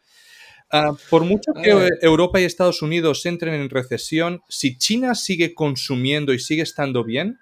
Ah, 0.72 0.92
por 1.10 1.24
mucho 1.24 1.52
que 1.52 1.70
Ah. 1.70 1.88
Europa 2.00 2.40
y 2.40 2.44
Estados 2.44 2.80
Unidos 2.80 3.26
entren 3.26 3.52
en 3.54 3.68
recesión, 3.68 4.40
si 4.48 4.78
China 4.78 5.14
sigue 5.14 5.54
consumiendo 5.54 6.32
y 6.32 6.38
sigue 6.38 6.62
estando 6.62 7.04
bien, 7.04 7.38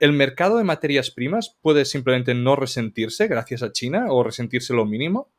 el 0.00 0.12
mercado 0.12 0.58
de 0.58 0.64
materias 0.64 1.12
primas 1.12 1.56
puede 1.62 1.84
simplemente 1.84 2.34
no 2.34 2.56
resentirse 2.56 3.28
gracias 3.28 3.62
a 3.62 3.70
China 3.70 4.06
o 4.08 4.24
resentirse 4.24 4.74
lo 4.74 4.84
mínimo. 4.84 5.30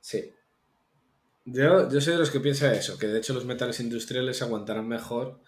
Sí. 0.00 0.30
Yo, 1.46 1.90
yo 1.90 2.00
soy 2.00 2.12
de 2.12 2.18
los 2.18 2.30
que 2.30 2.40
piensa 2.40 2.74
eso, 2.74 2.98
que 2.98 3.06
de 3.06 3.18
hecho 3.18 3.32
los 3.32 3.46
metales 3.46 3.80
industriales 3.80 4.42
aguantarán 4.42 4.86
mejor 4.86 5.40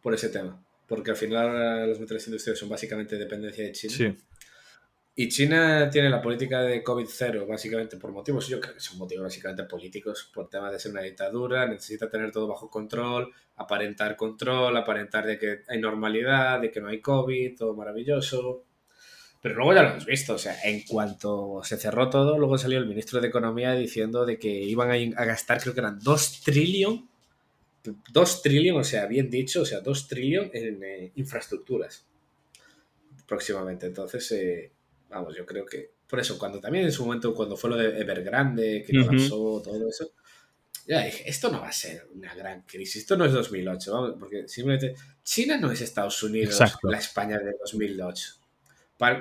por 0.00 0.14
ese 0.14 0.28
tema. 0.28 0.64
Porque 0.86 1.10
al 1.10 1.16
final 1.16 1.88
los 1.88 1.98
metales 1.98 2.26
industriales 2.28 2.60
son 2.60 2.68
básicamente 2.68 3.16
dependencia 3.16 3.64
de 3.64 3.72
China. 3.72 3.92
Sí. 3.92 4.16
Y 5.20 5.28
China 5.28 5.90
tiene 5.90 6.08
la 6.10 6.22
política 6.22 6.62
de 6.62 6.84
COVID-0 6.84 7.44
básicamente 7.44 7.96
por 7.96 8.12
motivos, 8.12 8.46
yo 8.46 8.60
creo 8.60 8.74
que 8.74 8.78
son 8.78 8.98
motivos 8.98 9.24
básicamente 9.24 9.64
políticos, 9.64 10.30
por 10.32 10.48
tema 10.48 10.70
de 10.70 10.78
ser 10.78 10.92
una 10.92 11.02
dictadura, 11.02 11.66
necesita 11.66 12.08
tener 12.08 12.30
todo 12.30 12.46
bajo 12.46 12.70
control, 12.70 13.28
aparentar 13.56 14.14
control, 14.14 14.76
aparentar 14.76 15.26
de 15.26 15.36
que 15.36 15.62
hay 15.66 15.80
normalidad, 15.80 16.60
de 16.60 16.70
que 16.70 16.80
no 16.80 16.86
hay 16.86 17.00
COVID, 17.00 17.56
todo 17.56 17.74
maravilloso. 17.74 18.62
Pero 19.42 19.56
luego 19.56 19.74
ya 19.74 19.82
lo 19.82 19.88
hemos 19.88 20.06
visto, 20.06 20.34
o 20.34 20.38
sea, 20.38 20.56
en 20.62 20.84
cuanto 20.86 21.62
se 21.64 21.78
cerró 21.78 22.08
todo, 22.08 22.38
luego 22.38 22.56
salió 22.56 22.78
el 22.78 22.86
ministro 22.86 23.20
de 23.20 23.26
Economía 23.26 23.74
diciendo 23.74 24.24
de 24.24 24.38
que 24.38 24.48
iban 24.48 24.92
a, 24.92 25.24
gastar, 25.24 25.60
creo 25.60 25.74
que 25.74 25.80
eran 25.80 25.98
2 25.98 26.42
trillón, 26.44 27.08
2 28.12 28.42
trillón, 28.42 28.76
o 28.76 28.84
sea, 28.84 29.06
bien 29.06 29.28
dicho, 29.28 29.62
o 29.62 29.64
sea, 29.64 29.80
2 29.80 30.06
trillón 30.06 30.50
en 30.52 30.80
eh, 30.84 31.12
infraestructuras 31.16 32.06
próximamente. 33.26 33.86
Entonces, 33.86 34.30
eh, 34.30 34.70
vamos, 35.08 35.36
yo 35.36 35.44
creo 35.46 35.64
que 35.64 35.98
por 36.08 36.20
eso, 36.20 36.38
cuando 36.38 36.58
también 36.58 36.86
en 36.86 36.92
su 36.92 37.04
momento, 37.04 37.34
cuando 37.34 37.56
fue 37.56 37.70
lo 37.70 37.76
de 37.76 38.00
Evergrande, 38.00 38.82
que 38.86 38.98
pasó 39.04 39.60
todo 39.62 39.88
eso, 39.88 40.12
ya 40.86 41.04
dije, 41.04 41.28
esto 41.28 41.50
no 41.50 41.60
va 41.60 41.68
a 41.68 41.72
ser 41.72 42.08
una 42.14 42.34
gran 42.34 42.62
crisis, 42.62 43.02
esto 43.02 43.14
no 43.16 43.26
es 43.26 43.32
2008, 43.32 43.92
vamos, 43.92 44.14
porque 44.18 44.48
simplemente 44.48 44.94
China 45.22 45.58
no 45.58 45.70
es 45.70 45.82
Estados 45.82 46.22
Unidos, 46.22 46.58
la 46.82 46.96
España 46.96 47.38
de 47.38 47.52
2008. 47.60 48.34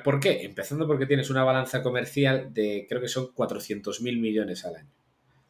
¿Por 0.03 0.19
qué? 0.19 0.43
Empezando 0.43 0.87
porque 0.87 1.05
tienes 1.05 1.29
una 1.29 1.43
balanza 1.43 1.83
comercial 1.83 2.53
de, 2.53 2.85
creo 2.87 3.01
que 3.01 3.09
son 3.09 3.33
400 3.33 4.01
mil 4.01 4.17
millones 4.17 4.63
al 4.63 4.77
año. 4.77 4.89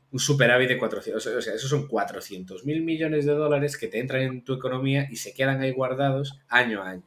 Un 0.10 0.20
superávit 0.20 0.70
de 0.70 0.78
400, 0.78 1.26
o 1.28 1.42
sea, 1.42 1.54
esos 1.54 1.70
son 1.70 1.88
400 1.88 2.66
mil 2.66 2.82
millones 2.82 3.26
de 3.26 3.34
dólares 3.34 3.78
que 3.78 3.88
te 3.88 4.00
entran 4.00 4.24
en 4.24 4.44
tu 4.44 4.54
economía 4.54 5.08
y 5.12 5.18
se 5.18 5.34
quedan 5.34 5.62
ahí 5.62 5.72
guardados 5.72 6.40
año 6.48 6.82
a 6.82 6.90
año 6.90 7.04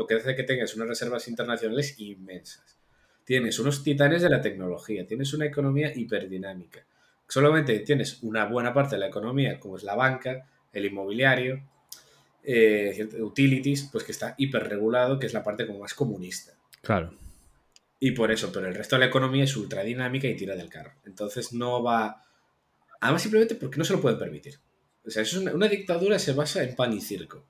lo 0.00 0.06
que 0.06 0.14
hace 0.14 0.34
que 0.34 0.44
tengas 0.44 0.74
unas 0.76 0.88
reservas 0.88 1.28
internacionales 1.28 1.94
inmensas. 1.98 2.78
Tienes 3.22 3.58
unos 3.58 3.84
titanes 3.84 4.22
de 4.22 4.30
la 4.30 4.40
tecnología, 4.40 5.06
tienes 5.06 5.34
una 5.34 5.44
economía 5.44 5.92
hiperdinámica. 5.94 6.86
Solamente 7.28 7.78
tienes 7.80 8.22
una 8.22 8.46
buena 8.46 8.72
parte 8.72 8.96
de 8.96 9.00
la 9.00 9.08
economía, 9.08 9.60
como 9.60 9.76
es 9.76 9.82
la 9.82 9.94
banca, 9.94 10.48
el 10.72 10.86
inmobiliario, 10.86 11.62
eh, 12.42 13.10
utilities, 13.20 13.90
pues 13.92 14.04
que 14.04 14.12
está 14.12 14.34
hiperregulado, 14.38 15.18
que 15.18 15.26
es 15.26 15.34
la 15.34 15.44
parte 15.44 15.66
como 15.66 15.80
más 15.80 15.92
comunista. 15.92 16.54
Claro. 16.80 17.12
Y 17.98 18.12
por 18.12 18.32
eso, 18.32 18.50
pero 18.50 18.68
el 18.68 18.74
resto 18.74 18.96
de 18.96 19.00
la 19.00 19.08
economía 19.08 19.44
es 19.44 19.54
ultradinámica 19.54 20.28
y 20.28 20.34
tira 20.34 20.56
del 20.56 20.70
carro. 20.70 20.94
Entonces 21.04 21.52
no 21.52 21.82
va. 21.82 22.24
Además, 23.02 23.20
simplemente 23.20 23.54
porque 23.54 23.76
no 23.76 23.84
se 23.84 23.92
lo 23.92 24.00
pueden 24.00 24.18
permitir. 24.18 24.54
O 25.06 25.10
sea, 25.10 25.24
es 25.24 25.34
una 25.34 25.68
dictadura 25.68 26.18
se 26.18 26.32
basa 26.32 26.62
en 26.62 26.74
pan 26.74 26.94
y 26.94 27.02
circo. 27.02 27.44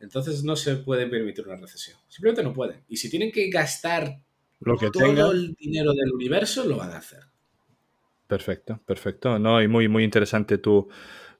Entonces 0.00 0.44
no 0.44 0.56
se 0.56 0.76
puede 0.76 1.06
permitir 1.06 1.46
una 1.46 1.56
recesión. 1.56 1.98
Simplemente 2.08 2.42
no 2.42 2.52
pueden. 2.52 2.82
Y 2.88 2.96
si 2.96 3.10
tienen 3.10 3.32
que 3.32 3.48
gastar 3.50 4.20
lo 4.60 4.76
que 4.76 4.90
todo 4.90 5.32
el 5.32 5.54
dinero 5.54 5.92
del 5.92 6.12
universo, 6.12 6.64
lo 6.64 6.76
van 6.76 6.92
a 6.92 6.98
hacer. 6.98 7.20
Perfecto, 8.26 8.80
perfecto. 8.84 9.38
No, 9.38 9.60
y 9.62 9.68
muy, 9.68 9.88
muy 9.88 10.04
interesante 10.04 10.58
tu, 10.58 10.88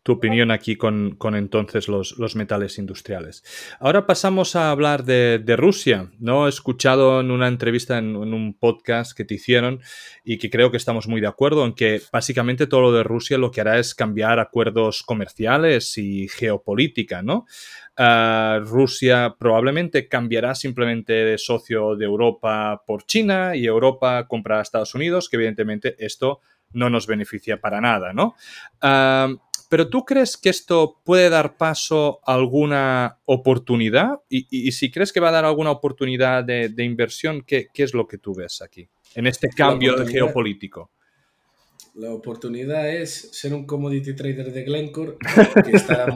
tu 0.08 0.14
opinión 0.14 0.50
aquí 0.50 0.76
con, 0.76 1.16
con 1.16 1.36
entonces 1.36 1.86
los, 1.86 2.16
los, 2.16 2.34
metales 2.34 2.78
industriales. 2.78 3.44
Ahora 3.78 4.06
pasamos 4.06 4.56
a 4.56 4.70
hablar 4.70 5.04
de, 5.04 5.38
de 5.38 5.54
Rusia. 5.54 6.10
¿no? 6.18 6.46
He 6.46 6.48
escuchado 6.48 7.20
en 7.20 7.30
una 7.30 7.46
entrevista, 7.46 7.98
en, 7.98 8.16
un 8.16 8.54
podcast 8.54 9.14
que 9.14 9.26
te 9.26 9.34
hicieron 9.34 9.82
y 10.24 10.38
que 10.38 10.48
creo 10.48 10.70
que 10.70 10.78
estamos 10.78 11.08
muy 11.08 11.20
de 11.20 11.26
acuerdo 11.26 11.62
en 11.66 11.74
que 11.74 12.00
básicamente 12.10 12.66
todo 12.66 12.80
lo 12.80 12.92
de 12.92 13.02
Rusia 13.02 13.36
lo 13.36 13.50
que 13.50 13.60
hará 13.60 13.78
es 13.78 13.94
cambiar 13.94 14.38
acuerdos 14.38 15.02
comerciales 15.02 15.98
y 15.98 16.26
geopolítica, 16.28 17.20
¿no? 17.20 17.44
Uh, 17.98 18.64
Rusia 18.64 19.36
probablemente 19.38 20.08
cambiará 20.08 20.54
simplemente 20.54 21.12
de 21.12 21.36
socio 21.36 21.96
de 21.96 22.06
Europa 22.06 22.82
por 22.86 23.04
China 23.04 23.56
y 23.56 23.66
Europa 23.66 24.26
comprará 24.26 24.60
a 24.60 24.62
Estados 24.62 24.94
Unidos, 24.94 25.28
que 25.28 25.36
evidentemente 25.36 25.96
esto 25.98 26.40
no 26.72 26.88
nos 26.88 27.06
beneficia 27.06 27.60
para 27.60 27.80
nada, 27.82 28.14
¿no? 28.14 28.36
Uh, 28.82 29.38
pero 29.68 29.88
¿tú 29.88 30.04
crees 30.04 30.36
que 30.36 30.48
esto 30.48 31.00
puede 31.04 31.28
dar 31.28 31.56
paso 31.56 32.20
a 32.24 32.34
alguna 32.34 33.18
oportunidad? 33.26 34.20
Y, 34.28 34.46
y, 34.50 34.72
si 34.72 34.90
crees 34.90 35.12
que 35.12 35.20
va 35.20 35.28
a 35.28 35.32
dar 35.32 35.44
alguna 35.44 35.70
oportunidad 35.70 36.42
de, 36.44 36.70
de 36.70 36.84
inversión, 36.84 37.42
¿qué, 37.46 37.68
¿qué, 37.72 37.82
es 37.82 37.92
lo 37.92 38.06
que 38.06 38.18
tú 38.18 38.34
ves 38.34 38.62
aquí, 38.62 38.88
en 39.14 39.26
este 39.26 39.48
cambio 39.50 40.06
geopolítico? 40.06 40.90
La 41.94 42.12
oportunidad 42.12 42.88
es 42.88 43.30
ser 43.32 43.52
un 43.52 43.66
commodity 43.66 44.14
trader 44.14 44.52
de 44.52 44.62
Glencore 44.62 45.16
que 45.64 45.76
está, 45.76 46.06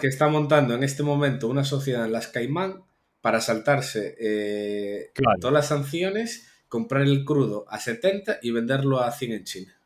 que 0.00 0.06
está 0.06 0.28
montando 0.28 0.74
en 0.74 0.84
este 0.84 1.02
momento 1.02 1.48
una 1.48 1.64
sociedad 1.64 2.06
en 2.06 2.12
las 2.12 2.28
Caimán 2.28 2.84
para 3.20 3.40
saltarse 3.40 4.16
eh, 4.20 5.10
claro. 5.12 5.38
todas 5.40 5.54
las 5.54 5.68
sanciones, 5.68 6.48
comprar 6.68 7.02
el 7.02 7.24
crudo 7.24 7.66
a 7.68 7.80
70 7.80 8.38
y 8.40 8.52
venderlo 8.52 9.00
a 9.00 9.10
100 9.10 9.32
en 9.32 9.44
China. 9.44 9.81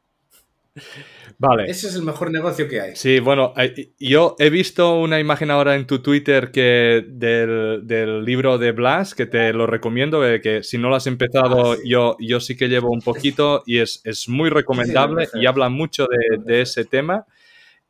Vale. 1.38 1.70
Ese 1.70 1.88
es 1.88 1.94
el 1.94 2.02
mejor 2.02 2.30
negocio 2.30 2.66
que 2.68 2.80
hay. 2.80 2.96
Sí, 2.96 3.20
bueno, 3.20 3.52
eh, 3.56 3.92
yo 3.98 4.36
he 4.38 4.48
visto 4.48 4.98
una 4.98 5.20
imagen 5.20 5.50
ahora 5.50 5.76
en 5.76 5.86
tu 5.86 6.00
Twitter 6.00 6.50
que 6.50 7.04
del, 7.06 7.86
del 7.86 8.24
libro 8.24 8.56
de 8.56 8.72
Blas, 8.72 9.14
que 9.14 9.26
te 9.26 9.52
lo 9.52 9.66
recomiendo, 9.66 10.26
eh, 10.26 10.40
que 10.40 10.62
si 10.62 10.78
no 10.78 10.88
lo 10.88 10.96
has 10.96 11.06
empezado, 11.06 11.72
ah, 11.72 11.76
sí. 11.76 11.88
Yo, 11.88 12.16
yo 12.20 12.40
sí 12.40 12.56
que 12.56 12.68
llevo 12.68 12.90
un 12.90 13.02
poquito 13.02 13.62
y 13.66 13.78
es, 13.78 14.00
es 14.04 14.28
muy 14.28 14.48
recomendable 14.48 15.26
sí, 15.26 15.40
y 15.40 15.46
habla 15.46 15.68
mucho 15.68 16.06
de, 16.06 16.38
de 16.42 16.62
ese 16.62 16.84
tema. 16.84 17.26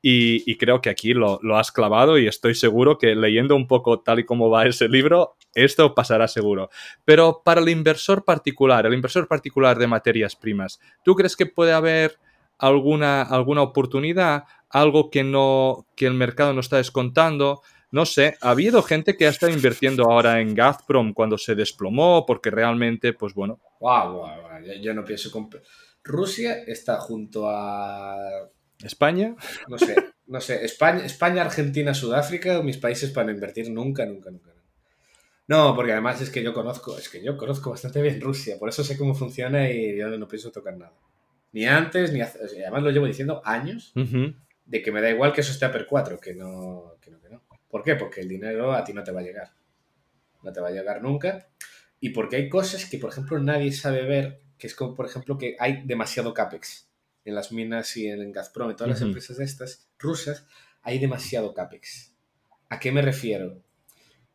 Y, 0.02 0.48
y, 0.48 0.56
creo 0.56 0.80
que 0.80 0.90
aquí 0.90 1.14
lo, 1.14 1.40
lo, 1.42 1.56
has 1.56 1.72
clavado 1.72 2.16
y 2.16 2.28
estoy 2.28 2.54
seguro 2.54 2.96
que 2.96 3.16
leyendo 3.16 3.56
un 3.56 3.66
poco 3.66 4.00
tal 4.00 4.20
y 4.20 4.24
como 4.24 4.50
va 4.50 4.66
ese 4.66 4.88
libro, 4.88 5.36
esto 5.54 5.94
pasará 5.94 6.28
seguro. 6.28 6.70
Pero 7.04 7.42
para 7.44 7.60
el 7.60 7.68
inversor 7.70 8.24
particular, 8.24 8.86
el 8.86 8.94
inversor 8.94 9.26
particular 9.26 9.78
de 9.78 9.88
materias 9.88 10.36
primas, 10.36 10.78
¿tú 11.02 11.16
crees 11.16 11.34
que 11.34 11.46
puede 11.46 11.72
haber 11.72 12.18
alguna, 12.58 13.22
alguna 13.22 13.62
oportunidad, 13.62 14.44
algo 14.70 15.10
que, 15.10 15.24
no, 15.24 15.86
que 15.96 16.06
el 16.06 16.14
mercado 16.14 16.52
no 16.52 16.60
está 16.60 16.76
descontando. 16.76 17.62
No 17.90 18.04
sé, 18.04 18.36
ha 18.40 18.50
habido 18.50 18.82
gente 18.82 19.16
que 19.16 19.26
ha 19.26 19.30
estado 19.30 19.52
invirtiendo 19.52 20.04
ahora 20.04 20.40
en 20.40 20.54
Gazprom 20.54 21.12
cuando 21.14 21.38
se 21.38 21.54
desplomó, 21.54 22.24
porque 22.26 22.50
realmente, 22.50 23.12
pues 23.12 23.34
bueno. 23.34 23.60
Wow, 23.80 24.12
wow, 24.12 24.18
wow. 24.18 24.64
Yo, 24.64 24.74
yo, 24.74 24.94
no 24.94 25.04
pienso. 25.04 25.30
Rusia 26.02 26.62
está 26.66 26.98
junto 26.98 27.48
a. 27.48 28.16
¿España? 28.82 29.34
No 29.68 29.78
sé, 29.78 29.96
no 30.26 30.40
sé. 30.40 30.64
España, 30.64 31.04
España, 31.04 31.42
Argentina, 31.42 31.94
Sudáfrica, 31.94 32.60
mis 32.62 32.76
países 32.76 33.10
para 33.10 33.30
invertir 33.30 33.70
nunca, 33.70 34.04
nunca, 34.04 34.30
nunca. 34.30 34.50
No, 35.48 35.76
porque 35.76 35.92
además 35.92 36.20
es 36.20 36.30
que 36.30 36.42
yo 36.42 36.52
conozco, 36.52 36.98
es 36.98 37.08
que 37.08 37.22
yo 37.22 37.36
conozco 37.36 37.70
bastante 37.70 38.02
bien 38.02 38.20
Rusia, 38.20 38.58
por 38.58 38.68
eso 38.68 38.82
sé 38.82 38.98
cómo 38.98 39.14
funciona 39.14 39.70
y 39.70 39.96
yo 39.96 40.08
no 40.18 40.26
pienso 40.26 40.50
tocar 40.50 40.76
nada 40.76 40.92
ni 41.56 41.64
antes, 41.64 42.12
ni 42.12 42.20
hace, 42.20 42.38
además 42.38 42.82
lo 42.82 42.90
llevo 42.90 43.06
diciendo 43.06 43.40
años, 43.42 43.92
uh 43.96 44.00
-huh. 44.00 44.36
de 44.66 44.82
que 44.82 44.92
me 44.92 45.00
da 45.00 45.08
igual 45.08 45.32
que 45.32 45.40
eso 45.40 45.52
esté 45.52 45.64
a 45.64 45.72
per 45.72 45.86
4, 45.86 46.20
que 46.20 46.34
no, 46.34 46.98
que 47.00 47.10
no, 47.10 47.18
que 47.18 47.30
no. 47.30 47.42
¿Por 47.70 47.82
qué? 47.82 47.96
Porque 47.96 48.20
el 48.20 48.28
dinero 48.28 48.74
a 48.74 48.84
ti 48.84 48.92
no 48.92 49.02
te 49.02 49.10
va 49.10 49.20
a 49.20 49.22
llegar. 49.22 49.54
No 50.42 50.52
te 50.52 50.60
va 50.60 50.68
a 50.68 50.70
llegar 50.70 51.00
nunca. 51.00 51.48
Y 51.98 52.10
porque 52.10 52.36
hay 52.36 52.50
cosas 52.50 52.84
que, 52.84 52.98
por 52.98 53.08
ejemplo, 53.08 53.38
nadie 53.38 53.72
sabe 53.72 54.04
ver, 54.04 54.42
que 54.58 54.66
es 54.66 54.74
como, 54.74 54.94
por 54.94 55.06
ejemplo, 55.06 55.38
que 55.38 55.56
hay 55.58 55.80
demasiado 55.86 56.34
CAPEX 56.34 56.90
en 57.24 57.34
las 57.34 57.52
minas 57.52 57.96
y 57.96 58.06
en 58.06 58.32
Gazprom, 58.32 58.68
en 58.68 58.76
todas 58.76 58.90
uh 58.90 58.92
-huh. 58.92 59.00
las 59.00 59.02
empresas 59.08 59.40
estas 59.40 59.88
rusas, 59.98 60.46
hay 60.82 60.98
demasiado 60.98 61.54
CAPEX. 61.54 62.12
¿A 62.68 62.78
qué 62.78 62.92
me 62.92 63.00
refiero? 63.00 63.62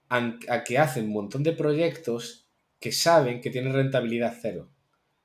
A, 0.09 0.39
a 0.49 0.63
que 0.63 0.79
hacen 0.79 1.05
un 1.05 1.13
montón 1.13 1.43
de 1.43 1.51
proyectos 1.51 2.47
que 2.79 2.91
saben 2.91 3.41
que 3.41 3.51
tienen 3.51 3.73
rentabilidad 3.73 4.35
cero 4.41 4.71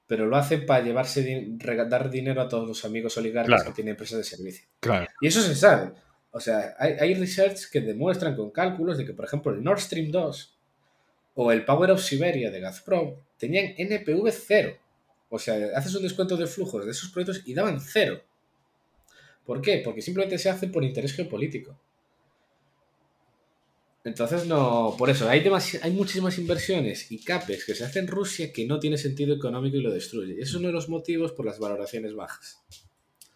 pero 0.07 0.27
lo 0.27 0.37
hacen 0.37 0.67
para 0.67 0.85
llevarse 0.85 1.47
dar 1.89 2.11
dinero 2.11 2.41
a 2.41 2.49
todos 2.49 2.67
los 2.67 2.85
amigos 2.85 3.17
oligarcas 3.17 3.49
claro. 3.49 3.65
que 3.65 3.75
tienen 3.75 3.93
empresas 3.93 4.19
de 4.19 4.25
servicio. 4.25 4.67
Claro. 4.81 5.07
Y 5.21 5.27
eso 5.27 5.43
se 5.43 5.55
sabe. 5.55 5.93
O 6.31 6.41
sea, 6.41 6.75
hay, 6.79 6.93
hay 7.01 7.15
research 7.15 7.71
que 7.71 7.81
demuestran 7.81 8.37
con 8.37 8.51
cálculos 8.51 8.99
de 8.99 9.05
que, 9.05 9.15
por 9.15 9.25
ejemplo, 9.25 9.53
el 9.53 9.63
Nord 9.65 9.81
Stream 9.81 10.11
2 10.11 10.57
o 11.35 11.53
el 11.53 11.65
Power 11.65 11.91
of 11.91 12.03
Siberia 12.03 12.51
de 12.51 12.61
Gazprom 12.61 13.15
tenían 13.39 13.75
NPV 13.77 14.31
cero. 14.33 14.77
O 15.29 15.39
sea, 15.39 15.77
haces 15.77 15.95
un 15.95 16.03
descuento 16.03 16.37
de 16.37 16.47
flujos 16.47 16.85
de 16.85 16.93
esos 16.93 17.11
proyectos 17.11 17.43
y 17.47 17.55
daban 17.55 17.81
cero. 17.81 18.23
¿Por 19.45 19.61
qué? 19.61 19.83
Porque 19.85 20.03
simplemente 20.03 20.39
se 20.39 20.51
hacen 20.51 20.73
por 20.73 20.85
interés 20.85 21.15
geopolítico. 21.15 21.79
Entonces, 24.07 24.47
no, 24.47 24.95
por 24.97 25.11
eso, 25.11 25.29
hay, 25.29 25.43
hay 25.83 25.91
muchísimas 25.91 26.39
inversiones 26.39 27.11
y 27.11 27.25
CAPEX 27.25 27.65
que 27.67 27.75
se 27.75 27.85
hacen 27.85 28.05
en 28.05 28.09
Rusia 28.09 28.53
que 28.53 28.65
no 28.65 28.79
tiene 28.79 28.99
sentido 28.99 29.35
económico 29.35 29.79
y 29.79 29.83
lo 29.83 29.93
destruye. 29.93 30.41
Es 30.41 30.55
uno 30.55 30.69
de 30.69 30.73
los 30.73 30.89
motivos 30.89 31.33
por 31.33 31.45
las 31.45 31.59
valoraciones 31.59 32.15
bajas. 32.15 32.63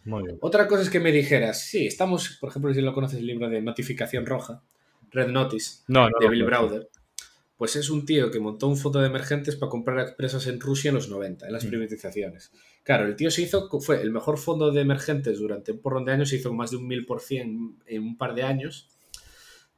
Muy 0.04 0.22
bien. 0.22 0.38
Otra 0.40 0.68
cosa 0.68 0.82
es 0.82 0.90
que 0.90 1.00
me 1.00 1.10
dijeras, 1.10 1.60
sí, 1.60 1.88
estamos, 1.88 2.38
por 2.40 2.50
ejemplo, 2.50 2.72
si 2.72 2.82
lo 2.82 2.94
conoces 2.94 3.18
el 3.18 3.26
libro 3.26 3.50
de 3.50 3.60
Notificación 3.60 4.24
Roja, 4.24 4.62
Red 5.10 5.30
Notice, 5.30 5.82
no, 5.88 6.08
no, 6.08 6.16
de 6.20 6.28
Bill 6.28 6.44
Browder, 6.44 6.88
Pues 7.56 7.74
es 7.74 7.90
un 7.90 8.06
tío 8.06 8.30
que 8.30 8.38
montó 8.38 8.68
un 8.68 8.76
fondo 8.76 9.00
de 9.00 9.08
emergentes 9.08 9.56
para 9.56 9.70
comprar 9.70 10.10
empresas 10.10 10.46
en 10.46 10.60
Rusia 10.60 10.90
en 10.90 10.94
los 10.94 11.08
90, 11.08 11.48
en 11.48 11.52
las 11.52 11.64
mm. 11.64 11.68
privatizaciones. 11.68 12.52
Claro, 12.84 13.06
el 13.06 13.16
tío 13.16 13.32
se 13.32 13.42
hizo, 13.42 13.68
fue 13.80 14.02
el 14.02 14.12
mejor 14.12 14.38
fondo 14.38 14.70
de 14.70 14.82
emergentes 14.82 15.40
durante 15.40 15.72
un 15.72 15.80
porrón 15.80 16.04
de 16.04 16.12
años, 16.12 16.28
se 16.28 16.36
hizo 16.36 16.52
más 16.52 16.70
de 16.70 16.76
un 16.76 16.86
mil 16.86 17.06
por 17.06 17.20
cien 17.20 17.76
en 17.86 18.02
un 18.04 18.16
par 18.16 18.36
de 18.36 18.44
años 18.44 18.88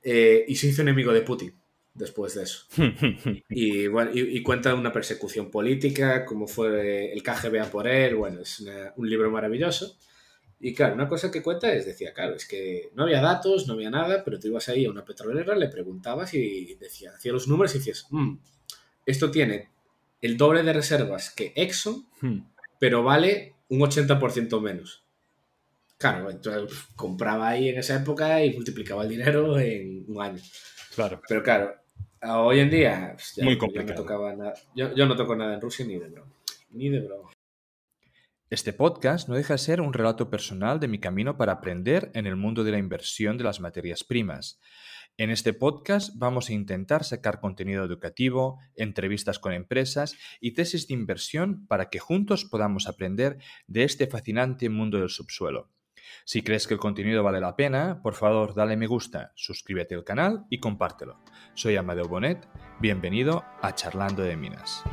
eh, 0.02 0.44
y 0.48 0.56
se 0.56 0.68
hizo 0.68 0.82
enemigo 0.82 1.12
de 1.12 1.22
Putin 1.22 1.54
después 1.94 2.34
de 2.34 2.44
eso. 2.44 2.66
y, 3.48 3.86
bueno, 3.86 4.10
y, 4.14 4.42
cuenta 4.42 4.74
una 4.74 4.92
persecución 4.92 5.50
política, 5.50 6.24
como 6.24 6.46
fue 6.46 7.12
el 7.12 7.22
KGB 7.22 7.60
a 7.60 7.70
por 7.70 7.86
él, 7.86 8.16
bueno, 8.16 8.40
es 8.40 8.64
un 8.96 9.08
libro 9.08 9.30
maravilloso. 9.30 9.96
Y 10.58 10.74
claro, 10.74 10.94
una 10.94 11.08
cosa 11.08 11.30
que 11.30 11.42
cuenta 11.42 11.72
es, 11.72 11.86
decía, 11.86 12.12
claro, 12.14 12.36
es 12.36 12.46
que 12.46 12.90
no 12.94 13.02
había 13.02 13.20
datos, 13.20 13.66
no 13.66 13.74
había 13.74 13.90
nada, 13.90 14.22
pero 14.24 14.38
tú 14.38 14.48
ibas 14.48 14.68
ahí 14.68 14.84
a 14.84 14.90
una 14.90 15.04
petrolera, 15.04 15.56
le 15.56 15.68
preguntabas 15.68 16.34
y 16.34 16.76
decía, 16.76 17.12
hacía 17.16 17.32
los 17.32 17.48
números 17.48 17.74
y 17.74 17.78
decías, 17.78 18.06
mm, 18.10 18.36
esto 19.04 19.30
tiene 19.30 19.70
el 20.20 20.36
doble 20.36 20.62
de 20.62 20.72
reservas 20.72 21.30
que 21.30 21.52
Exxon, 21.56 22.06
hmm. 22.20 22.38
pero 22.78 23.02
vale 23.02 23.56
un 23.68 23.80
80% 23.80 24.60
menos. 24.60 25.01
Claro, 26.02 26.30
entonces 26.30 26.88
compraba 26.96 27.50
ahí 27.50 27.68
en 27.68 27.78
esa 27.78 27.94
época 27.94 28.44
y 28.44 28.52
multiplicaba 28.54 29.04
el 29.04 29.10
dinero 29.10 29.56
en 29.56 30.04
un 30.08 30.20
año. 30.20 30.42
Claro. 30.96 31.20
Pero 31.28 31.44
claro, 31.44 31.76
hoy 32.28 32.58
en 32.58 32.70
día 32.70 33.16
Muy 33.40 33.56
complicado. 33.56 34.00
no 34.00 34.02
tocaba 34.02 34.34
nada. 34.34 34.54
Yo, 34.74 34.92
yo 34.96 35.06
no 35.06 35.14
toco 35.14 35.36
nada 35.36 35.54
en 35.54 35.60
Rusia 35.60 35.86
ni 35.86 35.96
de 36.00 36.08
broma. 36.08 36.32
Ni 36.70 36.88
de 36.88 37.00
broma. 37.06 37.30
Este 38.50 38.72
podcast 38.72 39.28
no 39.28 39.36
deja 39.36 39.54
de 39.54 39.58
ser 39.58 39.80
un 39.80 39.92
relato 39.92 40.28
personal 40.28 40.80
de 40.80 40.88
mi 40.88 40.98
camino 40.98 41.36
para 41.36 41.52
aprender 41.52 42.10
en 42.14 42.26
el 42.26 42.34
mundo 42.34 42.64
de 42.64 42.72
la 42.72 42.78
inversión 42.78 43.38
de 43.38 43.44
las 43.44 43.60
materias 43.60 44.02
primas. 44.02 44.58
En 45.16 45.30
este 45.30 45.52
podcast 45.52 46.14
vamos 46.16 46.50
a 46.50 46.52
intentar 46.52 47.04
sacar 47.04 47.38
contenido 47.38 47.84
educativo, 47.84 48.58
entrevistas 48.74 49.38
con 49.38 49.52
empresas 49.52 50.16
y 50.40 50.54
tesis 50.54 50.88
de 50.88 50.94
inversión 50.94 51.64
para 51.68 51.90
que 51.90 52.00
juntos 52.00 52.44
podamos 52.44 52.88
aprender 52.88 53.38
de 53.68 53.84
este 53.84 54.08
fascinante 54.08 54.68
mundo 54.68 54.98
del 54.98 55.10
subsuelo. 55.10 55.70
Si 56.24 56.42
crees 56.42 56.66
que 56.66 56.74
el 56.74 56.80
contenido 56.80 57.22
vale 57.22 57.40
la 57.40 57.56
pena, 57.56 58.00
por 58.02 58.14
favor 58.14 58.54
dale 58.54 58.76
me 58.76 58.86
gusta, 58.86 59.32
suscríbete 59.34 59.94
al 59.94 60.04
canal 60.04 60.44
y 60.50 60.60
compártelo. 60.60 61.20
Soy 61.54 61.76
Amadeo 61.76 62.08
Bonet, 62.08 62.48
bienvenido 62.80 63.44
a 63.60 63.74
Charlando 63.74 64.22
de 64.22 64.36
Minas. 64.36 64.84